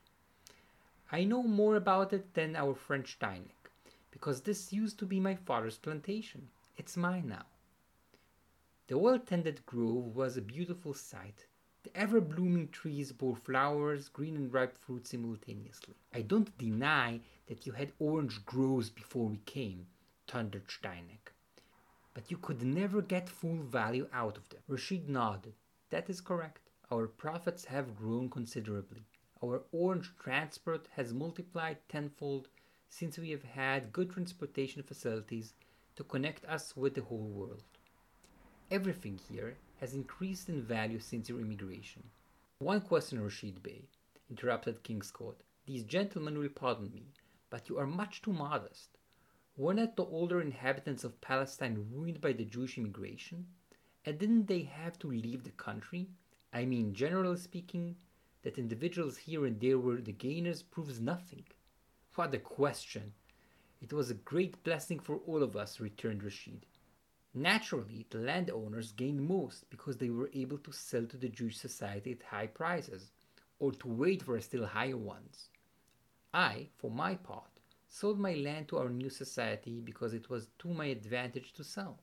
I 1.12 1.24
know 1.24 1.44
more 1.44 1.76
about 1.76 2.14
it 2.14 2.34
than 2.34 2.56
our 2.56 2.74
French 2.74 3.20
Steineck, 3.20 3.72
because 4.12 4.42
this 4.42 4.74
used 4.74 4.98
to 5.00 5.06
be 5.06 5.20
my 5.20 5.36
father's 5.36 5.78
plantation. 5.78 6.50
It's 6.78 6.98
mine 6.98 7.28
now. 7.28 7.46
The 8.88 8.98
well 8.98 9.20
tended 9.20 9.66
grove 9.66 10.16
was 10.16 10.38
a 10.38 10.42
beautiful 10.42 10.94
sight, 10.94 11.46
the 11.84 11.96
ever 11.98 12.22
blooming 12.22 12.70
trees 12.70 13.12
bore 13.12 13.36
flowers, 13.36 14.08
green 14.08 14.36
and 14.36 14.54
ripe 14.54 14.78
fruit 14.78 15.06
simultaneously. 15.06 15.96
I 16.14 16.22
don't 16.22 16.58
deny 16.58 17.20
that 17.48 17.66
you 17.66 17.74
had 17.74 17.92
orange 18.00 18.46
groves 18.46 18.90
before 18.90 19.28
we 19.28 19.38
came, 19.46 19.88
thundered 20.28 20.68
Steineck. 20.68 21.34
But 22.14 22.32
you 22.32 22.38
could 22.38 22.64
never 22.64 23.02
get 23.02 23.28
full 23.28 23.58
value 23.58 24.08
out 24.14 24.38
of 24.38 24.48
them. 24.50 24.62
Rashid 24.68 25.10
nodded. 25.10 25.56
That 25.90 26.10
is 26.10 26.22
correct. 26.22 26.70
Our 26.92 27.08
profits 27.08 27.66
have 27.66 27.98
grown 27.98 28.30
considerably. 28.30 29.04
Our 29.44 29.64
orange 29.74 30.10
transport 30.18 30.88
has 30.96 31.14
multiplied 31.14 31.78
tenfold 31.90 32.48
since 32.88 33.18
we 33.18 33.32
have 33.32 33.44
had 33.44 33.92
good 33.92 34.10
transportation 34.10 34.84
facilities 34.84 35.54
to 35.98 36.04
connect 36.06 36.46
us 36.46 36.78
with 36.78 36.94
the 36.94 37.02
whole 37.02 37.28
world. 37.28 37.64
Everything 38.72 39.20
here 39.30 39.58
has 39.82 39.94
increased 39.94 40.48
in 40.48 40.62
value 40.62 41.00
since 41.00 41.28
your 41.28 41.42
immigration. 41.42 42.04
One 42.60 42.80
question, 42.80 43.22
Rashid 43.22 43.62
Bey, 43.62 43.90
interrupted 44.30 44.82
Kingscourt. 44.82 45.36
These 45.66 45.84
gentlemen 45.84 46.38
will 46.38 46.48
pardon 46.48 46.94
me, 46.94 47.08
but 47.50 47.68
you 47.68 47.78
are 47.78 47.86
much 47.86 48.22
too 48.22 48.32
modest. 48.32 48.98
Were 49.58 49.74
not 49.74 49.98
the 49.98 50.06
older 50.06 50.40
inhabitants 50.40 51.04
of 51.04 51.20
Palestine 51.20 51.86
ruined 51.92 52.22
by 52.22 52.32
the 52.32 52.46
Jewish 52.46 52.78
immigration? 52.78 53.48
And 54.06 54.18
didn't 54.18 54.48
they 54.48 54.62
have 54.62 54.98
to 55.00 55.12
leave 55.12 55.44
the 55.44 55.52
country? 55.52 56.08
I 56.54 56.64
mean, 56.64 56.94
generally 56.94 57.38
speaking, 57.38 57.98
that 58.44 58.58
individuals 58.58 59.18
here 59.18 59.46
and 59.46 59.60
there 59.60 59.80
were 59.80 60.02
the 60.02 60.12
gainers 60.12 60.62
proves 60.62 61.00
nothing. 61.00 61.46
What 62.16 62.34
a 62.34 62.40
question! 62.40 63.14
It 63.82 63.92
was 63.92 64.12
a 64.12 64.16
great 64.16 64.64
blessing 64.64 65.00
for 65.00 65.18
all 65.26 65.44
of 65.44 65.56
us, 65.58 65.80
returned 65.80 66.24
Rashid. 66.24 66.66
Naturally, 67.34 68.06
the 68.10 68.20
landowners 68.20 68.92
gained 68.92 69.28
most 69.28 69.70
because 69.70 69.98
they 69.98 70.10
were 70.10 70.30
able 70.34 70.60
to 70.60 70.72
sell 70.72 71.06
to 71.08 71.18
the 71.18 71.30
Jewish 71.30 71.58
society 71.58 72.12
at 72.12 72.24
high 72.24 72.48
prices, 72.48 73.12
or 73.60 73.72
to 73.72 73.88
wait 73.88 74.22
for 74.22 74.40
still 74.40 74.66
higher 74.66 74.98
ones. 74.98 75.50
I, 76.34 76.70
for 76.78 76.92
my 76.92 77.16
part, 77.16 77.50
sold 77.88 78.20
my 78.20 78.34
land 78.36 78.68
to 78.68 78.78
our 78.78 78.90
new 78.90 79.10
society 79.10 79.80
because 79.80 80.14
it 80.14 80.30
was 80.30 80.50
to 80.60 80.68
my 80.68 80.86
advantage 80.86 81.54
to 81.54 81.64
sell. 81.64 82.00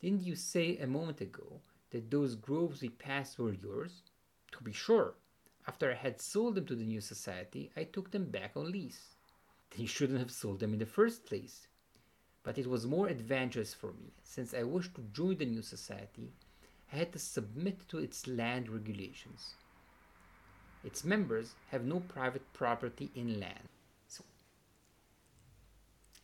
Didn't 0.00 0.22
you 0.22 0.34
say 0.34 0.78
a 0.78 0.86
moment 0.86 1.20
ago 1.20 1.60
that 1.90 2.10
those 2.10 2.34
groves 2.34 2.82
we 2.82 2.88
passed 2.88 3.38
were 3.38 3.52
yours? 3.52 4.02
To 4.52 4.62
be 4.62 4.72
sure. 4.72 5.14
After 5.68 5.92
I 5.92 5.94
had 5.94 6.20
sold 6.20 6.56
them 6.56 6.66
to 6.66 6.74
the 6.74 6.82
new 6.82 7.00
society, 7.00 7.70
I 7.76 7.84
took 7.84 8.10
them 8.10 8.24
back 8.24 8.56
on 8.56 8.72
lease. 8.72 9.14
Then 9.70 9.82
you 9.82 9.86
shouldn't 9.86 10.18
have 10.18 10.32
sold 10.32 10.58
them 10.58 10.72
in 10.72 10.80
the 10.80 10.86
first 10.86 11.24
place 11.24 11.68
but 12.48 12.56
it 12.56 12.66
was 12.66 12.86
more 12.86 13.10
advantageous 13.10 13.74
for 13.74 13.88
me, 13.88 14.10
since 14.22 14.54
I 14.54 14.62
wished 14.62 14.94
to 14.94 15.02
join 15.12 15.36
the 15.36 15.44
new 15.44 15.60
society, 15.60 16.32
I 16.90 16.96
had 16.96 17.12
to 17.12 17.18
submit 17.18 17.86
to 17.90 17.98
its 17.98 18.26
land 18.26 18.70
regulations. 18.70 19.52
Its 20.82 21.04
members 21.04 21.52
have 21.70 21.84
no 21.84 22.00
private 22.00 22.50
property 22.54 23.10
in 23.14 23.38
land. 23.38 23.68
So, 24.06 24.24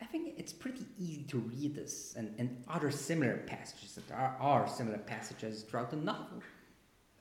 I 0.00 0.06
think 0.06 0.32
it's 0.38 0.54
pretty 0.54 0.86
easy 0.98 1.24
to 1.24 1.38
read 1.40 1.74
this 1.74 2.14
and, 2.16 2.34
and 2.38 2.64
other 2.68 2.90
similar 2.90 3.42
passages 3.46 3.96
that 3.96 4.10
are, 4.14 4.34
are 4.40 4.66
similar 4.66 4.96
passages 4.96 5.64
throughout 5.64 5.90
the 5.90 5.96
novel 5.96 6.42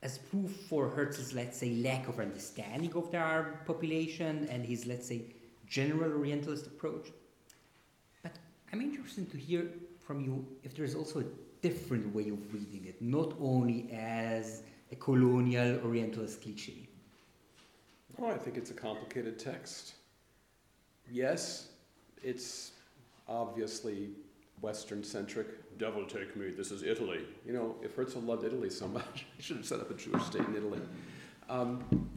as 0.03 0.17
proof 0.17 0.51
for 0.69 0.89
Herzl's, 0.89 1.33
let's 1.33 1.57
say, 1.57 1.75
lack 1.75 2.09
of 2.09 2.19
understanding 2.19 2.93
of 2.93 3.09
the 3.09 3.17
Arab 3.17 3.65
population 3.65 4.47
and 4.51 4.65
his, 4.65 4.85
let's 4.85 5.07
say, 5.07 5.21
general 5.65 6.11
Orientalist 6.11 6.67
approach. 6.67 7.07
But 8.21 8.33
I'm 8.71 8.81
interested 8.81 9.31
to 9.31 9.37
hear 9.37 9.65
from 10.05 10.19
you 10.19 10.45
if 10.63 10.75
there's 10.75 10.93
also 10.93 11.21
a 11.21 11.25
different 11.61 12.13
way 12.13 12.27
of 12.29 12.53
reading 12.53 12.85
it, 12.85 13.01
not 13.01 13.33
only 13.39 13.89
as 13.93 14.63
a 14.91 14.95
colonial 14.97 15.79
Orientalist 15.85 16.41
cliche. 16.41 16.89
Oh, 18.19 18.27
I 18.27 18.37
think 18.37 18.57
it's 18.57 18.71
a 18.71 18.75
complicated 18.75 19.39
text. 19.39 19.95
Yes, 21.09 21.69
it's 22.21 22.73
obviously 23.27 24.09
Western 24.63 25.03
centric. 25.03 25.77
Devil 25.77 26.05
take 26.05 26.35
me, 26.37 26.49
this 26.49 26.71
is 26.71 26.83
Italy. 26.83 27.19
You 27.45 27.51
know, 27.51 27.75
if 27.83 27.95
Herzl 27.95 28.19
loved 28.19 28.45
Italy 28.45 28.69
so 28.69 28.87
much, 28.87 29.25
he 29.37 29.43
should 29.43 29.57
have 29.57 29.65
set 29.65 29.81
up 29.81 29.91
a 29.91 29.93
Jewish 29.93 30.23
state 30.23 30.47
in 30.47 30.55
Italy. 30.55 30.79
Um, 31.49 32.09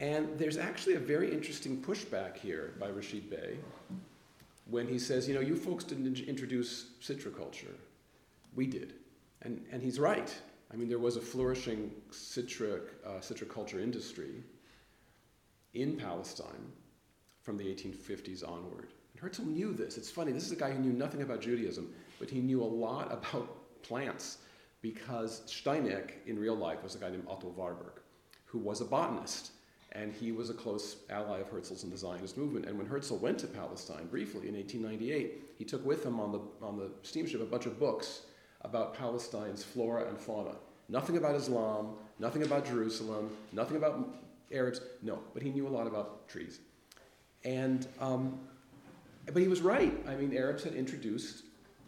and 0.00 0.36
there's 0.36 0.58
actually 0.58 0.96
a 0.96 0.98
very 0.98 1.32
interesting 1.32 1.80
pushback 1.80 2.36
here 2.36 2.74
by 2.80 2.88
Rashid 2.88 3.30
Bey 3.30 3.56
when 4.68 4.88
he 4.88 4.98
says, 4.98 5.28
you 5.28 5.34
know, 5.34 5.40
you 5.40 5.54
folks 5.54 5.84
didn't 5.84 6.18
introduce 6.20 6.86
citriculture. 7.00 7.74
We 8.56 8.66
did. 8.66 8.94
And, 9.42 9.64
and 9.70 9.80
he's 9.80 10.00
right. 10.00 10.34
I 10.72 10.76
mean, 10.76 10.88
there 10.88 10.98
was 10.98 11.16
a 11.16 11.20
flourishing 11.20 11.92
citric, 12.10 12.82
uh, 13.06 13.20
citriculture 13.20 13.80
industry 13.80 14.42
in 15.74 15.96
Palestine 15.96 16.72
from 17.42 17.56
the 17.56 17.64
1850s 17.64 18.46
onward. 18.46 18.88
Herzl 19.22 19.44
knew 19.44 19.72
this. 19.72 19.96
It's 19.96 20.10
funny, 20.10 20.32
this 20.32 20.44
is 20.44 20.52
a 20.52 20.56
guy 20.56 20.72
who 20.72 20.80
knew 20.80 20.92
nothing 20.92 21.22
about 21.22 21.40
Judaism, 21.40 21.94
but 22.18 22.28
he 22.28 22.40
knew 22.40 22.60
a 22.60 22.64
lot 22.64 23.12
about 23.12 23.56
plants 23.84 24.38
because 24.80 25.42
Steineck 25.46 26.14
in 26.26 26.36
real 26.36 26.56
life 26.56 26.82
was 26.82 26.96
a 26.96 26.98
guy 26.98 27.10
named 27.10 27.26
Otto 27.28 27.48
Warburg, 27.56 28.00
who 28.46 28.58
was 28.58 28.80
a 28.80 28.84
botanist 28.84 29.52
and 29.92 30.12
he 30.12 30.32
was 30.32 30.50
a 30.50 30.54
close 30.54 30.96
ally 31.10 31.38
of 31.38 31.48
Herzl's 31.48 31.84
in 31.84 31.90
the 31.90 31.96
Zionist 31.96 32.36
movement. 32.36 32.66
And 32.66 32.76
when 32.76 32.86
Herzl 32.86 33.16
went 33.16 33.38
to 33.40 33.46
Palestine 33.46 34.06
briefly 34.06 34.48
in 34.48 34.54
1898, 34.54 35.54
he 35.56 35.64
took 35.64 35.84
with 35.86 36.04
him 36.04 36.18
on 36.18 36.32
the, 36.32 36.40
on 36.60 36.76
the 36.76 36.90
steamship 37.02 37.42
a 37.42 37.44
bunch 37.44 37.66
of 37.66 37.78
books 37.78 38.22
about 38.62 38.94
Palestine's 38.96 39.62
flora 39.62 40.08
and 40.08 40.18
fauna. 40.18 40.54
Nothing 40.88 41.16
about 41.16 41.36
Islam, 41.36 41.94
nothing 42.18 42.42
about 42.42 42.66
Jerusalem, 42.66 43.30
nothing 43.52 43.76
about 43.76 44.08
Arabs, 44.50 44.80
no, 45.02 45.20
but 45.32 45.42
he 45.42 45.50
knew 45.50 45.68
a 45.68 45.70
lot 45.70 45.86
about 45.86 46.26
trees. 46.28 46.58
And, 47.44 47.86
um, 48.00 48.40
but 49.26 49.40
he 49.40 49.48
was 49.48 49.60
right. 49.60 49.94
I 50.08 50.14
mean, 50.14 50.36
Arabs 50.36 50.64
had 50.64 50.74
introduced 50.74 51.44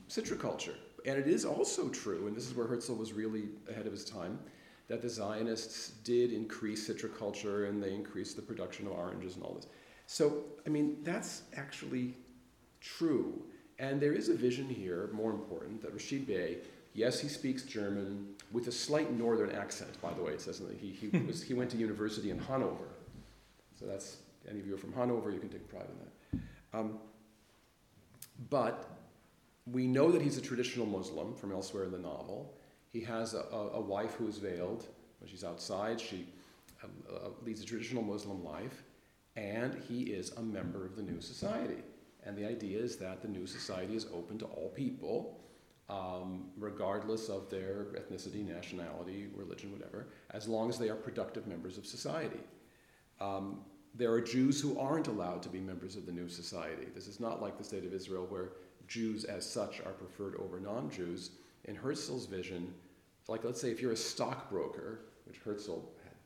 citriculture. 0.08 0.74
And 1.06 1.18
it 1.18 1.26
is 1.26 1.44
also 1.44 1.88
true, 1.88 2.26
and 2.26 2.36
this 2.36 2.46
is 2.46 2.54
where 2.54 2.66
Herzl 2.66 2.94
was 2.94 3.12
really 3.12 3.44
ahead 3.68 3.86
of 3.86 3.92
his 3.92 4.04
time, 4.04 4.38
that 4.88 5.02
the 5.02 5.08
Zionists 5.08 5.90
did 6.02 6.32
increase 6.32 6.88
citriculture 6.88 7.68
and 7.68 7.82
they 7.82 7.94
increased 7.94 8.36
the 8.36 8.42
production 8.42 8.86
of 8.86 8.92
oranges 8.92 9.34
and 9.34 9.44
all 9.44 9.54
this. 9.54 9.66
So, 10.06 10.44
I 10.66 10.70
mean, 10.70 10.98
that's 11.02 11.42
actually 11.56 12.14
true. 12.80 13.42
And 13.78 14.00
there 14.00 14.12
is 14.12 14.28
a 14.28 14.34
vision 14.34 14.68
here, 14.68 15.10
more 15.12 15.30
important, 15.30 15.82
that 15.82 15.92
Rashid 15.92 16.26
Bey, 16.26 16.58
yes, 16.92 17.18
he 17.18 17.28
speaks 17.28 17.62
German 17.62 18.34
with 18.52 18.68
a 18.68 18.72
slight 18.72 19.12
northern 19.12 19.50
accent, 19.50 20.00
by 20.00 20.12
the 20.12 20.22
way. 20.22 20.32
It 20.32 20.40
says 20.40 20.60
that 20.60 20.76
he, 20.76 20.90
he, 20.90 21.18
was, 21.26 21.42
he 21.42 21.54
went 21.54 21.70
to 21.70 21.76
university 21.76 22.30
in 22.30 22.38
Hanover. 22.38 22.88
So 23.78 23.86
that's, 23.86 24.18
any 24.48 24.60
of 24.60 24.66
you 24.66 24.74
are 24.74 24.78
from 24.78 24.92
Hanover, 24.92 25.30
you 25.30 25.40
can 25.40 25.48
take 25.48 25.68
pride 25.68 25.86
in 25.88 26.40
that. 26.40 26.78
Um, 26.78 26.98
but 28.50 28.90
we 29.66 29.86
know 29.86 30.10
that 30.10 30.20
he's 30.20 30.36
a 30.36 30.42
traditional 30.42 30.86
Muslim 30.86 31.34
from 31.34 31.52
elsewhere 31.52 31.84
in 31.84 31.92
the 31.92 31.98
novel. 31.98 32.54
He 32.92 33.00
has 33.00 33.34
a, 33.34 33.40
a, 33.52 33.70
a 33.74 33.80
wife 33.80 34.14
who 34.14 34.28
is 34.28 34.38
veiled. 34.38 34.86
When 35.18 35.30
she's 35.30 35.44
outside, 35.44 36.00
she 36.00 36.28
uh, 36.82 36.86
uh, 37.12 37.28
leads 37.42 37.62
a 37.62 37.64
traditional 37.64 38.02
Muslim 38.02 38.44
life, 38.44 38.82
and 39.36 39.74
he 39.88 40.02
is 40.02 40.32
a 40.32 40.42
member 40.42 40.84
of 40.84 40.96
the 40.96 41.02
new 41.02 41.20
society. 41.20 41.82
And 42.26 42.36
the 42.36 42.46
idea 42.46 42.78
is 42.78 42.96
that 42.96 43.22
the 43.22 43.28
new 43.28 43.46
society 43.46 43.96
is 43.96 44.06
open 44.12 44.38
to 44.38 44.46
all 44.46 44.70
people, 44.70 45.40
um, 45.88 46.46
regardless 46.56 47.28
of 47.28 47.50
their 47.50 47.86
ethnicity, 47.96 48.46
nationality, 48.46 49.28
religion, 49.34 49.72
whatever, 49.72 50.08
as 50.30 50.48
long 50.48 50.68
as 50.68 50.78
they 50.78 50.88
are 50.88 50.94
productive 50.94 51.46
members 51.46 51.76
of 51.78 51.86
society. 51.86 52.40
Um, 53.20 53.60
there 53.94 54.12
are 54.12 54.20
Jews 54.20 54.60
who 54.60 54.78
aren't 54.78 55.06
allowed 55.06 55.42
to 55.42 55.48
be 55.48 55.60
members 55.60 55.96
of 55.96 56.04
the 56.06 56.12
new 56.12 56.28
society. 56.28 56.86
This 56.94 57.06
is 57.06 57.20
not 57.20 57.40
like 57.40 57.56
the 57.56 57.64
state 57.64 57.84
of 57.84 57.94
Israel 57.94 58.26
where 58.28 58.52
Jews 58.88 59.24
as 59.24 59.48
such 59.48 59.80
are 59.80 59.92
preferred 59.92 60.36
over 60.36 60.58
non 60.60 60.90
Jews 60.90 61.30
In 61.64 61.76
Herzl's 61.76 62.26
vision, 62.26 62.74
like 63.28 63.44
let's 63.44 63.60
say 63.60 63.70
if 63.70 63.80
you're 63.80 63.92
a 63.92 63.96
stockbroker, 63.96 65.00
which 65.26 65.38
Herzl 65.38 65.78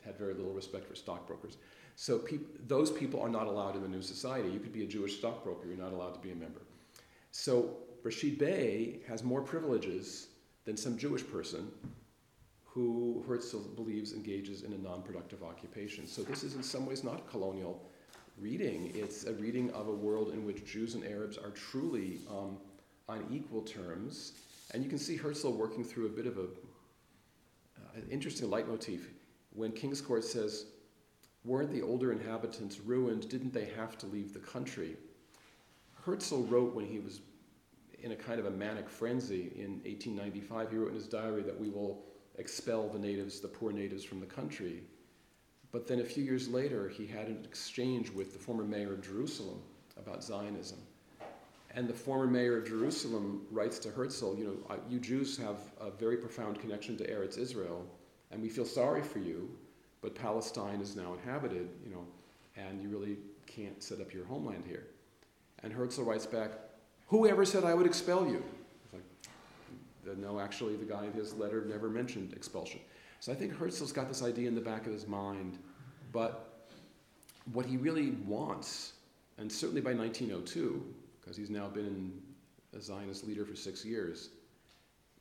had, 0.05 0.19
very 0.19 0.33
little 0.33 0.55
respect 0.55 0.87
for 0.87 0.95
stockbrokers, 0.95 1.59
so 1.95 2.19
peop- 2.19 2.67
those 2.67 2.91
people 2.91 3.21
are 3.21 3.29
not 3.29 3.47
allowed 3.47 3.77
in 3.77 3.83
the 3.83 3.89
new 3.89 4.01
society. 4.01 4.49
You 4.49 4.59
could 4.59 4.73
be 4.73 4.85
a 4.85 4.87
Jewish 4.87 5.19
stockbroker, 5.19 5.67
you're 5.67 5.77
not 5.77 5.93
allowed 5.93 6.15
to 6.15 6.21
be 6.21 6.31
a 6.31 6.35
member. 6.35 6.63
So 7.31 7.77
Rashid 8.03 8.39
Bey 8.39 9.01
has 9.07 9.23
more 9.23 9.43
privileges 9.43 10.29
than 10.65 10.79
some 10.79 10.97
Jewish 10.97 11.27
person 11.27 11.71
who 12.79 13.25
Herzl 13.27 13.59
believes 13.75 14.13
engages 14.13 14.63
in 14.63 14.73
a 14.73 14.79
non 14.79 15.03
productive 15.03 15.43
occupation. 15.43 16.07
So 16.07 16.23
this 16.23 16.45
is 16.45 16.55
in 16.55 16.63
some 16.63 16.87
ways 16.87 17.03
not 17.03 17.29
colonial 17.29 17.83
reading, 18.41 18.93
it's 18.95 19.25
a 19.25 19.33
reading 19.33 19.69
of 19.73 19.89
a 19.89 19.93
world 19.93 20.31
in 20.31 20.47
which 20.47 20.65
Jews 20.65 20.95
and 20.95 21.05
Arabs 21.05 21.37
are 21.37 21.51
truly 21.51 22.21
um, 22.31 22.57
on 23.09 23.27
equal 23.33 23.63
terms. 23.63 24.35
And 24.73 24.85
you 24.85 24.89
can 24.89 24.99
see 24.99 25.17
Herzl 25.17 25.51
working 25.51 25.83
through 25.83 26.07
a 26.07 26.11
bit 26.11 26.27
of 26.27 26.39
a, 26.39 26.43
uh, 26.43 27.97
an 27.97 28.07
interesting 28.13 28.49
leitmotif. 28.49 29.09
When 29.55 29.73
Kingscourt 29.73 30.23
says, 30.23 30.67
Weren't 31.45 31.73
the 31.73 31.83
older 31.83 32.13
inhabitants 32.13 32.79
ruined? 32.79 33.29
Didn't 33.29 33.53
they 33.53 33.71
have 33.77 33.99
to 33.99 34.07
leave 34.07 34.33
the 34.33 34.39
country? 34.39 34.97
Herzl 36.07 36.43
wrote 36.43 36.77
when 36.77 36.87
he 36.87 37.01
was 37.01 37.23
in 38.05 38.13
a 38.13 38.17
kind 38.17 38.39
of 38.39 38.47
a 38.47 38.51
manic 38.53 38.89
frenzy 38.89 39.51
in 39.57 39.81
1895, 39.83 40.71
he 40.71 40.77
wrote 40.77 40.91
in 40.91 40.95
his 40.95 41.09
diary 41.09 41.43
that 41.43 41.59
we 41.59 41.71
will 41.71 42.05
expel 42.39 42.89
the 42.89 42.99
natives, 42.99 43.41
the 43.41 43.49
poor 43.49 43.73
natives, 43.73 44.05
from 44.05 44.21
the 44.21 44.27
country. 44.27 44.83
But 45.71 45.87
then 45.87 46.01
a 46.01 46.05
few 46.05 46.25
years 46.25 46.49
later, 46.49 46.89
he 46.89 47.07
had 47.07 47.27
an 47.27 47.45
exchange 47.45 48.11
with 48.11 48.33
the 48.33 48.39
former 48.39 48.65
mayor 48.65 48.95
of 48.95 49.03
Jerusalem 49.03 49.61
about 49.97 50.25
Zionism. 50.25 50.79
And 51.75 51.87
the 51.87 51.95
former 51.95 52.27
mayor 52.27 52.59
of 52.59 52.67
Jerusalem 52.67 53.43
writes 53.51 53.79
to 53.81 53.91
Herzl, 53.91 54.35
you 54.37 54.45
know, 54.45 54.79
you 54.89 54.99
Jews 54.99 55.37
have 55.37 55.59
a 55.81 55.91
very 55.91 56.17
profound 56.17 56.59
connection 56.61 56.97
to 56.97 57.07
Eretz 57.07 57.37
Israel, 57.37 57.85
and 58.31 58.41
we 58.41 58.49
feel 58.49 58.65
sorry 58.65 59.03
for 59.03 59.19
you, 59.19 59.51
but 60.01 60.15
Palestine 60.15 60.81
is 60.81 60.97
now 60.97 61.13
inhabited, 61.13 61.69
you 61.85 61.91
know, 61.91 62.07
and 62.57 62.83
you 62.83 62.89
really 62.89 63.19
can't 63.47 63.83
set 63.83 64.01
up 64.01 64.15
your 64.15 64.25
homeland 64.25 64.65
here. 64.67 64.87
And 65.63 65.73
Herzl 65.73 66.03
writes 66.03 66.27
back, 66.27 66.53
Whoever 67.09 67.45
said 67.45 67.65
I 67.65 67.75
would 67.75 67.87
expel 67.87 68.27
you? 68.27 68.43
No, 70.17 70.41
actually, 70.41 70.77
the 70.77 70.85
guy 70.85 71.05
in 71.05 71.13
his 71.13 71.35
letter 71.35 71.65
never 71.65 71.89
mentioned 71.89 72.33
expulsion. 72.33 72.81
So 73.21 73.33
I 73.33 73.35
think 73.35 73.57
Herzl's 73.57 73.93
got 73.93 74.09
this 74.09 74.23
idea 74.23 74.49
in 74.49 74.55
the 74.55 74.61
back 74.61 74.87
of 74.87 74.93
his 74.93 75.07
mind, 75.07 75.59
but 76.13 76.69
what 77.53 77.67
he 77.67 77.77
really 77.77 78.11
wants, 78.27 78.93
and 79.39 79.51
certainly 79.51 79.81
by 79.81 79.93
1902, 79.93 80.85
because 81.21 81.37
he's 81.37 81.51
now 81.51 81.69
been 81.69 82.13
a 82.77 82.81
Zionist 82.81 83.27
leader 83.27 83.45
for 83.45 83.57
six 83.57 83.85
years, 83.85 84.31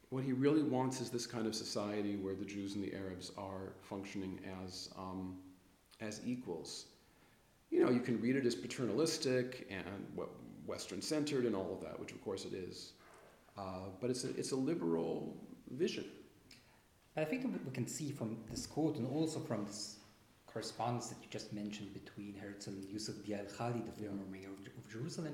what 0.09 0.23
he 0.23 0.31
really 0.31 0.63
wants 0.63 1.01
is 1.01 1.09
this 1.09 1.25
kind 1.25 1.47
of 1.47 1.55
society 1.55 2.15
where 2.15 2.35
the 2.35 2.45
Jews 2.45 2.75
and 2.75 2.83
the 2.83 2.93
Arabs 2.95 3.31
are 3.37 3.73
functioning 3.81 4.39
as, 4.63 4.89
um, 4.97 5.35
as 5.99 6.21
equals. 6.25 6.85
You 7.71 7.83
know, 7.83 7.91
you 7.91 7.99
can 7.99 8.21
read 8.21 8.35
it 8.35 8.45
as 8.45 8.55
paternalistic 8.55 9.67
and 9.69 10.07
Western 10.65 11.01
centered 11.01 11.45
and 11.45 11.55
all 11.55 11.73
of 11.73 11.81
that, 11.81 11.99
which 11.99 12.11
of 12.11 12.21
course 12.23 12.45
it 12.45 12.53
is. 12.53 12.93
Uh, 13.57 13.89
but 13.99 14.09
it's 14.09 14.23
a, 14.23 14.29
it's 14.37 14.51
a 14.51 14.55
liberal 14.55 15.35
vision. 15.71 16.05
I 17.15 17.25
think 17.25 17.43
we 17.65 17.71
can 17.71 17.87
see 17.87 18.11
from 18.11 18.37
this 18.51 18.67
quote 18.67 18.97
and 18.97 19.07
also 19.07 19.39
from 19.39 19.65
this 19.65 19.97
correspondence 20.45 21.07
that 21.07 21.17
you 21.21 21.27
just 21.31 21.51
mentioned 21.51 21.91
between 21.93 22.35
Herzl 22.35 22.69
and 22.69 22.83
Yusuf 22.85 23.15
Dia 23.25 23.39
al-Khali, 23.39 23.81
the 23.81 23.91
former 23.91 24.23
yeah. 24.25 24.31
mayor 24.31 24.49
of, 24.49 24.67
of 24.77 24.87
Jerusalem, 24.87 25.33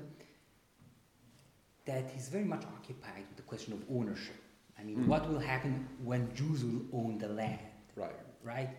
that 1.84 2.10
he's 2.14 2.28
very 2.28 2.44
much 2.44 2.62
occupied 2.76 3.24
with 3.28 3.36
the 3.36 3.42
question 3.42 3.74
of 3.74 3.84
ownership. 3.90 4.36
I 4.78 4.82
mean, 4.82 5.00
mm. 5.00 5.06
what 5.06 5.30
will 5.30 5.38
happen 5.38 5.86
when 6.02 6.34
Jews 6.34 6.64
will 6.64 6.82
own 6.92 7.18
the 7.18 7.28
land? 7.28 7.58
Right. 7.96 8.16
Right? 8.42 8.70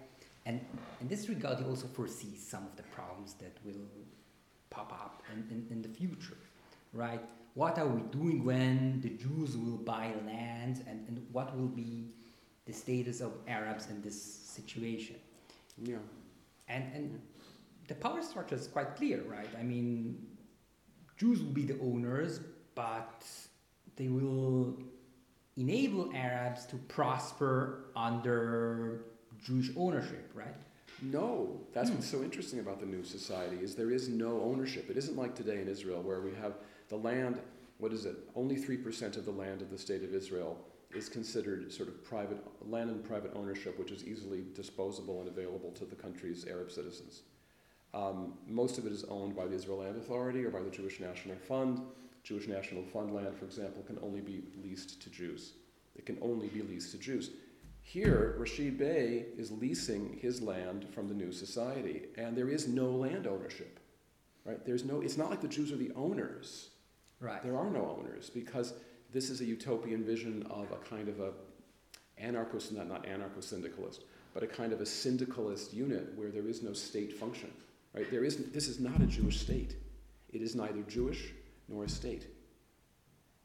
And 0.48 0.60
in 1.02 1.08
this 1.08 1.30
regard, 1.30 1.60
he 1.60 1.66
also 1.66 1.88
foresees 1.88 2.46
some 2.46 2.66
of 2.66 2.76
the 2.76 2.84
problems 2.84 3.34
that 3.36 3.58
will 3.64 3.88
pop 4.70 4.92
up 4.92 5.24
in, 5.32 5.40
in, 5.52 5.68
in 5.72 5.82
the 5.82 5.88
future, 5.88 6.38
right? 6.94 7.22
What 7.56 7.80
are 7.80 7.88
we 7.88 8.02
doing 8.12 8.44
when 8.44 9.00
the 9.00 9.10
Jews 9.10 9.56
will 9.56 9.78
buy 9.78 10.14
land 10.28 10.84
and, 10.88 11.08
and 11.08 11.26
what 11.32 11.58
will 11.58 11.70
be 11.70 12.12
the 12.66 12.74
status 12.74 13.22
of 13.22 13.32
Arabs 13.48 13.90
in 13.90 14.02
this 14.02 14.22
situation? 14.22 15.16
Yeah. 15.82 15.96
And, 16.68 16.84
and 16.94 17.22
the 17.88 17.96
power 17.96 18.22
structure 18.22 18.56
is 18.56 18.68
quite 18.68 18.98
clear, 18.98 19.24
right? 19.24 19.48
I 19.58 19.64
mean, 19.64 20.28
Jews 21.18 21.42
will 21.42 21.54
be 21.54 21.64
the 21.64 21.80
owners, 21.80 22.42
but 22.76 23.24
they 23.96 24.10
will 24.10 24.78
enable 25.56 26.12
Arabs 26.14 26.66
to 26.66 26.76
prosper 26.76 27.86
under 27.96 29.06
Jewish 29.42 29.70
ownership, 29.78 30.30
right? 30.34 30.56
No, 31.02 31.62
that's 31.74 31.88
hmm. 31.88 31.96
what's 31.96 32.08
so 32.08 32.22
interesting 32.22 32.60
about 32.60 32.82
the 32.82 32.86
new 32.86 33.04
society 33.06 33.58
is 33.62 33.76
there 33.76 33.92
is 33.92 34.10
no 34.10 34.42
ownership. 34.42 34.90
It 34.90 34.98
isn't 34.98 35.16
like 35.16 35.36
today 35.36 35.62
in 35.62 35.70
Israel 35.70 36.02
where 36.02 36.20
we 36.20 36.34
have 36.36 36.56
the 36.90 36.96
land. 36.96 37.40
What 37.78 37.92
is 37.92 38.06
it? 38.06 38.16
Only 38.36 38.56
three 38.56 38.78
percent 38.78 39.18
of 39.18 39.26
the 39.26 39.32
land 39.32 39.62
of 39.62 39.70
the 39.70 39.78
state 39.78 40.04
of 40.04 40.14
Israel 40.14 40.58
is 40.94 41.10
considered 41.10 41.72
sort 41.72 41.90
of 41.90 42.04
private 42.04 42.38
land 42.68 42.90
and 42.90 43.04
private 43.04 43.32
ownership, 43.36 43.78
which 43.78 43.92
is 43.92 44.06
easily 44.06 44.46
disposable 44.54 45.20
and 45.20 45.28
available 45.28 45.72
to 45.72 45.86
the 45.86 45.96
country's 45.96 46.46
Arab 46.48 46.72
citizens. 46.72 47.24
Um, 47.94 48.34
most 48.48 48.78
of 48.78 48.86
it 48.86 48.92
is 48.92 49.04
owned 49.06 49.36
by 49.36 49.46
the 49.46 49.56
Israel 49.56 49.80
Land 49.80 49.98
Authority 49.98 50.44
or 50.44 50.52
by 50.52 50.62
the 50.62 50.70
Jewish 50.70 51.00
National 51.00 51.36
Fund. 51.36 51.82
Jewish 52.24 52.48
National 52.48 52.84
Fund 52.84 53.14
land, 53.14 53.38
for 53.38 53.46
example, 53.46 53.84
can 53.84 54.00
only 54.02 54.20
be 54.20 54.44
leased 54.64 55.02
to 55.02 55.10
Jews. 55.10 55.54
It 55.96 56.06
can 56.06 56.18
only 56.22 56.48
be 56.48 56.62
leased 56.62 56.92
to 56.92 56.98
Jews. 56.98 57.30
Here, 57.84 58.36
Rashid 58.40 58.80
Bey 58.80 59.26
is 59.38 59.52
leasing 59.52 60.18
his 60.20 60.42
land 60.42 60.88
from 60.92 61.08
the 61.08 61.14
new 61.14 61.32
society, 61.32 62.08
and 62.18 62.36
there 62.36 62.50
is 62.50 62.68
no 62.68 62.88
land 62.88 63.28
ownership. 63.28 63.80
Right? 64.44 64.64
There's 64.66 64.84
no, 64.84 65.02
it's 65.02 65.18
not 65.18 65.30
like 65.30 65.42
the 65.42 65.48
Jews 65.48 65.72
are 65.72 65.78
the 65.78 65.92
owners. 65.96 66.70
Right. 67.20 67.42
There 67.42 67.58
are 67.58 67.70
no 67.70 67.98
owners 67.98 68.30
because 68.30 68.74
this 69.12 69.30
is 69.30 69.42
a 69.42 69.46
utopian 69.46 70.04
vision 70.04 70.46
of 70.50 70.72
a 70.72 70.78
kind 70.78 71.08
of 71.08 71.20
a 71.20 71.32
anarcho, 72.22 72.72
not, 72.72 72.88
not 72.88 73.06
anarcho-syndicalist, 73.06 74.04
but 74.34 74.44
a 74.44 74.48
kind 74.48 74.74
of 74.74 74.82
a 74.82 74.86
syndicalist 74.86 75.74
unit 75.74 76.14
where 76.16 76.30
there 76.30 76.48
is 76.48 76.62
no 76.62 76.74
state 76.74 77.14
function. 77.14 77.52
Right? 77.94 78.10
There 78.12 78.26
is, 78.26 78.38
this 78.52 78.68
is 78.68 78.80
not 78.80 79.02
a 79.02 79.06
Jewish 79.06 79.40
state. 79.40 79.76
It 80.30 80.42
is 80.42 80.56
neither 80.56 80.82
Jewish 80.82 81.32
nor 81.70 81.86
a 81.86 81.90
state. 81.90 82.28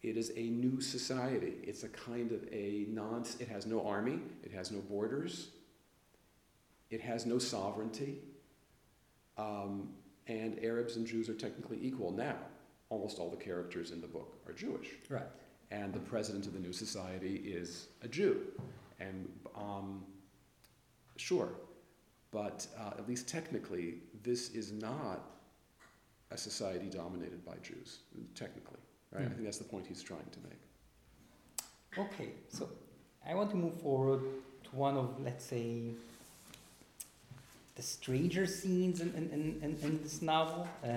It 0.03 0.17
is 0.17 0.33
a 0.37 0.43
new 0.43 0.81
society. 0.81 1.55
It's 1.63 1.85
a 1.85 1.89
kind 1.89 2.33
of 2.33 2.43
a 2.51 2.87
non, 2.89 3.25
it 3.39 3.49
has 3.49 3.67
no 3.67 3.87
army, 3.87 4.19
it 4.43 4.51
has 4.53 4.71
no 4.71 4.81
borders, 4.81 5.49
it 6.91 7.01
has 7.01 7.27
no 7.27 7.39
sovereignty, 7.39 8.19
um, 9.39 9.91
and 10.27 10.59
Arabs 10.65 10.97
and 10.97 11.07
Jews 11.07 11.29
are 11.29 11.35
technically 11.35 11.79
equal. 11.81 12.11
Now, 12.13 12.37
almost 12.91 13.19
all 13.19 13.31
the 13.31 13.37
characters 13.37 13.91
in 13.93 14.01
the 14.01 14.07
book 14.07 14.37
are 14.47 14.53
Jewish. 14.53 14.89
Right. 15.09 15.23
And 15.71 15.95
the 15.95 16.01
president 16.01 16.47
of 16.47 16.53
the 16.53 16.59
new 16.59 16.73
society 16.73 17.37
is 17.37 17.89
a 18.03 18.09
Jew. 18.09 18.43
And 18.99 19.29
um, 19.57 20.05
sure, 21.17 21.55
but 22.33 22.67
uh, 22.79 22.99
at 22.99 23.09
least 23.09 23.29
technically, 23.29 23.95
this 24.23 24.51
is 24.51 24.73
not 24.73 25.21
a 26.31 26.37
society 26.37 26.87
dominated 26.87 27.45
by 27.45 27.55
Jews, 27.63 28.01
technically. 28.35 28.79
Right? 29.13 29.23
Mm. 29.23 29.27
I 29.27 29.29
think 29.31 29.45
that's 29.45 29.59
the 29.59 29.65
point 29.65 29.87
he's 29.87 30.03
trying 30.03 30.29
to 30.31 30.39
make. 30.49 31.99
Okay, 31.99 32.31
so 32.49 32.69
I 33.27 33.35
want 33.35 33.51
to 33.51 33.57
move 33.57 33.81
forward 33.81 34.21
to 34.65 34.71
one 34.77 34.97
of, 34.97 35.21
let's 35.21 35.45
say, 35.45 35.93
the 37.75 37.83
stranger 37.83 38.47
scenes 38.47 39.01
in, 39.01 39.09
in, 39.15 39.59
in, 39.63 39.77
in 39.83 40.03
this 40.03 40.23
novel, 40.23 40.69
uh, 40.85 40.89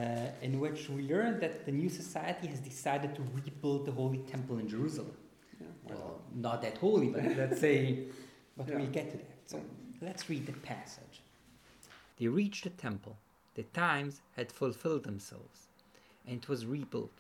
in 0.41 0.59
which 0.59 0.89
we 0.89 1.03
learn 1.03 1.39
that 1.39 1.65
the 1.65 1.71
new 1.71 1.89
society 1.89 2.47
has 2.47 2.59
decided 2.59 3.15
to 3.15 3.21
rebuild 3.34 3.86
the 3.86 3.91
Holy 3.91 4.19
Temple 4.19 4.57
in 4.59 4.67
Jerusalem. 4.67 5.15
Yeah, 5.59 5.67
well, 5.88 6.21
not 6.36 6.61
that 6.63 6.78
holy, 6.78 7.07
but 7.09 7.24
let's 7.38 7.59
say, 7.59 8.05
but 8.57 8.67
yeah. 8.67 8.78
we'll 8.78 8.88
get 8.88 9.11
to 9.11 9.17
that. 9.17 9.38
So 9.45 9.61
let's 10.01 10.30
read 10.30 10.45
the 10.45 10.53
passage. 10.53 11.21
They 12.17 12.28
reached 12.28 12.63
the 12.63 12.69
temple. 12.71 13.17
The 13.55 13.63
times 13.63 14.21
had 14.36 14.51
fulfilled 14.51 15.03
themselves, 15.03 15.67
and 16.28 16.38
it 16.38 16.49
was 16.49 16.65
rebuilt 16.65 17.11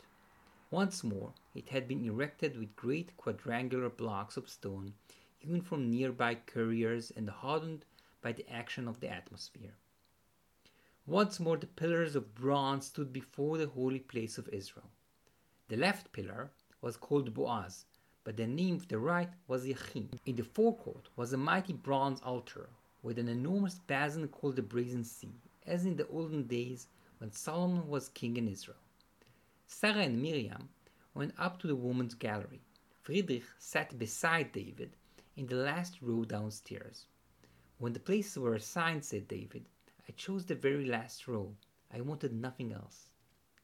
once 0.73 1.03
more, 1.03 1.33
it 1.53 1.69
had 1.69 1.87
been 1.87 2.03
erected 2.03 2.57
with 2.57 2.75
great 2.75 3.15
quadrangular 3.15 3.89
blocks 3.89 4.37
of 4.37 4.49
stone 4.49 4.91
hewn 5.37 5.61
from 5.61 5.91
nearby 5.91 6.33
carriers 6.33 7.11
and 7.15 7.27
the 7.27 7.31
hardened 7.31 7.85
by 8.23 8.31
the 8.31 8.49
action 8.49 8.87
of 8.87 8.99
the 8.99 9.09
atmosphere. 9.09 9.75
Once 11.05 11.39
more, 11.39 11.57
the 11.57 11.67
pillars 11.67 12.15
of 12.15 12.33
bronze 12.33 12.87
stood 12.87 13.13
before 13.13 13.57
the 13.57 13.67
holy 13.67 13.99
place 13.99 14.37
of 14.37 14.49
Israel. 14.49 14.89
The 15.67 15.77
left 15.77 16.11
pillar 16.13 16.49
was 16.81 16.97
called 16.97 17.33
Boaz, 17.33 17.85
but 18.23 18.37
the 18.37 18.47
name 18.47 18.75
of 18.75 18.87
the 18.87 18.97
right 18.97 19.29
was 19.47 19.65
Yachin. 19.65 20.07
In 20.25 20.37
the 20.37 20.43
forecourt 20.43 21.09
was 21.17 21.33
a 21.33 21.37
mighty 21.37 21.73
bronze 21.73 22.21
altar 22.21 22.69
with 23.01 23.19
an 23.19 23.27
enormous 23.27 23.79
basin 23.79 24.27
called 24.29 24.55
the 24.55 24.61
Brazen 24.61 25.03
Sea, 25.03 25.35
as 25.67 25.85
in 25.85 25.97
the 25.97 26.07
olden 26.07 26.43
days 26.43 26.87
when 27.17 27.31
Solomon 27.31 27.87
was 27.89 28.07
king 28.09 28.37
in 28.37 28.47
Israel. 28.47 28.77
Sarah 29.67 30.03
and 30.03 30.21
Miriam 30.21 30.69
went 31.13 31.33
up 31.37 31.59
to 31.59 31.67
the 31.67 31.75
women's 31.75 32.13
gallery, 32.13 32.61
Friedrich 33.01 33.43
sat 33.59 33.99
beside 33.99 34.53
David 34.53 34.95
in 35.35 35.47
the 35.47 35.55
last 35.55 36.01
row 36.01 36.23
downstairs. 36.23 37.07
When 37.83 37.91
the 37.91 37.99
places 37.99 38.39
were 38.39 38.55
assigned, 38.55 39.03
said 39.03 39.27
David, 39.27 39.65
I 40.07 40.13
chose 40.13 40.45
the 40.45 40.55
very 40.55 40.85
last 40.85 41.27
row. 41.27 41.53
I 41.93 41.99
wanted 41.99 42.31
nothing 42.31 42.71
else. 42.71 43.09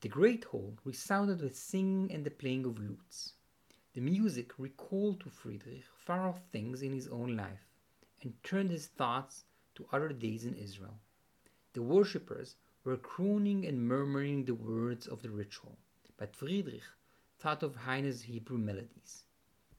The 0.02 0.10
great 0.10 0.44
hall 0.44 0.78
resounded 0.84 1.42
with 1.42 1.56
singing 1.56 2.12
and 2.12 2.26
the 2.26 2.30
playing 2.30 2.66
of 2.66 2.80
lutes. 2.80 3.36
The 3.94 4.02
music 4.02 4.60
recalled 4.60 5.22
to 5.22 5.30
Friedrich 5.30 5.86
far 5.96 6.28
off 6.28 6.42
things 6.52 6.82
in 6.82 6.92
his 6.92 7.08
own 7.08 7.38
life 7.38 7.66
and 8.22 8.34
turned 8.44 8.72
his 8.72 8.88
thoughts 8.88 9.46
to 9.76 9.88
other 9.94 10.10
days 10.10 10.44
in 10.44 10.54
Israel. 10.54 11.00
The 11.72 11.82
worshippers 11.82 12.58
were 12.84 12.98
crooning 12.98 13.66
and 13.66 13.88
murmuring 13.88 14.44
the 14.44 14.54
words 14.54 15.08
of 15.08 15.22
the 15.22 15.32
ritual, 15.32 15.78
but 16.18 16.36
Friedrich 16.36 16.84
thought 17.38 17.64
of 17.64 17.74
Heine's 17.74 18.24
Hebrew 18.24 18.58
melodies. 18.58 19.24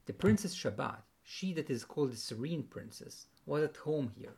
The 0.07 0.13
Princess 0.13 0.55
Shabbat, 0.55 1.03
she 1.21 1.53
that 1.53 1.69
is 1.69 1.85
called 1.85 2.13
the 2.13 2.17
Serene 2.17 2.63
Princess, 2.63 3.27
was 3.45 3.63
at 3.63 3.77
home 3.77 4.11
here. 4.17 4.35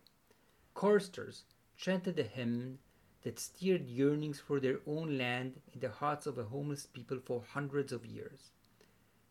Choristers 0.73 1.43
chanted 1.77 2.17
a 2.19 2.23
hymn 2.23 2.79
that 3.23 3.39
stirred 3.39 3.87
yearnings 3.87 4.39
for 4.39 4.59
their 4.59 4.79
own 4.85 5.17
land 5.17 5.61
in 5.73 5.79
the 5.79 5.89
hearts 5.89 6.25
of 6.25 6.37
a 6.37 6.43
homeless 6.43 6.85
people 6.85 7.19
for 7.25 7.43
hundreds 7.53 7.91
of 7.91 8.05
years. 8.05 8.51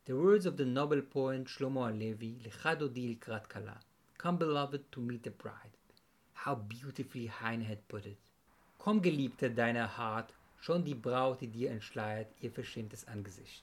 The 0.04 0.16
words 0.16 0.46
of 0.46 0.56
the 0.56 0.64
noble 0.64 1.02
poet 1.02 1.44
Shlomo 1.44 1.86
Halevi, 1.86 2.38
Lecha 2.44 2.76
dodi 2.76 3.16
likrat 3.16 3.48
kala, 3.48 3.78
come 4.18 4.36
beloved 4.36 4.90
to 4.92 5.00
meet 5.00 5.22
the 5.22 5.30
bride. 5.30 5.76
How 6.34 6.56
beautifully 6.56 7.26
Heine 7.26 7.62
had 7.62 7.86
put 7.86 8.06
it. 8.06 8.16
Komm, 8.78 9.00
Geliebte 9.00 9.54
deiner 9.54 9.86
Hart, 9.86 10.32
schon 10.60 10.84
die 10.84 10.94
Braut, 10.94 11.40
die 11.40 11.46
dir 11.46 11.70
entschleiert, 11.70 12.26
ihr 12.40 12.50
verschämtes 12.50 13.06
Angesicht. 13.06 13.62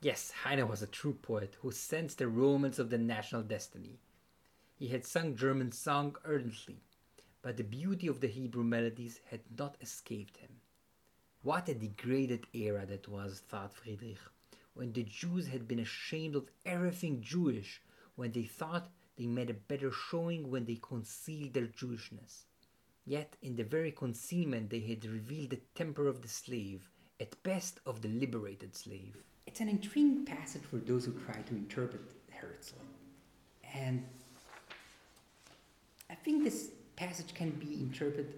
Yes, 0.00 0.32
Heine 0.44 0.68
was 0.68 0.82
a 0.82 0.86
true 0.86 1.14
poet 1.14 1.56
who 1.62 1.72
sensed 1.72 2.18
the 2.18 2.28
romance 2.28 2.78
of 2.78 2.90
the 2.90 2.98
national 2.98 3.42
destiny. 3.42 3.98
He 4.80 4.88
had 4.88 5.04
sung 5.04 5.36
German 5.36 5.72
song 5.72 6.16
ardently, 6.24 6.80
but 7.42 7.58
the 7.58 7.62
beauty 7.62 8.06
of 8.06 8.20
the 8.20 8.28
Hebrew 8.28 8.64
melodies 8.64 9.20
had 9.30 9.42
not 9.58 9.76
escaped 9.82 10.38
him. 10.38 10.48
What 11.42 11.68
a 11.68 11.74
degraded 11.74 12.46
era 12.54 12.86
that 12.86 13.06
was, 13.06 13.40
thought 13.40 13.74
Friedrich, 13.74 14.16
when 14.72 14.94
the 14.94 15.02
Jews 15.02 15.48
had 15.48 15.68
been 15.68 15.80
ashamed 15.80 16.34
of 16.34 16.48
everything 16.64 17.20
Jewish, 17.20 17.82
when 18.16 18.32
they 18.32 18.44
thought 18.44 18.88
they 19.16 19.26
made 19.26 19.50
a 19.50 19.64
better 19.68 19.92
showing 19.92 20.50
when 20.50 20.64
they 20.64 20.78
concealed 20.80 21.52
their 21.52 21.66
Jewishness. 21.66 22.46
Yet 23.04 23.36
in 23.42 23.56
the 23.56 23.64
very 23.64 23.92
concealment 23.92 24.70
they 24.70 24.80
had 24.80 25.04
revealed 25.04 25.50
the 25.50 25.60
temper 25.74 26.06
of 26.06 26.22
the 26.22 26.28
slave, 26.28 26.88
at 27.20 27.42
best 27.42 27.80
of 27.84 28.00
the 28.00 28.08
liberated 28.08 28.74
slave. 28.74 29.18
It's 29.46 29.60
an 29.60 29.68
intriguing 29.68 30.24
passage 30.24 30.62
for 30.62 30.78
those 30.78 31.04
who 31.04 31.12
try 31.12 31.42
to 31.42 31.54
interpret 31.54 32.00
Herzl. 32.30 32.80
And 33.74 34.06
I 36.10 36.14
think 36.14 36.44
this 36.44 36.70
passage 36.96 37.34
can 37.34 37.50
be 37.50 37.74
interpreted 37.74 38.34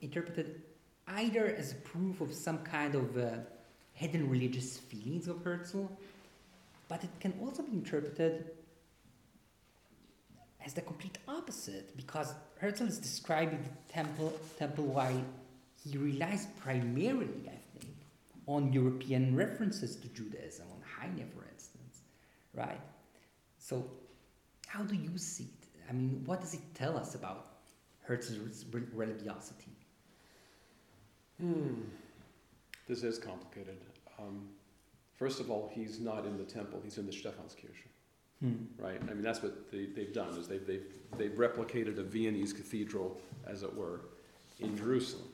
interpreted 0.00 0.62
either 1.06 1.54
as 1.56 1.72
a 1.72 1.76
proof 1.76 2.20
of 2.20 2.34
some 2.34 2.58
kind 2.58 2.94
of 2.94 3.16
uh, 3.16 3.36
hidden 3.92 4.28
religious 4.28 4.78
feelings 4.78 5.28
of 5.28 5.42
Herzl, 5.44 5.86
but 6.88 7.04
it 7.04 7.10
can 7.20 7.32
also 7.40 7.62
be 7.62 7.72
interpreted 7.72 8.50
as 10.64 10.74
the 10.74 10.80
complete 10.80 11.18
opposite, 11.28 11.96
because 11.96 12.34
Herzl 12.58 12.84
is 12.84 12.98
describing 12.98 13.62
the 13.62 13.92
temple, 13.92 14.32
temple 14.58 14.84
while 14.84 15.24
he 15.84 15.98
relies 15.98 16.46
primarily, 16.60 17.48
I 17.48 17.58
think, 17.78 17.94
on 18.46 18.72
European 18.72 19.34
references 19.36 19.96
to 19.96 20.08
Judaism, 20.08 20.66
on 20.72 20.82
Heine, 20.82 21.28
for 21.34 21.44
instance, 21.52 22.00
right? 22.54 22.80
So, 23.58 23.88
how 24.66 24.82
do 24.82 24.94
you 24.94 25.18
see 25.18 25.44
it? 25.44 25.61
I 25.88 25.92
mean, 25.92 26.22
what 26.26 26.40
does 26.40 26.54
it 26.54 26.60
tell 26.74 26.96
us 26.96 27.14
about 27.14 27.46
Herzl's 28.02 28.64
religiosity? 28.92 29.72
Hmm. 31.40 31.82
This 32.88 33.02
is 33.02 33.18
complicated. 33.18 33.78
Um, 34.18 34.48
first 35.16 35.40
of 35.40 35.50
all, 35.50 35.70
he's 35.72 36.00
not 36.00 36.24
in 36.26 36.36
the 36.36 36.44
temple; 36.44 36.80
he's 36.82 36.98
in 36.98 37.06
the 37.06 37.12
Stephanskirche. 37.12 37.86
Hmm. 38.40 38.54
Right. 38.76 39.00
I 39.08 39.14
mean, 39.14 39.22
that's 39.22 39.42
what 39.42 39.70
they, 39.70 39.88
have 39.96 40.12
done 40.12 40.36
is 40.36 40.48
they've, 40.48 40.66
they've, 40.66 40.86
they've 41.16 41.30
replicated 41.32 41.98
a 41.98 42.02
Viennese 42.02 42.52
cathedral, 42.52 43.20
as 43.46 43.62
it 43.62 43.72
were, 43.72 44.00
in 44.58 44.76
Jerusalem. 44.76 45.28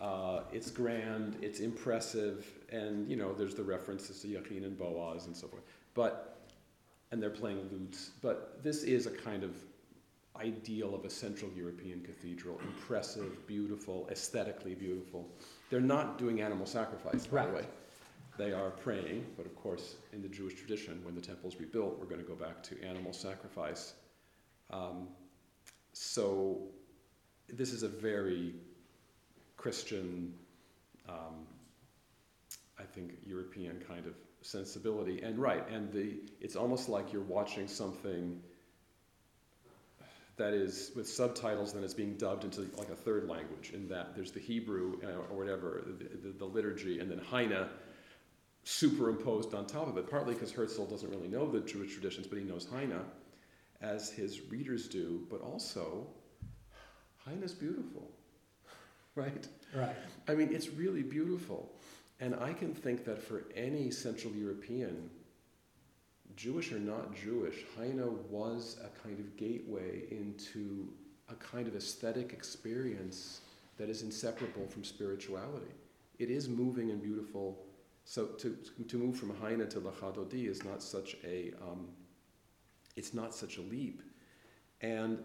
Uh, 0.00 0.40
it's 0.50 0.70
grand, 0.70 1.36
it's 1.42 1.60
impressive, 1.60 2.46
and 2.70 3.08
you 3.08 3.16
know, 3.16 3.34
there's 3.34 3.54
the 3.54 3.62
references 3.62 4.20
to 4.22 4.28
Jachin 4.28 4.64
and 4.64 4.76
Boaz 4.78 5.26
and 5.26 5.36
so 5.36 5.46
forth. 5.46 5.62
But 5.94 6.31
and 7.12 7.22
they're 7.22 7.30
playing 7.30 7.68
lutes. 7.70 8.10
But 8.20 8.60
this 8.64 8.82
is 8.82 9.06
a 9.06 9.10
kind 9.10 9.44
of 9.44 9.54
ideal 10.34 10.94
of 10.94 11.04
a 11.04 11.10
Central 11.10 11.50
European 11.52 12.00
cathedral: 12.00 12.58
impressive, 12.64 13.46
beautiful, 13.46 14.08
aesthetically 14.10 14.74
beautiful. 14.74 15.28
They're 15.70 15.80
not 15.80 16.18
doing 16.18 16.40
animal 16.40 16.66
sacrifice, 16.66 17.26
by 17.26 17.36
right. 17.36 17.48
the 17.48 17.56
way. 17.58 17.64
They 18.38 18.52
are 18.52 18.70
praying, 18.70 19.26
but 19.36 19.44
of 19.44 19.54
course, 19.54 19.96
in 20.14 20.22
the 20.22 20.28
Jewish 20.28 20.54
tradition, 20.54 21.04
when 21.04 21.14
the 21.14 21.20
temple 21.20 21.50
is 21.50 21.60
rebuilt, 21.60 21.98
we're 22.00 22.06
going 22.06 22.20
to 22.20 22.26
go 22.26 22.34
back 22.34 22.62
to 22.64 22.82
animal 22.82 23.12
sacrifice. 23.12 23.92
Um, 24.70 25.08
so, 25.92 26.62
this 27.48 27.72
is 27.72 27.82
a 27.82 27.88
very 27.88 28.54
Christian, 29.58 30.32
um, 31.08 31.46
I 32.82 32.86
think, 32.86 33.12
European 33.24 33.82
kind 33.86 34.06
of 34.06 34.14
sensibility. 34.42 35.22
And 35.22 35.38
right, 35.38 35.66
and 35.70 35.92
the 35.92 36.16
it's 36.40 36.56
almost 36.56 36.88
like 36.88 37.12
you're 37.12 37.22
watching 37.22 37.68
something 37.68 38.40
that 40.36 40.54
is 40.54 40.90
with 40.96 41.08
subtitles, 41.08 41.72
then 41.72 41.84
it's 41.84 41.94
being 41.94 42.14
dubbed 42.14 42.44
into 42.44 42.62
like 42.76 42.88
a 42.88 42.96
third 42.96 43.28
language. 43.28 43.70
In 43.74 43.88
that 43.88 44.14
there's 44.14 44.32
the 44.32 44.40
Hebrew 44.40 44.98
uh, 45.04 45.32
or 45.32 45.36
whatever, 45.36 45.84
the, 45.86 46.28
the, 46.28 46.38
the 46.38 46.44
liturgy, 46.44 46.98
and 47.00 47.10
then 47.10 47.18
Heine 47.18 47.66
superimposed 48.64 49.54
on 49.54 49.66
top 49.66 49.88
of 49.88 49.96
it, 49.98 50.08
partly 50.08 50.34
because 50.34 50.52
Herzl 50.52 50.84
doesn't 50.84 51.10
really 51.10 51.28
know 51.28 51.50
the 51.50 51.60
Jewish 51.60 51.92
traditions, 51.92 52.26
but 52.26 52.38
he 52.38 52.44
knows 52.44 52.66
Heine, 52.66 53.00
as 53.80 54.10
his 54.10 54.40
readers 54.50 54.88
do, 54.88 55.26
but 55.28 55.40
also 55.40 56.06
Heine's 57.26 57.52
beautiful, 57.52 58.08
right? 59.14 59.46
Right. 59.74 59.96
I 60.28 60.34
mean, 60.34 60.50
it's 60.52 60.68
really 60.68 61.02
beautiful. 61.02 61.72
And 62.20 62.34
I 62.36 62.52
can 62.52 62.74
think 62.74 63.04
that 63.04 63.20
for 63.22 63.44
any 63.54 63.90
Central 63.90 64.32
European, 64.32 65.10
Jewish 66.36 66.72
or 66.72 66.78
not 66.78 67.14
Jewish, 67.14 67.64
Heine 67.76 68.02
was 68.30 68.78
a 68.84 69.06
kind 69.06 69.18
of 69.18 69.36
gateway 69.36 70.04
into 70.10 70.88
a 71.28 71.34
kind 71.34 71.66
of 71.66 71.74
aesthetic 71.74 72.32
experience 72.32 73.40
that 73.76 73.88
is 73.88 74.02
inseparable 74.02 74.66
from 74.66 74.84
spirituality. 74.84 75.72
It 76.18 76.30
is 76.30 76.48
moving 76.48 76.90
and 76.90 77.02
beautiful 77.02 77.58
so 78.04 78.26
to, 78.26 78.56
to 78.88 78.98
move 78.98 79.16
from 79.16 79.34
Heine 79.36 79.68
to 79.68 79.80
Lecha 79.80 80.14
dodi 80.14 80.48
is 80.48 80.64
not 80.64 80.82
such 80.82 81.16
a, 81.24 81.52
um, 81.62 81.88
it's 82.96 83.14
not 83.14 83.34
such 83.34 83.58
a 83.58 83.62
leap. 83.62 84.02
And 84.80 85.18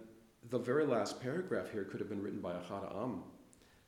the 0.49 0.59
very 0.59 0.85
last 0.85 1.19
paragraph 1.21 1.71
here 1.71 1.83
could 1.83 1.99
have 1.99 2.09
been 2.09 2.21
written 2.21 2.39
by 2.39 2.53
Ahad 2.53 2.93
Ha'am, 2.93 3.23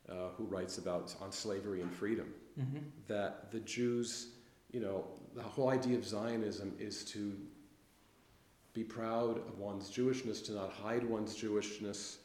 uh, 0.08 0.14
who 0.36 0.44
writes 0.44 0.78
about 0.78 1.14
on 1.20 1.30
slavery 1.30 1.80
and 1.80 1.92
freedom. 1.92 2.34
Mm-hmm. 2.60 2.78
That 3.08 3.50
the 3.50 3.60
Jews, 3.60 4.28
you 4.70 4.80
know, 4.80 5.04
the 5.34 5.42
whole 5.42 5.70
idea 5.70 5.96
of 5.96 6.04
Zionism 6.04 6.74
is 6.78 7.04
to 7.06 7.36
be 8.72 8.84
proud 8.84 9.38
of 9.38 9.58
one's 9.58 9.90
Jewishness, 9.90 10.44
to 10.46 10.52
not 10.52 10.70
hide 10.70 11.04
one's 11.04 11.36
Jewishness, 11.36 12.18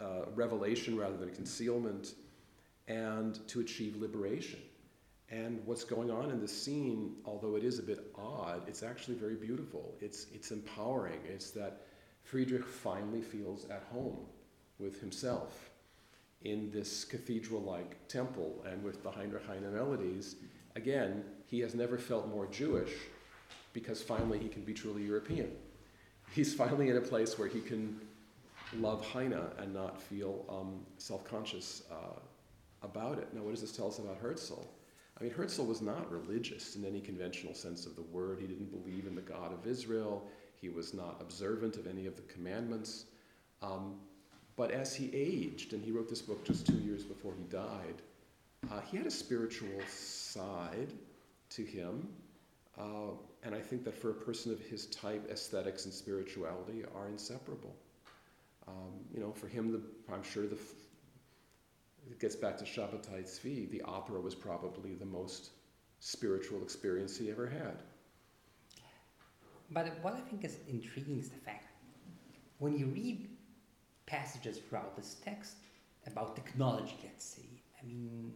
uh, 0.00 0.26
revelation 0.34 0.96
rather 0.96 1.16
than 1.16 1.30
concealment, 1.30 2.14
and 2.86 3.46
to 3.48 3.60
achieve 3.60 3.96
liberation. 3.96 4.60
And 5.30 5.60
what's 5.66 5.84
going 5.84 6.10
on 6.10 6.30
in 6.30 6.40
the 6.40 6.48
scene, 6.48 7.16
although 7.24 7.56
it 7.56 7.64
is 7.64 7.78
a 7.78 7.82
bit 7.82 7.98
odd, 8.16 8.62
it's 8.66 8.82
actually 8.82 9.16
very 9.16 9.34
beautiful. 9.34 9.94
It's, 10.00 10.26
it's 10.32 10.52
empowering. 10.52 11.20
It's 11.28 11.50
that 11.50 11.82
Friedrich 12.22 12.64
finally 12.64 13.20
feels 13.20 13.66
at 13.68 13.84
home 13.92 14.18
with 14.78 15.00
himself 15.00 15.67
in 16.42 16.70
this 16.70 17.04
cathedral 17.04 17.60
like 17.60 18.06
temple 18.08 18.64
and 18.70 18.82
with 18.82 19.02
the 19.02 19.10
Heinrich 19.10 19.44
Heine 19.46 19.72
melodies. 19.72 20.36
Again, 20.76 21.24
he 21.46 21.60
has 21.60 21.74
never 21.74 21.98
felt 21.98 22.28
more 22.28 22.46
Jewish 22.46 22.92
because 23.72 24.02
finally 24.02 24.38
he 24.38 24.48
can 24.48 24.62
be 24.62 24.72
truly 24.72 25.02
European. 25.02 25.50
He's 26.32 26.54
finally 26.54 26.90
in 26.90 26.96
a 26.96 27.00
place 27.00 27.38
where 27.38 27.48
he 27.48 27.60
can 27.60 28.00
love 28.76 29.04
Heine 29.04 29.40
and 29.58 29.72
not 29.72 30.00
feel 30.00 30.44
um, 30.48 30.80
self 30.98 31.24
conscious 31.24 31.82
uh, 31.90 32.18
about 32.82 33.18
it. 33.18 33.32
Now, 33.34 33.42
what 33.42 33.52
does 33.52 33.60
this 33.60 33.72
tell 33.72 33.88
us 33.88 33.98
about 33.98 34.18
Herzl? 34.18 34.62
I 35.18 35.24
mean, 35.24 35.32
Herzl 35.32 35.64
was 35.64 35.80
not 35.80 36.10
religious 36.12 36.76
in 36.76 36.84
any 36.84 37.00
conventional 37.00 37.54
sense 37.54 37.86
of 37.86 37.96
the 37.96 38.02
word. 38.02 38.38
He 38.40 38.46
didn't 38.46 38.70
believe 38.70 39.06
in 39.06 39.14
the 39.14 39.20
God 39.20 39.52
of 39.52 39.66
Israel. 39.66 40.28
He 40.60 40.68
was 40.68 40.94
not 40.94 41.16
observant 41.20 41.76
of 41.76 41.86
any 41.86 42.06
of 42.06 42.14
the 42.14 42.22
commandments. 42.22 43.06
Um, 43.62 43.96
but 44.58 44.72
as 44.72 44.92
he 44.92 45.08
aged, 45.14 45.72
and 45.72 45.84
he 45.84 45.92
wrote 45.92 46.08
this 46.08 46.20
book 46.20 46.44
just 46.44 46.66
two 46.66 46.78
years 46.78 47.04
before 47.04 47.32
he 47.38 47.44
died, 47.44 48.02
uh, 48.72 48.80
he 48.80 48.96
had 48.96 49.06
a 49.06 49.10
spiritual 49.10 49.80
side 49.86 50.92
to 51.50 51.62
him. 51.62 52.08
Uh, 52.76 53.12
and 53.44 53.54
I 53.54 53.60
think 53.60 53.84
that 53.84 53.94
for 53.94 54.10
a 54.10 54.14
person 54.14 54.52
of 54.52 54.60
his 54.60 54.86
type, 54.86 55.30
aesthetics 55.30 55.84
and 55.84 55.94
spirituality 55.94 56.82
are 56.96 57.06
inseparable. 57.08 57.72
Um, 58.66 58.94
you 59.14 59.20
know, 59.20 59.30
for 59.30 59.46
him, 59.46 59.70
the, 59.70 59.80
I'm 60.12 60.24
sure 60.24 60.48
the, 60.48 60.58
it 62.10 62.18
gets 62.18 62.34
back 62.34 62.58
to 62.58 62.64
Shabbatai 62.64 63.22
Tzvi, 63.22 63.70
the 63.70 63.82
opera 63.82 64.20
was 64.20 64.34
probably 64.34 64.94
the 64.94 65.06
most 65.06 65.50
spiritual 66.00 66.62
experience 66.62 67.16
he 67.16 67.30
ever 67.30 67.46
had. 67.46 67.78
But 69.70 69.98
what 70.02 70.14
I 70.14 70.20
think 70.20 70.44
is 70.44 70.58
intriguing 70.68 71.20
is 71.20 71.28
the 71.28 71.38
fact 71.38 71.66
when 72.58 72.76
you 72.76 72.86
read 72.86 73.28
passages 74.16 74.58
throughout 74.58 74.96
this 74.96 75.10
text 75.24 75.54
about 76.06 76.34
technology, 76.34 76.96
let's 77.04 77.24
say, 77.36 77.48
I 77.80 77.86
mean, 77.86 78.32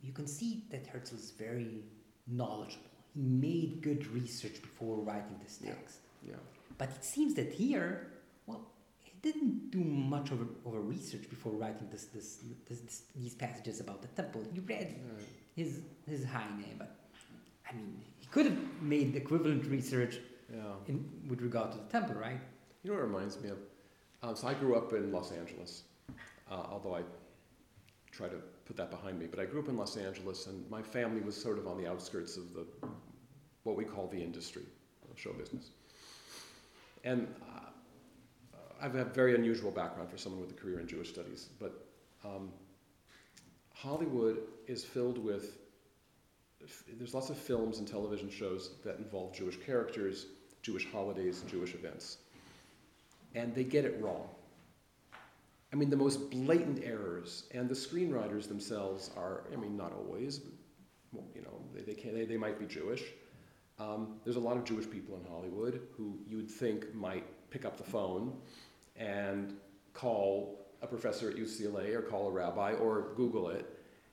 you 0.00 0.12
can 0.12 0.26
see 0.26 0.64
that 0.70 0.86
Herzl 0.86 1.16
is 1.16 1.32
very 1.46 1.82
knowledgeable. 2.26 2.90
He 3.14 3.20
made 3.20 3.82
good 3.82 4.06
research 4.20 4.62
before 4.62 4.96
writing 5.08 5.36
this 5.44 5.58
text. 5.58 5.98
Yeah. 6.26 6.34
But 6.78 6.88
it 6.96 7.04
seems 7.04 7.34
that 7.34 7.52
here, 7.52 7.88
well, 8.46 8.62
he 8.98 9.12
didn't 9.26 9.70
do 9.70 9.78
much 10.14 10.30
of 10.30 10.40
a, 10.40 10.46
of 10.68 10.74
a 10.74 10.80
research 10.80 11.28
before 11.28 11.52
writing 11.52 11.88
this, 11.90 12.04
this, 12.06 12.38
this, 12.68 12.80
this, 12.80 13.02
these 13.14 13.34
passages 13.34 13.80
about 13.80 14.00
the 14.02 14.08
temple. 14.20 14.42
He 14.54 14.60
read 14.60 14.88
Right. 15.14 15.26
his, 15.56 15.80
his 16.08 16.24
Heine, 16.24 16.74
but 16.78 16.96
I 17.68 17.74
mean, 17.74 18.00
he 18.20 18.26
could 18.26 18.46
have 18.46 18.58
made 18.80 19.14
equivalent 19.16 19.66
research 19.66 20.14
Yeah. 20.52 20.60
in, 20.88 20.96
with 21.28 21.40
regard 21.42 21.72
to 21.72 21.78
the 21.78 21.88
temple, 21.96 22.16
right? 22.16 22.40
You 22.82 22.90
know 22.90 22.96
what 22.96 23.04
it 23.04 23.06
reminds 23.12 23.40
me 23.42 23.48
of? 23.50 23.58
Um, 24.22 24.36
so 24.36 24.46
I 24.46 24.54
grew 24.54 24.76
up 24.76 24.92
in 24.92 25.10
Los 25.10 25.32
Angeles, 25.32 25.82
uh, 26.50 26.54
although 26.70 26.94
I 26.94 27.02
try 28.12 28.28
to 28.28 28.36
put 28.66 28.76
that 28.76 28.90
behind 28.90 29.18
me. 29.18 29.26
But 29.26 29.40
I 29.40 29.46
grew 29.46 29.60
up 29.60 29.68
in 29.68 29.76
Los 29.76 29.96
Angeles, 29.96 30.46
and 30.46 30.68
my 30.70 30.80
family 30.80 31.20
was 31.20 31.40
sort 31.40 31.58
of 31.58 31.66
on 31.66 31.76
the 31.76 31.88
outskirts 31.88 32.36
of 32.36 32.54
the 32.54 32.66
what 33.64 33.76
we 33.76 33.84
call 33.84 34.06
the 34.08 34.22
industry, 34.22 34.62
show 35.16 35.32
business. 35.32 35.70
And 37.04 37.26
uh, 37.42 38.54
I've 38.80 38.94
a 38.94 39.04
very 39.04 39.34
unusual 39.34 39.70
background 39.70 40.10
for 40.10 40.18
someone 40.18 40.40
with 40.40 40.50
a 40.50 40.54
career 40.54 40.78
in 40.80 40.86
Jewish 40.86 41.08
studies, 41.08 41.48
but 41.58 41.84
um, 42.24 42.50
Hollywood 43.74 44.38
is 44.68 44.84
filled 44.84 45.18
with. 45.18 45.58
There's 46.96 47.12
lots 47.12 47.28
of 47.28 47.36
films 47.36 47.78
and 47.78 47.88
television 47.88 48.30
shows 48.30 48.70
that 48.84 48.98
involve 48.98 49.34
Jewish 49.34 49.56
characters, 49.56 50.26
Jewish 50.62 50.86
holidays, 50.92 51.40
and 51.40 51.50
Jewish 51.50 51.74
events 51.74 52.18
and 53.34 53.54
they 53.54 53.64
get 53.64 53.84
it 53.84 54.00
wrong. 54.00 54.28
I 55.72 55.76
mean, 55.76 55.88
the 55.88 55.96
most 55.96 56.30
blatant 56.30 56.82
errors, 56.84 57.44
and 57.52 57.68
the 57.68 57.74
screenwriters 57.74 58.46
themselves 58.46 59.10
are, 59.16 59.44
I 59.52 59.56
mean, 59.56 59.76
not 59.76 59.92
always, 59.92 60.38
but, 60.38 60.52
well, 61.12 61.24
you 61.34 61.40
know, 61.42 61.60
they, 61.74 61.80
they, 61.80 61.94
can, 61.94 62.14
they, 62.14 62.26
they 62.26 62.36
might 62.36 62.58
be 62.58 62.66
Jewish. 62.66 63.02
Um, 63.78 64.16
there's 64.24 64.36
a 64.36 64.40
lot 64.40 64.56
of 64.56 64.64
Jewish 64.64 64.88
people 64.88 65.16
in 65.16 65.24
Hollywood 65.30 65.80
who 65.96 66.18
you 66.28 66.36
would 66.36 66.50
think 66.50 66.94
might 66.94 67.24
pick 67.50 67.64
up 67.64 67.78
the 67.78 67.84
phone 67.84 68.34
and 68.96 69.54
call 69.94 70.66
a 70.82 70.86
professor 70.86 71.30
at 71.30 71.36
UCLA 71.36 71.94
or 71.94 72.02
call 72.02 72.28
a 72.28 72.30
rabbi 72.30 72.72
or 72.74 73.12
Google 73.16 73.48
it, 73.48 73.66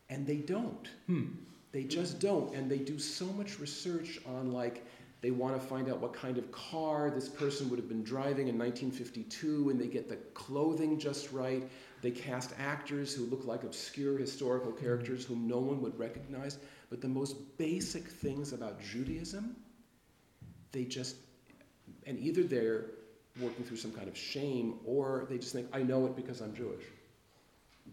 and 0.10 0.26
they 0.26 0.38
don't. 0.38 0.88
Hmm. 1.08 1.26
They 1.72 1.84
just 1.84 2.20
don't. 2.20 2.54
And 2.56 2.72
they 2.72 2.80
do 2.80 2.98
so 2.98 3.26
much 3.26 3.60
research 3.60 4.20
on, 4.26 4.52
like, 4.52 4.86
they 5.22 5.32
want 5.32 5.60
to 5.60 5.68
find 5.68 5.90
out 5.90 6.00
what 6.00 6.14
kind 6.14 6.38
of 6.38 6.50
car 6.52 7.10
this 7.10 7.28
person 7.28 7.70
would 7.70 7.78
have 7.78 7.90
been 7.90 8.04
driving 8.04 8.48
in 8.48 8.58
1952, 8.58 9.70
and 9.70 9.80
they 9.80 9.88
get 9.88 10.08
the 10.08 10.16
clothing 10.34 10.98
just 10.98 11.32
right. 11.34 11.70
They 12.02 12.12
cast 12.12 12.54
actors 12.58 13.14
who 13.14 13.26
look 13.26 13.46
like 13.46 13.64
obscure 13.64 14.18
historical 14.18 14.72
characters 14.72 15.26
whom 15.26 15.46
no 15.46 15.60
one 15.60 15.82
would 15.82 15.98
recognize. 16.00 16.58
But 16.90 17.02
the 17.02 17.10
most 17.10 17.58
basic 17.58 18.08
things 18.08 18.54
about 18.54 18.82
Judaism, 18.82 19.58
they 20.72 20.86
just, 20.86 21.18
and 22.08 22.18
either 22.18 22.44
they're 22.44 22.86
working 23.42 23.66
through 23.66 23.78
some 23.78 23.92
kind 23.92 24.08
of 24.08 24.18
shame 24.18 24.76
or 24.86 25.28
they 25.30 25.38
just 25.38 25.52
think, 25.52 25.68
I 25.74 25.84
know 25.84 26.06
it 26.06 26.16
because 26.16 26.40
I'm 26.40 26.56
Jewish. 26.56 26.84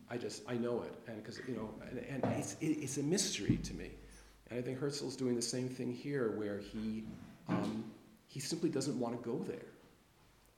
I 0.08 0.16
just, 0.16 0.42
I 0.48 0.54
know 0.54 0.82
it. 0.82 0.94
And 1.08 1.22
because, 1.22 1.40
you 1.48 1.56
know, 1.56 1.70
and, 1.90 2.22
and 2.22 2.38
it's, 2.38 2.54
it, 2.60 2.66
it's 2.66 2.98
a 2.98 3.02
mystery 3.02 3.56
to 3.56 3.74
me. 3.74 3.90
And 4.50 4.58
I 4.58 4.62
think 4.62 4.78
Herzl's 4.78 5.16
doing 5.16 5.34
the 5.34 5.42
same 5.42 5.68
thing 5.68 5.92
here, 5.92 6.30
where 6.32 6.58
he, 6.58 7.04
um, 7.48 7.84
he 8.28 8.40
simply 8.40 8.68
doesn't 8.70 8.98
want 8.98 9.20
to 9.20 9.28
go 9.28 9.38
there, 9.38 9.66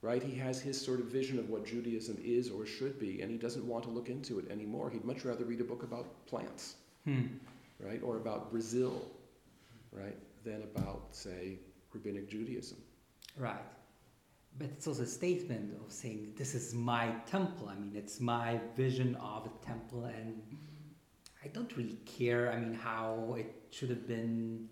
right? 0.03 0.22
He 0.22 0.34
has 0.36 0.61
his 0.61 0.80
sort 0.80 1.01
of 1.01 1.07
vision 1.07 1.39
of 1.39 1.49
what 1.49 1.64
Judaism 1.64 2.18
is 2.22 2.51
or 2.51 2.66
should 2.66 2.99
be, 2.99 3.22
and 3.22 3.30
he 3.30 3.39
doesn't 3.39 3.66
want 3.66 3.84
to 3.84 3.91
look 3.91 4.09
into 4.11 4.39
it 4.39 4.51
anymore. 4.51 4.91
He'd 4.91 5.05
much 5.05 5.24
rather 5.24 5.45
read 5.45 5.61
a 5.61 5.64
book 5.64 5.82
about 5.82 6.26
plants, 6.26 6.76
Hmm. 7.05 7.26
right, 7.80 8.03
or 8.03 8.16
about 8.18 8.51
Brazil, 8.51 9.11
right, 9.93 10.16
than 10.45 10.62
about, 10.62 11.09
say, 11.12 11.59
rabbinic 11.93 12.28
Judaism. 12.28 12.78
Right. 13.39 13.64
But 14.59 14.70
it's 14.70 14.86
also 14.86 15.03
a 15.05 15.07
statement 15.07 15.72
of 15.80 15.93
saying, 15.93 16.34
this 16.36 16.55
is 16.55 16.74
my 16.74 17.12
temple. 17.26 17.68
I 17.68 17.76
mean, 17.76 17.95
it's 17.95 18.20
my 18.20 18.61
vision 18.76 19.14
of 19.16 19.47
a 19.47 19.64
temple, 19.64 20.05
and 20.05 20.43
I 21.49 21.51
don't 21.55 21.74
really 21.78 21.99
care, 22.05 22.53
I 22.53 22.59
mean, 22.59 22.74
how 22.74 23.34
it 23.38 23.51
should 23.70 23.88
have 23.88 24.07
been 24.07 24.68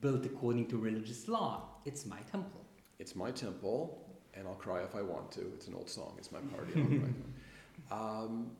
built 0.00 0.26
according 0.26 0.66
to 0.68 0.76
religious 0.76 1.28
law. 1.28 1.68
It's 1.84 2.06
my 2.06 2.18
temple. 2.32 2.64
It's 2.98 3.14
my 3.14 3.30
temple, 3.30 4.18
and 4.34 4.48
I'll 4.48 4.54
cry 4.54 4.82
if 4.82 4.96
I 4.96 5.02
want 5.02 5.30
to. 5.32 5.42
It's 5.54 5.68
an 5.68 5.74
old 5.74 5.88
song. 5.88 6.14
It's 6.18 6.32
my 6.32 6.40
party. 6.40 7.02
Um, 7.92 8.50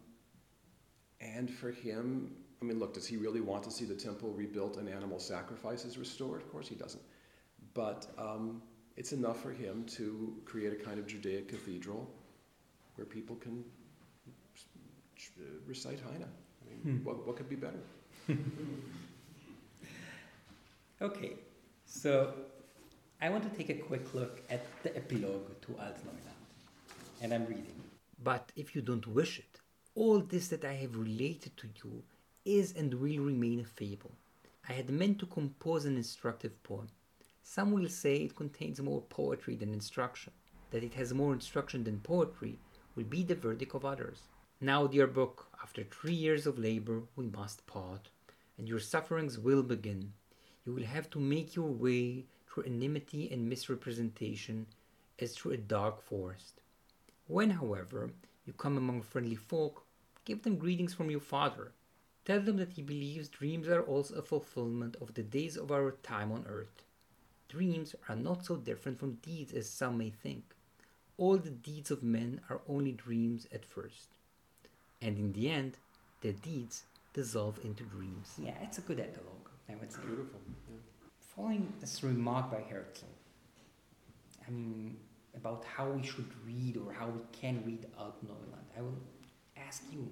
and 1.20 1.50
for 1.50 1.72
him, 1.72 2.30
I 2.62 2.64
mean, 2.64 2.78
look, 2.78 2.94
does 2.94 3.06
he 3.06 3.16
really 3.16 3.40
want 3.40 3.64
to 3.64 3.70
see 3.70 3.84
the 3.84 3.96
temple 3.96 4.30
rebuilt 4.30 4.76
and 4.76 4.88
animal 4.88 5.18
sacrifices 5.18 5.98
restored? 5.98 6.40
Of 6.40 6.50
course 6.52 6.68
he 6.68 6.76
doesn't. 6.76 7.02
But 7.74 8.06
um, 8.16 8.62
it's 8.96 9.12
enough 9.12 9.42
for 9.42 9.50
him 9.50 9.84
to 9.96 10.36
create 10.44 10.72
a 10.72 10.76
kind 10.76 11.00
of 11.00 11.06
Judaic 11.08 11.48
cathedral 11.48 12.08
where 12.94 13.04
people 13.04 13.34
can 13.36 13.64
recite 15.66 15.98
Heine. 16.00 16.24
Hmm. 16.82 17.04
what, 17.04 17.26
what 17.26 17.36
could 17.36 17.48
be 17.48 17.56
better? 17.56 17.80
Okay, 21.00 21.34
so 21.86 22.34
I 23.22 23.28
want 23.30 23.44
to 23.44 23.50
take 23.50 23.70
a 23.70 23.80
quick 23.80 24.14
look 24.14 24.42
at 24.50 24.66
the 24.82 24.96
epilogue 24.96 25.60
to 25.60 25.68
Altneuland. 25.74 26.34
And 27.22 27.32
I'm 27.32 27.46
reading. 27.46 27.80
But 28.20 28.50
if 28.56 28.74
you 28.74 28.82
don't 28.82 29.06
wish 29.06 29.38
it, 29.38 29.60
all 29.94 30.18
this 30.18 30.48
that 30.48 30.64
I 30.64 30.72
have 30.72 30.96
related 30.96 31.56
to 31.58 31.68
you 31.84 32.02
is 32.44 32.72
and 32.72 32.92
will 32.94 33.20
remain 33.22 33.60
a 33.60 33.64
fable. 33.64 34.10
I 34.68 34.72
had 34.72 34.90
meant 34.90 35.20
to 35.20 35.26
compose 35.26 35.84
an 35.84 35.96
instructive 35.96 36.60
poem. 36.64 36.88
Some 37.44 37.70
will 37.70 37.88
say 37.88 38.16
it 38.16 38.34
contains 38.34 38.80
more 38.80 39.02
poetry 39.02 39.54
than 39.54 39.72
instruction. 39.72 40.32
That 40.72 40.82
it 40.82 40.94
has 40.94 41.14
more 41.14 41.32
instruction 41.32 41.84
than 41.84 42.00
poetry 42.00 42.58
will 42.96 43.04
be 43.04 43.22
the 43.22 43.36
verdict 43.36 43.76
of 43.76 43.84
others. 43.84 44.22
Now, 44.60 44.88
dear 44.88 45.06
book, 45.06 45.47
after 45.62 45.82
three 45.82 46.14
years 46.14 46.46
of 46.46 46.58
labor, 46.58 47.02
we 47.16 47.26
must 47.26 47.66
part, 47.66 48.10
and 48.56 48.68
your 48.68 48.80
sufferings 48.80 49.38
will 49.38 49.62
begin. 49.62 50.12
You 50.64 50.74
will 50.74 50.84
have 50.84 51.10
to 51.10 51.20
make 51.20 51.56
your 51.56 51.70
way 51.70 52.26
through 52.46 52.64
enmity 52.64 53.30
and 53.30 53.48
misrepresentation 53.48 54.66
as 55.18 55.34
through 55.34 55.52
a 55.52 55.56
dark 55.56 56.02
forest. 56.02 56.60
When, 57.26 57.50
however, 57.50 58.10
you 58.46 58.52
come 58.52 58.76
among 58.76 59.02
friendly 59.02 59.34
folk, 59.34 59.84
give 60.24 60.42
them 60.42 60.56
greetings 60.56 60.94
from 60.94 61.10
your 61.10 61.20
father. 61.20 61.72
Tell 62.24 62.40
them 62.40 62.56
that 62.58 62.72
he 62.72 62.82
believes 62.82 63.28
dreams 63.28 63.68
are 63.68 63.82
also 63.82 64.16
a 64.16 64.22
fulfillment 64.22 64.96
of 65.00 65.14
the 65.14 65.22
days 65.22 65.56
of 65.56 65.72
our 65.72 65.92
time 66.02 66.30
on 66.30 66.44
earth. 66.48 66.84
Dreams 67.48 67.94
are 68.08 68.16
not 68.16 68.44
so 68.44 68.56
different 68.56 68.98
from 68.98 69.14
deeds 69.22 69.52
as 69.52 69.68
some 69.68 69.96
may 69.98 70.10
think. 70.10 70.54
All 71.16 71.38
the 71.38 71.50
deeds 71.50 71.90
of 71.90 72.02
men 72.02 72.42
are 72.50 72.60
only 72.68 72.92
dreams 72.92 73.46
at 73.50 73.64
first. 73.64 74.08
And 75.00 75.16
in 75.16 75.32
the 75.32 75.48
end, 75.50 75.76
their 76.20 76.32
deeds 76.32 76.84
dissolve 77.12 77.58
into 77.64 77.84
dreams. 77.84 78.34
Yeah, 78.38 78.54
it's 78.62 78.78
a 78.78 78.80
good 78.82 79.00
epilogue, 79.00 79.48
I 79.68 79.74
would 79.76 79.92
say. 79.92 80.00
Beautiful. 80.04 80.40
Yeah. 80.70 80.76
Following 81.34 81.72
this 81.80 82.02
remark 82.02 82.50
by 82.50 82.62
Herzl, 82.68 83.04
I 84.46 84.50
mean, 84.50 84.96
about 85.36 85.64
how 85.64 85.88
we 85.90 86.02
should 86.02 86.30
read 86.44 86.76
or 86.76 86.92
how 86.92 87.06
we 87.06 87.20
can 87.32 87.62
read 87.64 87.86
Altneuland, 87.98 88.66
I 88.76 88.82
will 88.82 88.98
ask 89.56 89.84
you 89.92 90.08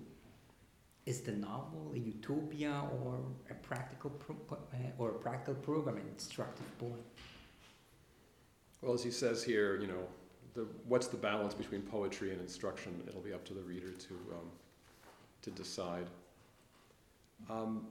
is 1.07 1.20
the 1.20 1.32
novel 1.32 1.93
a 1.95 1.99
utopia 1.99 2.82
or 3.01 3.20
a 3.49 3.55
practical 3.55 4.11
pro- 4.11 4.59
uh, 4.72 4.76
or 4.99 5.11
a 5.11 5.14
practical 5.14 5.55
program, 5.55 5.97
an 5.97 6.09
instructive 6.12 6.66
poem? 6.78 7.05
Well, 8.82 8.93
as 8.93 9.05
he 9.05 9.12
says 9.12 9.43
here, 9.43 9.80
you 9.80 9.87
know, 9.87 10.03
the, 10.55 10.66
what's 10.89 11.07
the 11.07 11.16
balance 11.16 11.55
between 11.55 11.82
poetry 11.82 12.32
and 12.32 12.41
instruction? 12.41 13.01
It'll 13.07 13.20
be 13.20 13.32
up 13.32 13.45
to 13.47 13.55
the 13.55 13.62
reader 13.62 13.93
to, 13.93 14.14
um, 14.32 14.51
to 15.47 15.51
decide. 15.51 16.07
Um, 17.49 17.86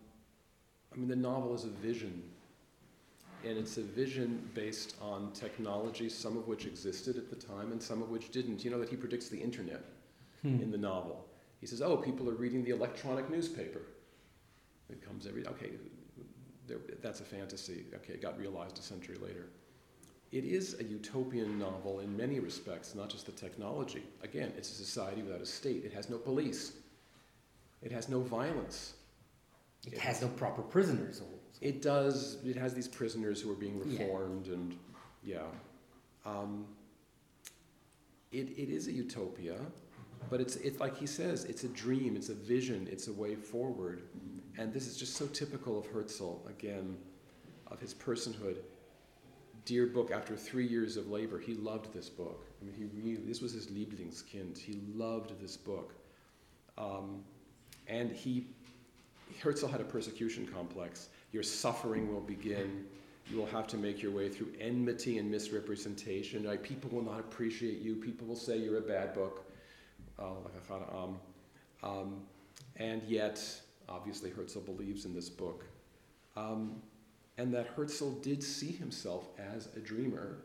I 0.93 0.97
mean, 0.97 1.07
the 1.07 1.15
novel 1.15 1.55
is 1.55 1.63
a 1.63 1.69
vision, 1.69 2.21
and 3.45 3.57
it's 3.57 3.77
a 3.77 3.81
vision 3.81 4.49
based 4.53 4.95
on 5.01 5.31
technology, 5.33 6.09
some 6.09 6.37
of 6.37 6.47
which 6.47 6.65
existed 6.65 7.17
at 7.17 7.29
the 7.29 7.35
time 7.35 7.71
and 7.71 7.81
some 7.81 8.01
of 8.01 8.09
which 8.09 8.29
didn't. 8.31 8.63
You 8.63 8.71
know 8.71 8.79
that 8.79 8.89
he 8.89 8.97
predicts 8.97 9.29
the 9.29 9.39
internet 9.39 9.83
in 10.43 10.69
the 10.69 10.77
novel. 10.77 11.25
He 11.59 11.65
says, 11.65 11.81
"Oh, 11.81 11.97
people 11.97 12.29
are 12.29 12.35
reading 12.35 12.63
the 12.63 12.71
electronic 12.71 13.29
newspaper. 13.29 13.81
It 14.89 15.01
comes 15.01 15.25
every 15.25 15.47
okay. 15.47 15.71
There, 16.67 16.79
that's 17.01 17.21
a 17.21 17.23
fantasy. 17.23 17.85
Okay, 17.95 18.13
it 18.13 18.21
got 18.21 18.37
realized 18.37 18.77
a 18.77 18.81
century 18.81 19.17
later." 19.17 19.47
it 20.31 20.43
is 20.43 20.75
a 20.81 20.83
utopian 20.83 21.57
novel 21.57 22.01
in 22.01 22.17
many 22.17 22.39
respects, 22.41 22.93
not 22.93 23.09
just 23.09 23.25
the 23.25 23.31
technology. 23.31 24.03
Again, 24.21 24.51
it's 24.57 24.69
a 24.69 24.75
society 24.75 25.21
without 25.21 25.39
a 25.39 25.45
state. 25.45 25.85
It 25.85 25.93
has 25.93 26.09
no 26.09 26.17
police. 26.17 26.73
It 27.85 27.91
has 27.91 28.09
no 28.09 28.19
violence. 28.19 28.95
It 29.85 29.97
has 29.99 30.21
no 30.21 30.27
proper 30.29 30.61
prisoners. 30.63 31.21
also. 31.21 31.31
It 31.61 31.81
does. 31.81 32.37
It 32.43 32.57
has 32.57 32.73
these 32.73 32.87
prisoners 32.87 33.39
who 33.39 33.51
are 33.51 33.55
being 33.55 33.77
Yeah. 33.85 33.99
reformed, 34.01 34.47
and 34.47 34.75
yeah, 35.23 35.47
um, 36.25 36.65
it 38.31 38.49
it 38.57 38.69
is 38.69 38.87
a 38.87 38.91
utopia, 38.91 39.57
but 40.29 40.41
it's 40.41 40.55
it's 40.57 40.79
like 40.79 40.97
he 40.97 41.05
says, 41.05 41.45
it's 41.45 41.63
a 41.63 41.69
dream, 41.69 42.15
it's 42.15 42.29
a 42.29 42.33
vision, 42.33 42.87
it's 42.91 43.07
a 43.07 43.13
way 43.13 43.35
forward, 43.35 44.01
and 44.57 44.73
this 44.73 44.87
is 44.87 44.97
just 44.97 45.13
so 45.15 45.27
typical 45.27 45.77
of 45.79 45.85
Herzl 45.85 46.45
again, 46.49 46.97
of 47.67 47.79
his 47.79 47.93
personhood. 47.93 48.57
Dear 49.65 49.87
book. 49.87 50.11
After 50.11 50.35
three 50.35 50.67
years 50.67 50.95
of 50.97 51.09
labor, 51.09 51.39
he 51.39 51.53
loved 51.55 51.91
this 51.93 52.09
book. 52.09 52.45
I 52.61 52.65
mean, 52.65 52.75
he 52.75 52.85
really 53.01 53.15
this 53.23 53.41
was 53.41 53.53
his 53.53 53.67
Lieblingskind. 53.67 54.57
He 54.57 54.81
loved 54.93 55.39
this 55.39 55.55
book, 55.57 55.93
um, 56.77 57.23
and 57.87 58.11
he 58.11 58.47
Herzl 59.41 59.67
had 59.67 59.81
a 59.81 59.85
persecution 59.85 60.47
complex. 60.47 61.09
Your 61.31 61.43
suffering 61.43 62.13
will 62.13 62.21
begin. 62.21 62.85
You 63.29 63.37
will 63.37 63.47
have 63.47 63.67
to 63.67 63.77
make 63.77 64.01
your 64.01 64.11
way 64.11 64.29
through 64.29 64.53
enmity 64.59 65.17
and 65.17 65.29
misrepresentation. 65.29 66.47
Right? 66.47 66.61
People 66.61 66.89
will 66.91 67.03
not 67.03 67.19
appreciate 67.19 67.79
you. 67.79 67.95
People 67.95 68.27
will 68.27 68.35
say 68.35 68.57
you're 68.57 68.77
a 68.77 68.81
bad 68.81 69.13
book. 69.13 69.45
Like 70.17 70.53
a 70.57 70.71
Khara'am. 70.71 71.15
um, 71.83 72.21
and 72.77 73.03
yet, 73.03 73.41
obviously, 73.89 74.29
Herzl 74.29 74.59
believes 74.59 75.05
in 75.05 75.13
this 75.13 75.29
book. 75.29 75.65
Um, 76.37 76.81
and 77.37 77.53
that 77.53 77.67
Herzl 77.67 78.11
did 78.21 78.41
see 78.41 78.71
himself 78.71 79.27
as 79.37 79.67
a 79.75 79.79
dreamer 79.79 80.37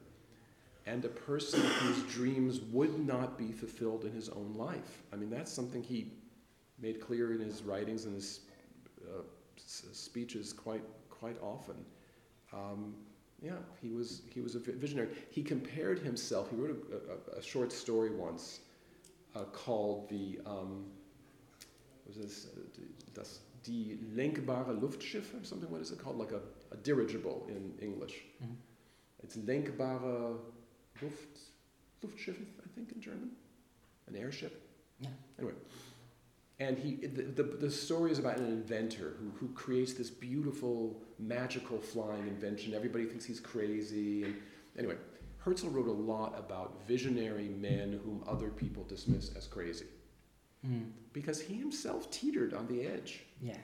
and 0.87 1.05
a 1.05 1.09
person 1.09 1.61
whose 1.61 2.03
dreams 2.13 2.61
would 2.73 3.07
not 3.07 3.39
be 3.39 3.53
fulfilled 3.53 4.05
in 4.05 4.13
his 4.13 4.29
own 4.29 4.55
life. 4.57 5.03
I 5.13 5.17
mean, 5.17 5.31
that's 5.31 5.53
something 5.53 5.83
he 5.83 6.11
made 6.81 7.01
clear 7.01 7.33
in 7.35 7.41
his 7.41 7.63
writings 7.63 8.05
and 8.05 8.15
his 8.15 8.41
uh, 9.07 9.23
speeches 9.93 10.53
quite 10.53 10.83
quite 11.09 11.37
often. 11.43 11.77
Um, 12.53 12.95
yeah, 13.43 13.53
he 13.81 13.91
was 13.91 14.23
he 14.33 14.41
was 14.41 14.55
a 14.55 14.59
visionary. 14.59 15.09
He 15.31 15.43
compared 15.43 15.99
himself. 16.01 16.51
He 16.51 16.57
wrote 16.57 16.87
a, 16.93 17.37
a, 17.37 17.39
a 17.39 17.43
short 17.43 17.73
story 17.73 18.11
once 18.11 18.61
uh, 19.35 19.45
called 19.45 20.09
the 20.09 20.41
um, 20.47 20.87
was 22.07 22.17
this 22.17 22.47
uh, 22.57 22.83
das 23.15 23.41
die 23.63 23.97
lenkbare 24.17 24.81
Luftschiff 24.81 25.35
or 25.41 25.45
something. 25.45 25.71
What 25.71 25.81
is 25.81 25.91
it 25.91 25.99
called? 25.99 26.19
Like 26.19 26.33
a, 26.33 26.41
a 26.73 26.77
dirigible 26.77 27.47
in 27.49 27.73
English. 27.81 28.25
Mhm. 28.43 28.57
It's 29.23 29.37
lenkbare 29.37 30.39
Luft 31.03 31.39
Luftschiff, 32.03 32.37
I 32.65 32.69
think 32.75 32.93
in 32.93 33.01
German, 33.01 33.31
an 34.09 34.17
airship. 34.17 34.67
Yeah. 35.01 35.11
Anyway, 35.39 35.55
and 36.61 36.79
he 36.79 36.95
the, 37.07 37.23
the, 37.23 37.43
the 37.43 37.71
story 37.71 38.13
is 38.13 38.19
about 38.21 38.37
an 38.39 38.47
inventor 38.47 39.15
who, 39.19 39.31
who 39.39 39.53
creates 39.55 39.95
this 39.95 40.11
beautiful 40.11 41.03
magical 41.19 41.79
flying 41.81 42.29
invention. 42.29 42.75
Everybody 42.75 43.07
thinks 43.07 43.25
he's 43.25 43.41
crazy. 43.41 44.23
And 44.25 44.37
anyway, 44.79 44.97
Herzl 45.39 45.69
wrote 45.71 45.89
a 45.89 45.93
lot 45.93 46.39
about 46.39 46.87
visionary 46.87 47.49
men 47.49 47.99
whom 48.05 48.23
other 48.29 48.51
people 48.51 48.85
dismiss 48.85 49.35
as 49.37 49.47
crazy 49.47 49.87
Mm. 50.67 50.91
because 51.15 51.41
he 51.41 51.55
himself 51.55 52.11
teetered 52.11 52.53
on 52.53 52.67
the 52.67 52.83
edge 52.83 53.23
Yeah. 53.41 53.57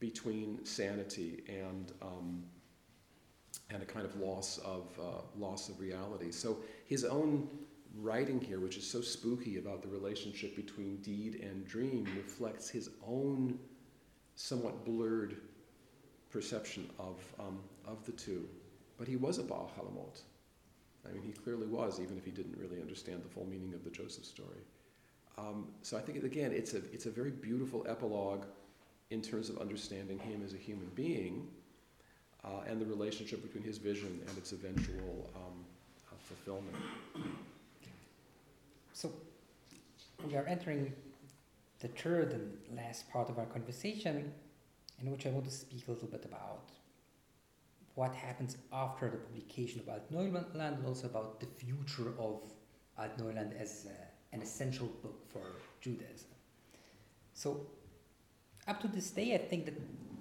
between 0.00 0.64
sanity 0.64 1.44
and 1.48 1.92
um, 2.02 2.42
and 3.72 3.80
a 3.80 3.86
kind 3.86 4.04
of 4.04 4.16
loss 4.18 4.58
of 4.58 4.88
uh, 4.98 5.22
loss 5.38 5.68
of 5.68 5.78
reality. 5.78 6.32
So 6.32 6.58
his 6.86 7.04
own 7.04 7.48
writing 7.96 8.40
here, 8.40 8.60
which 8.60 8.76
is 8.76 8.88
so 8.88 9.00
spooky 9.00 9.58
about 9.58 9.82
the 9.82 9.88
relationship 9.88 10.56
between 10.56 10.96
deed 10.98 11.40
and 11.42 11.66
dream, 11.66 12.06
reflects 12.16 12.68
his 12.68 12.90
own 13.06 13.58
somewhat 14.34 14.84
blurred 14.84 15.36
perception 16.30 16.88
of 16.98 17.20
um, 17.38 17.58
of 17.86 18.04
the 18.06 18.12
two. 18.12 18.48
But 18.98 19.08
he 19.08 19.16
was 19.16 19.38
a 19.38 19.42
Baal 19.42 19.70
Halamot. 19.76 20.22
I 21.08 21.12
mean, 21.12 21.22
he 21.22 21.32
clearly 21.32 21.66
was, 21.66 21.98
even 21.98 22.18
if 22.18 22.24
he 22.24 22.30
didn't 22.30 22.56
really 22.58 22.80
understand 22.80 23.22
the 23.24 23.28
full 23.28 23.46
meaning 23.46 23.72
of 23.74 23.84
the 23.84 23.90
Joseph 23.90 24.24
story. 24.24 24.60
Um, 25.38 25.68
so 25.82 25.96
I 25.96 26.00
think 26.00 26.22
again, 26.22 26.52
it's 26.52 26.74
a 26.74 26.78
it's 26.92 27.06
a 27.06 27.10
very 27.10 27.30
beautiful 27.30 27.86
epilogue 27.88 28.44
in 29.10 29.22
terms 29.22 29.48
of 29.48 29.58
understanding 29.58 30.18
him 30.18 30.42
as 30.44 30.54
a 30.54 30.56
human 30.56 30.88
being 30.94 31.48
uh, 32.44 32.60
and 32.66 32.80
the 32.80 32.86
relationship 32.86 33.42
between 33.42 33.64
his 33.64 33.78
vision 33.78 34.20
and 34.28 34.38
its 34.38 34.52
eventual 34.52 35.30
um, 35.34 35.64
uh, 36.10 36.16
fulfillment. 36.18 36.76
So 39.00 39.10
we 40.26 40.36
are 40.36 40.44
entering 40.46 40.92
the 41.78 41.88
third 41.88 42.34
and 42.34 42.76
last 42.76 43.10
part 43.10 43.30
of 43.30 43.38
our 43.38 43.46
conversation, 43.46 44.30
in 45.00 45.10
which 45.10 45.24
I 45.24 45.30
want 45.30 45.46
to 45.46 45.50
speak 45.50 45.88
a 45.88 45.92
little 45.92 46.08
bit 46.08 46.26
about 46.26 46.68
what 47.94 48.14
happens 48.14 48.58
after 48.70 49.08
the 49.08 49.16
publication 49.16 49.80
of 49.80 49.86
Altneuland 49.86 50.54
and 50.54 50.86
also 50.86 51.06
about 51.06 51.40
the 51.40 51.46
future 51.46 52.12
of 52.18 52.42
Altneuland 52.98 53.58
as 53.58 53.86
uh, 53.88 53.94
an 54.34 54.42
essential 54.42 54.88
book 55.02 55.18
for 55.32 55.46
Judaism. 55.80 56.28
So, 57.32 57.68
up 58.68 58.82
to 58.82 58.88
this 58.88 59.10
day, 59.12 59.34
I 59.34 59.38
think 59.38 59.64
that 59.64 59.80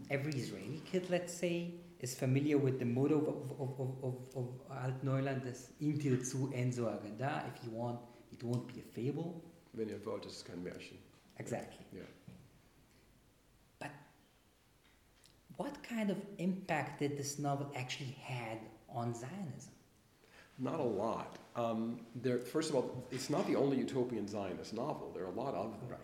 every 0.09 0.31
Israeli 0.31 0.81
kid, 0.89 1.09
let's 1.09 1.33
say, 1.33 1.71
is 1.99 2.15
familiar 2.15 2.57
with 2.57 2.79
the 2.79 2.85
motto 2.85 3.17
of, 3.33 3.51
of, 3.59 3.71
of, 3.77 3.91
of, 4.05 4.15
of 4.37 4.47
Altneuland 4.71 5.45
as 5.51 5.73
Im 5.81 5.99
Tirzu 5.99 6.47
Enzo 6.53 6.85
Agada. 6.95 7.43
If 7.53 7.61
you 7.65 7.71
want, 7.71 7.99
it 8.39 8.45
won't 8.45 8.67
be 8.73 8.79
a 8.79 8.83
fable. 8.83 9.41
Wenn 9.73 9.89
ihr 9.89 9.99
wollt, 10.05 10.25
ist 10.25 10.37
es 10.37 10.43
kein 10.43 10.63
Märchen. 10.63 10.97
Exactly. 11.37 11.85
Yeah. 11.93 12.01
But 13.79 13.91
what 15.57 15.81
kind 15.83 16.09
of 16.09 16.17
impact 16.37 16.99
did 16.99 17.17
this 17.17 17.37
novel 17.39 17.71
actually 17.75 18.15
had 18.21 18.59
on 18.93 19.13
Zionism? 19.13 19.71
Not 20.57 20.79
a 20.79 20.83
lot. 20.83 21.37
Um, 21.55 21.99
there, 22.15 22.39
first 22.39 22.69
of 22.69 22.75
all, 22.75 23.07
it's 23.11 23.29
not 23.29 23.47
the 23.47 23.55
only 23.55 23.77
utopian 23.77 24.27
Zionist 24.27 24.73
novel. 24.73 25.11
There 25.13 25.23
are 25.23 25.31
a 25.31 25.35
lot 25.35 25.53
of 25.53 25.71
them 25.79 25.89
Right. 25.89 25.99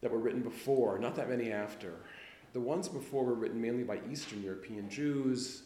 that 0.00 0.10
were 0.10 0.18
written 0.18 0.42
before, 0.42 0.98
not 0.98 1.14
that 1.16 1.28
many 1.28 1.50
after. 1.50 1.94
The 2.52 2.60
ones 2.60 2.88
before 2.88 3.24
were 3.24 3.34
written 3.34 3.60
mainly 3.60 3.84
by 3.84 4.00
Eastern 4.10 4.42
European 4.42 4.88
Jews. 4.90 5.62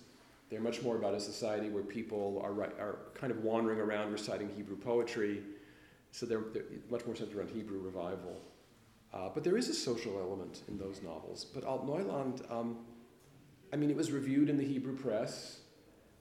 They're 0.51 0.61
much 0.61 0.83
more 0.83 0.97
about 0.97 1.15
a 1.15 1.21
society 1.21 1.71
where 1.71 1.83
people 1.83 2.41
are, 2.45 2.53
are 2.79 2.99
kind 3.15 3.33
of 3.33 3.43
wandering 3.43 3.81
around 3.81 4.13
reciting 4.13 4.51
Hebrew 4.55 4.77
poetry. 4.77 5.43
So 6.13 6.27
they're, 6.27 6.45
they're 6.53 6.65
much 6.91 7.05
more 7.07 7.17
centered 7.17 7.37
around 7.37 7.51
Hebrew 7.51 7.81
revival. 7.81 8.41
Uh, 9.13 9.29
but 9.35 9.45
there 9.45 9.57
is 9.57 9.69
a 9.69 9.75
social 9.75 10.19
element 10.19 10.63
in 10.69 10.79
those 10.79 11.03
novels. 11.03 11.45
But 11.45 11.65
Altneuland, 11.65 12.51
um, 12.51 12.79
I 13.73 13.77
mean, 13.77 13.91
it 13.91 13.97
was 13.97 14.11
reviewed 14.11 14.49
in 14.49 14.57
the 14.57 14.65
Hebrew 14.65 14.97
press, 14.97 15.61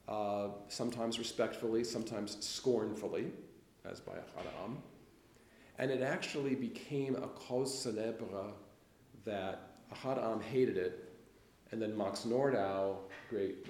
uh, 0.08 0.50
sometimes 0.68 1.20
respectfully, 1.20 1.84
sometimes 1.84 2.38
scornfully, 2.46 3.32
as 3.86 4.00
by 4.00 4.14
Ahad 4.14 4.76
And 5.78 5.92
it 5.92 6.02
actually 6.02 6.56
became 6.56 7.16
a 7.16 7.28
cause 7.28 7.86
célèbre 7.86 8.52
that 9.26 9.72
Ahad 9.94 10.18
Ha'am 10.18 10.42
hated 10.42 10.78
it, 10.78 11.14
and 11.72 11.82
then 11.82 11.98
Max 11.98 12.22
Nordau, 12.22 12.96
great 13.30 13.68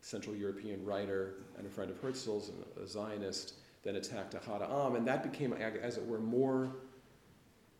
Central 0.00 0.36
European 0.36 0.84
writer 0.84 1.34
and 1.58 1.66
a 1.66 1.70
friend 1.70 1.90
of 1.90 2.00
Herzl's, 2.00 2.48
and 2.48 2.64
a 2.82 2.86
Zionist, 2.86 3.54
then 3.86 3.96
attacked 3.96 4.34
Ahad 4.34 4.96
and 4.96 5.06
that 5.06 5.22
became, 5.22 5.52
as 5.52 5.96
it 5.96 6.04
were, 6.06 6.18
more 6.18 6.72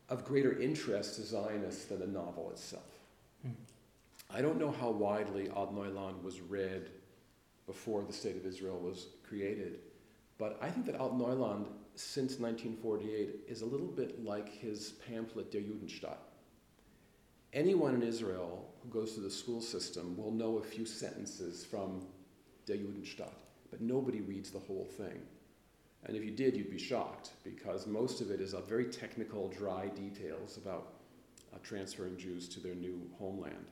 of 0.09 0.24
greater 0.24 0.57
interest 0.61 1.16
to 1.16 1.22
Zionists 1.22 1.86
than 1.86 1.98
the 1.98 2.07
novel 2.07 2.50
itself. 2.52 2.84
Hmm. 3.42 3.50
I 4.30 4.40
don't 4.40 4.59
know 4.59 4.70
how 4.70 4.90
widely 4.90 5.48
Ad 5.48 6.24
was 6.24 6.40
read 6.40 6.90
before 7.66 8.04
the 8.04 8.12
State 8.12 8.36
of 8.36 8.46
Israel 8.46 8.78
was 8.78 9.09
created, 9.28 9.80
but 10.38 10.57
I 10.62 10.70
think 10.70 10.86
that 10.86 10.96
Altneuland, 10.96 11.66
since 11.96 12.38
1948, 12.38 13.40
is 13.48 13.62
a 13.62 13.66
little 13.66 13.88
bit 13.88 14.24
like 14.24 14.48
his 14.48 14.94
pamphlet 15.09 15.50
Der 15.50 15.59
Judenstaat. 15.59 16.18
Anyone 17.52 17.94
in 17.94 18.02
Israel 18.04 18.68
who 18.82 18.88
goes 18.90 19.14
through 19.14 19.24
the 19.24 19.30
school 19.30 19.61
system 19.61 20.16
will 20.16 20.30
know 20.30 20.59
a 20.59 20.62
few 20.62 20.86
sentences 20.86 21.64
from 21.64 22.07
Der 22.66 22.74
Judenstaat, 22.74 23.34
but 23.72 23.80
nobody 23.80 24.20
reads 24.20 24.52
the 24.52 24.61
whole 24.61 24.84
thing. 24.84 25.20
And 26.07 26.16
if 26.16 26.24
you 26.24 26.30
did, 26.30 26.57
you'd 26.57 26.70
be 26.70 26.78
shocked 26.78 27.30
because 27.42 27.86
most 27.86 28.20
of 28.20 28.30
it 28.30 28.40
is 28.40 28.54
a 28.54 28.61
very 28.61 28.86
technical, 28.86 29.48
dry 29.48 29.88
details 29.88 30.57
about 30.57 30.94
uh, 31.52 31.59
transferring 31.62 32.16
Jews 32.16 32.48
to 32.50 32.61
their 32.61 32.74
new 32.74 33.00
homeland. 33.18 33.66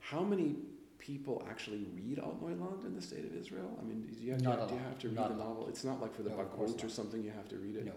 How 0.00 0.22
many 0.22 0.56
people 0.98 1.46
actually 1.48 1.86
read 1.94 2.18
Altneuland 2.18 2.84
in 2.84 2.96
the 2.96 3.02
state 3.02 3.24
of 3.24 3.34
Israel? 3.36 3.78
I 3.80 3.84
mean, 3.84 4.02
do 4.02 4.24
you 4.24 4.36
do 4.68 4.74
you 4.74 4.80
have 4.80 4.98
to 5.00 5.08
read 5.08 5.16
Not 5.16 5.28
the 5.28 5.44
novel? 5.44 5.66
It's 5.68 5.84
not 5.84 6.00
like 6.00 6.14
for 6.14 6.22
the 6.22 6.30
No, 6.30 6.36
or 6.82 6.88
something, 6.88 7.22
you 7.22 7.30
have 7.30 7.48
to 7.48 7.56
read 7.56 7.76
it. 7.76 7.86
No. 7.86 7.92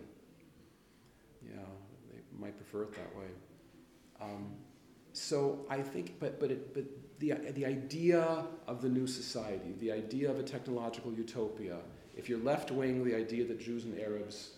Yeah, 1.43 1.57
they 2.11 2.19
might 2.39 2.55
prefer 2.57 2.83
it 2.83 2.93
that 2.93 3.15
way. 3.17 3.27
Um, 4.21 4.51
so 5.13 5.65
I 5.69 5.81
think, 5.81 6.19
but 6.19 6.39
but 6.39 6.51
it, 6.51 6.73
but 6.73 6.83
the, 7.19 7.33
the 7.53 7.65
idea 7.65 8.45
of 8.67 8.81
the 8.81 8.89
new 8.89 9.07
society, 9.07 9.73
the 9.79 9.91
idea 9.91 10.29
of 10.29 10.39
a 10.39 10.43
technological 10.43 11.13
utopia, 11.13 11.77
if 12.15 12.29
you're 12.29 12.39
left 12.39 12.71
wing, 12.71 13.03
the 13.03 13.15
idea 13.15 13.45
that 13.45 13.59
Jews 13.59 13.85
and 13.85 13.99
Arabs 13.99 14.51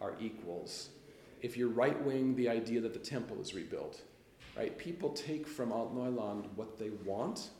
are 0.00 0.14
equals. 0.20 0.88
If 1.40 1.56
you're 1.56 1.68
right 1.68 2.00
wing, 2.04 2.34
the 2.34 2.48
idea 2.48 2.80
that 2.80 2.92
the 2.92 2.98
temple 2.98 3.40
is 3.40 3.54
rebuilt. 3.54 4.00
Right? 4.56 4.76
People 4.78 5.10
take 5.10 5.46
from 5.46 5.70
Altneuland 5.70 6.46
what 6.56 6.78
they 6.78 6.90
want 7.04 7.50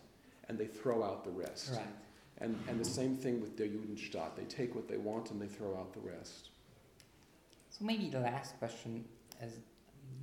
and 0.48 0.58
they 0.58 0.66
throw 0.66 1.04
out 1.04 1.24
the 1.24 1.30
rest. 1.30 1.72
Right. 1.74 1.86
And, 2.38 2.58
and 2.68 2.80
the 2.80 2.88
same 2.88 3.16
thing 3.16 3.40
with 3.40 3.56
der 3.56 3.66
Judenstaat. 3.66 4.36
They 4.36 4.44
take 4.44 4.74
what 4.74 4.88
they 4.88 4.96
want 4.96 5.30
and 5.30 5.40
they 5.40 5.46
throw 5.46 5.76
out 5.76 5.92
the 5.92 6.00
rest. 6.00 6.50
So 7.70 7.84
maybe 7.84 8.08
the 8.08 8.20
last 8.20 8.58
question, 8.58 9.04
as 9.40 9.52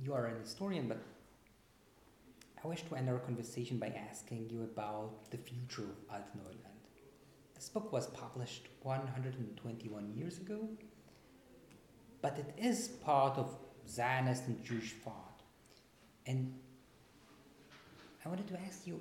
you 0.02 0.12
are 0.12 0.26
an 0.26 0.40
historian, 0.40 0.88
but 0.88 0.98
I 2.62 2.68
wish 2.68 2.82
to 2.88 2.96
end 2.96 3.08
our 3.08 3.18
conversation 3.18 3.78
by 3.78 3.92
asking 4.10 4.48
you 4.50 4.62
about 4.62 5.30
the 5.30 5.36
future 5.36 5.82
of 5.82 6.16
Altneuland. 6.16 6.73
This 7.64 7.70
book 7.70 7.94
was 7.94 8.08
published 8.08 8.68
121 8.82 10.12
years 10.14 10.36
ago, 10.36 10.68
but 12.20 12.38
it 12.38 12.62
is 12.62 12.88
part 12.88 13.38
of 13.38 13.56
Zionist 13.88 14.48
and 14.48 14.62
Jewish 14.62 14.92
thought. 15.02 15.40
And 16.26 16.52
I 18.22 18.28
wanted 18.28 18.48
to 18.48 18.60
ask 18.60 18.86
you, 18.86 19.00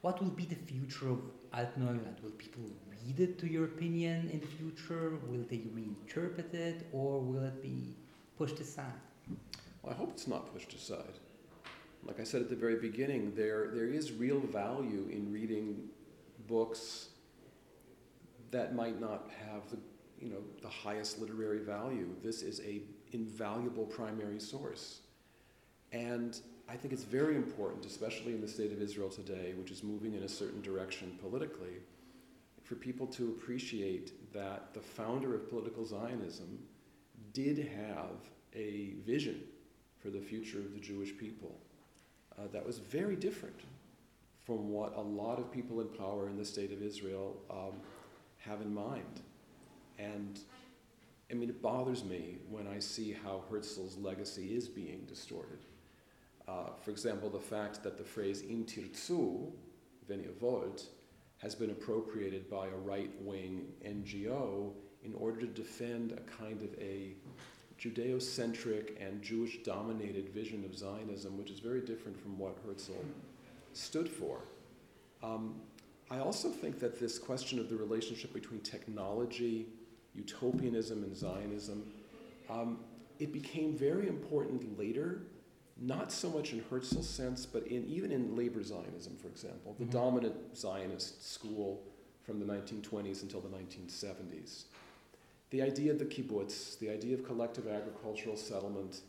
what 0.00 0.20
will 0.20 0.30
be 0.30 0.44
the 0.44 0.56
future 0.56 1.08
of 1.08 1.20
Altneuland? 1.54 2.20
Will 2.20 2.32
people 2.32 2.64
read 2.90 3.20
it, 3.20 3.38
to 3.38 3.46
your 3.46 3.66
opinion, 3.66 4.28
in 4.32 4.40
the 4.40 4.48
future? 4.48 5.12
Will 5.28 5.44
they 5.48 5.58
reinterpret 5.58 6.52
it, 6.52 6.84
or 6.92 7.20
will 7.20 7.44
it 7.44 7.62
be 7.62 7.94
pushed 8.36 8.58
aside? 8.58 9.00
Well, 9.84 9.94
I 9.94 9.96
hope 9.96 10.10
it's 10.10 10.26
not 10.26 10.52
pushed 10.52 10.74
aside. 10.74 11.20
Like 12.04 12.18
I 12.18 12.24
said 12.24 12.42
at 12.42 12.48
the 12.48 12.56
very 12.56 12.80
beginning, 12.80 13.34
there, 13.36 13.68
there 13.72 13.86
is 13.86 14.10
real 14.10 14.40
value 14.40 15.08
in 15.12 15.32
reading 15.32 15.90
books 16.48 17.10
that 18.50 18.74
might 18.74 19.00
not 19.00 19.30
have 19.46 19.68
the, 19.70 19.78
you 20.20 20.30
know, 20.30 20.42
the 20.62 20.68
highest 20.68 21.20
literary 21.20 21.60
value. 21.60 22.08
This 22.22 22.42
is 22.42 22.60
a 22.60 22.82
invaluable 23.12 23.84
primary 23.84 24.40
source. 24.40 25.00
And 25.92 26.38
I 26.68 26.76
think 26.76 26.92
it's 26.92 27.04
very 27.04 27.36
important, 27.36 27.86
especially 27.86 28.34
in 28.34 28.40
the 28.40 28.48
state 28.48 28.72
of 28.72 28.82
Israel 28.82 29.08
today, 29.08 29.54
which 29.56 29.70
is 29.70 29.82
moving 29.82 30.14
in 30.14 30.22
a 30.24 30.28
certain 30.28 30.60
direction 30.60 31.18
politically, 31.20 31.80
for 32.62 32.74
people 32.74 33.06
to 33.06 33.28
appreciate 33.28 34.32
that 34.34 34.74
the 34.74 34.80
founder 34.80 35.34
of 35.34 35.48
political 35.48 35.86
Zionism 35.86 36.58
did 37.32 37.58
have 37.58 38.16
a 38.54 38.94
vision 39.06 39.40
for 39.98 40.10
the 40.10 40.20
future 40.20 40.58
of 40.58 40.74
the 40.74 40.80
Jewish 40.80 41.16
people 41.16 41.58
uh, 42.38 42.42
that 42.52 42.64
was 42.64 42.78
very 42.78 43.16
different 43.16 43.60
from 44.44 44.70
what 44.70 44.96
a 44.96 45.00
lot 45.00 45.38
of 45.38 45.50
people 45.50 45.80
in 45.80 45.88
power 45.88 46.28
in 46.28 46.36
the 46.36 46.44
state 46.44 46.72
of 46.72 46.82
Israel 46.82 47.36
um, 47.50 47.80
have 48.48 48.60
in 48.60 48.72
mind. 48.72 49.20
And 49.98 50.40
I 51.30 51.34
mean, 51.34 51.50
it 51.50 51.60
bothers 51.60 52.04
me 52.04 52.38
when 52.48 52.66
I 52.66 52.78
see 52.78 53.12
how 53.12 53.42
Herzl's 53.50 53.96
legacy 53.98 54.54
is 54.56 54.68
being 54.68 55.04
distorted. 55.06 55.58
Uh, 56.46 56.70
for 56.82 56.90
example, 56.90 57.28
the 57.28 57.38
fact 57.38 57.82
that 57.82 57.98
the 57.98 58.04
phrase 58.04 58.42
"im 58.42 58.64
tirtzu," 58.64 59.52
wenn 60.08 60.20
ihr 60.20 60.32
wollt, 60.40 60.86
has 61.38 61.54
been 61.54 61.70
appropriated 61.70 62.48
by 62.48 62.66
a 62.66 62.76
right-wing 62.76 63.66
NGO 63.84 64.72
in 65.04 65.14
order 65.14 65.40
to 65.40 65.46
defend 65.46 66.12
a 66.12 66.20
kind 66.42 66.62
of 66.62 66.74
a 66.80 67.14
Judeo-centric 67.78 68.96
and 69.00 69.22
Jewish-dominated 69.22 70.30
vision 70.30 70.64
of 70.64 70.76
Zionism, 70.76 71.38
which 71.38 71.50
is 71.50 71.60
very 71.60 71.80
different 71.80 72.20
from 72.20 72.36
what 72.38 72.56
Herzl 72.66 73.04
stood 73.72 74.08
for. 74.08 74.40
Um, 75.22 75.60
I 76.10 76.18
also 76.20 76.48
think 76.48 76.78
that 76.80 76.98
this 76.98 77.18
question 77.18 77.58
of 77.58 77.68
the 77.68 77.76
relationship 77.76 78.32
between 78.32 78.60
technology, 78.60 79.66
utopianism, 80.14 81.04
and 81.04 81.14
Zionism, 81.14 81.84
um, 82.48 82.78
it 83.18 83.32
became 83.32 83.76
very 83.76 84.08
important 84.08 84.78
later, 84.78 85.22
not 85.76 86.10
so 86.10 86.30
much 86.30 86.52
in 86.52 86.64
Herzl's 86.70 87.08
sense, 87.08 87.44
but 87.44 87.66
in, 87.66 87.84
even 87.86 88.10
in 88.10 88.36
labor 88.36 88.62
Zionism, 88.62 89.16
for 89.16 89.28
example, 89.28 89.74
the 89.78 89.84
mm-hmm. 89.84 89.92
dominant 89.92 90.56
Zionist 90.56 91.30
school 91.30 91.82
from 92.24 92.40
the 92.40 92.46
1920s 92.46 93.22
until 93.22 93.40
the 93.40 93.48
1970s. 93.48 94.64
The 95.50 95.62
idea 95.62 95.92
of 95.92 95.98
the 95.98 96.04
kibbutz, 96.04 96.78
the 96.78 96.90
idea 96.90 97.14
of 97.14 97.24
collective 97.24 97.66
agricultural 97.66 98.36
settlement, 98.36 99.00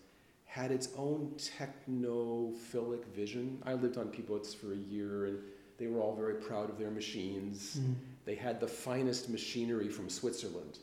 had 0.46 0.72
its 0.72 0.90
own 0.98 1.34
technophilic 1.38 3.06
vision. 3.14 3.62
I 3.66 3.74
lived 3.74 3.98
on 3.98 4.08
kibbutz 4.08 4.56
for 4.56 4.74
a 4.74 4.78
year 4.78 5.26
and 5.26 5.40
they 5.80 5.88
were 5.88 6.02
all 6.02 6.16
very 6.16 6.36
proud 6.36 6.70
of 6.70 6.78
their 6.78 6.92
machines. 6.92 7.80
Mm. 7.80 7.96
They 8.26 8.36
had 8.36 8.60
the 8.60 8.68
finest 8.68 9.30
machinery 9.30 9.88
from 9.88 10.10
Switzerland 10.10 10.80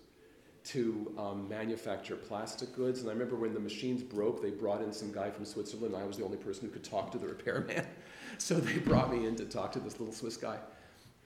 to 0.65 1.13
um, 1.17 1.49
manufacture 1.49 2.17
plastic 2.17 2.75
goods. 2.75 3.01
And 3.01 3.09
I 3.09 3.13
remember 3.13 3.37
when 3.37 3.55
the 3.55 3.61
machines 3.61 4.03
broke, 4.03 4.43
they 4.43 4.51
brought 4.51 4.83
in 4.83 4.93
some 4.93 5.13
guy 5.13 5.31
from 5.31 5.45
Switzerland. 5.45 5.95
I 5.95 6.05
was 6.05 6.17
the 6.17 6.25
only 6.25 6.39
person 6.39 6.67
who 6.67 6.73
could 6.73 6.83
talk 6.83 7.13
to 7.13 7.19
the 7.19 7.29
repairman. 7.29 7.87
so 8.39 8.55
they 8.55 8.79
brought 8.79 9.13
me 9.13 9.27
in 9.27 9.37
to 9.37 9.45
talk 9.45 9.71
to 9.73 9.79
this 9.79 10.01
little 10.01 10.15
Swiss 10.15 10.37
guy. 10.37 10.59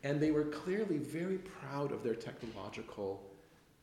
And 0.03 0.21
they 0.21 0.31
were 0.31 0.45
clearly 0.45 0.99
very 0.99 1.39
proud 1.39 1.93
of 1.93 2.03
their 2.03 2.15
technological 2.15 3.23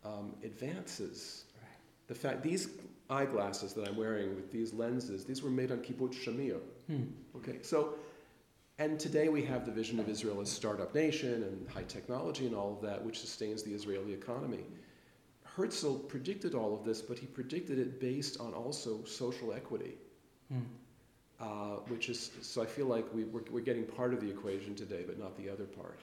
um, 0.05 0.35
advances. 0.43 1.45
Right. 1.59 1.69
The 2.07 2.15
fact 2.15 2.43
these 2.43 2.69
eyeglasses 3.09 3.73
that 3.73 3.88
I'm 3.88 3.95
wearing 3.95 4.35
with 4.35 4.51
these 4.51 4.73
lenses, 4.73 5.25
these 5.25 5.41
were 5.41 5.49
made 5.49 5.71
on 5.71 5.79
kibbutz 5.79 6.15
Shamir. 6.15 6.59
Hmm. 6.88 7.03
Okay, 7.35 7.59
so 7.61 7.95
and 8.80 8.99
today 8.99 9.28
we 9.28 9.43
have 9.43 9.65
the 9.65 9.71
vision 9.71 9.99
of 9.99 10.07
Israel 10.07 10.39
as 10.39 10.51
startup 10.51 10.93
nation 10.93 11.43
and 11.43 11.67
high 11.69 11.84
technology 11.84 12.45
and 12.45 12.55
all 12.55 12.73
of 12.73 12.82
that, 12.82 13.03
which 13.03 13.19
sustains 13.19 13.63
the 13.63 13.73
Israeli 13.73 14.13
economy. 14.13 14.65
Herzl 15.43 15.95
predicted 15.95 16.53
all 16.53 16.75
of 16.75 16.86
this, 16.86 17.01
but 17.01 17.17
he 17.17 17.25
predicted 17.25 17.80
it 17.80 17.99
based 17.99 18.39
on 18.39 18.53
also 18.53 19.03
social 19.05 19.51
equity, 19.51 19.95
mm. 20.53 20.61
uh, 21.39 21.80
which 21.88 22.09
is 22.09 22.30
so. 22.41 22.61
I 22.61 22.67
feel 22.67 22.86
like 22.86 23.11
we, 23.11 23.23
we're, 23.23 23.41
we're 23.49 23.61
getting 23.61 23.86
part 23.86 24.13
of 24.13 24.21
the 24.21 24.30
equation 24.30 24.75
today, 24.75 25.03
but 25.07 25.17
not 25.17 25.36
the 25.36 25.49
other 25.49 25.65
part. 25.65 25.99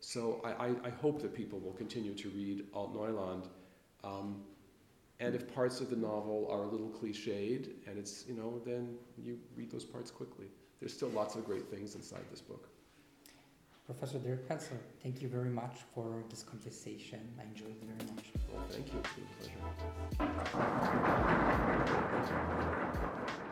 So 0.00 0.42
I, 0.44 0.66
I, 0.66 0.74
I 0.84 0.90
hope 0.90 1.22
that 1.22 1.34
people 1.34 1.58
will 1.58 1.72
continue 1.72 2.14
to 2.14 2.28
read 2.28 2.70
Altneuland. 2.72 3.46
Um, 4.04 4.42
and 5.20 5.34
if 5.34 5.52
parts 5.52 5.80
of 5.80 5.88
the 5.88 5.96
novel 5.96 6.46
are 6.50 6.64
a 6.64 6.66
little 6.66 6.90
cliched, 6.90 7.70
and 7.86 7.98
it's 7.98 8.26
you 8.28 8.34
know, 8.34 8.60
then 8.66 8.98
you 9.16 9.38
read 9.56 9.70
those 9.70 9.86
parts 9.86 10.10
quickly 10.10 10.48
there's 10.80 10.92
still 10.92 11.08
lots 11.10 11.34
of 11.34 11.44
great 11.44 11.68
things 11.68 11.94
inside 11.94 12.24
this 12.30 12.40
book. 12.40 12.68
Professor 13.86 14.18
Derek 14.18 14.46
Penslar, 14.48 14.78
thank 15.02 15.22
you 15.22 15.28
very 15.28 15.48
much 15.48 15.78
for 15.94 16.22
this 16.28 16.42
conversation. 16.42 17.20
I 17.40 17.44
enjoyed 17.44 17.70
it 17.70 17.84
very 17.84 18.12
much. 18.12 18.26
Well, 18.52 18.62
thank 18.68 18.92
you. 18.92 19.00
It's 19.00 19.14
been 19.14 19.24
a 19.24 19.28
pleasure. 22.98 23.44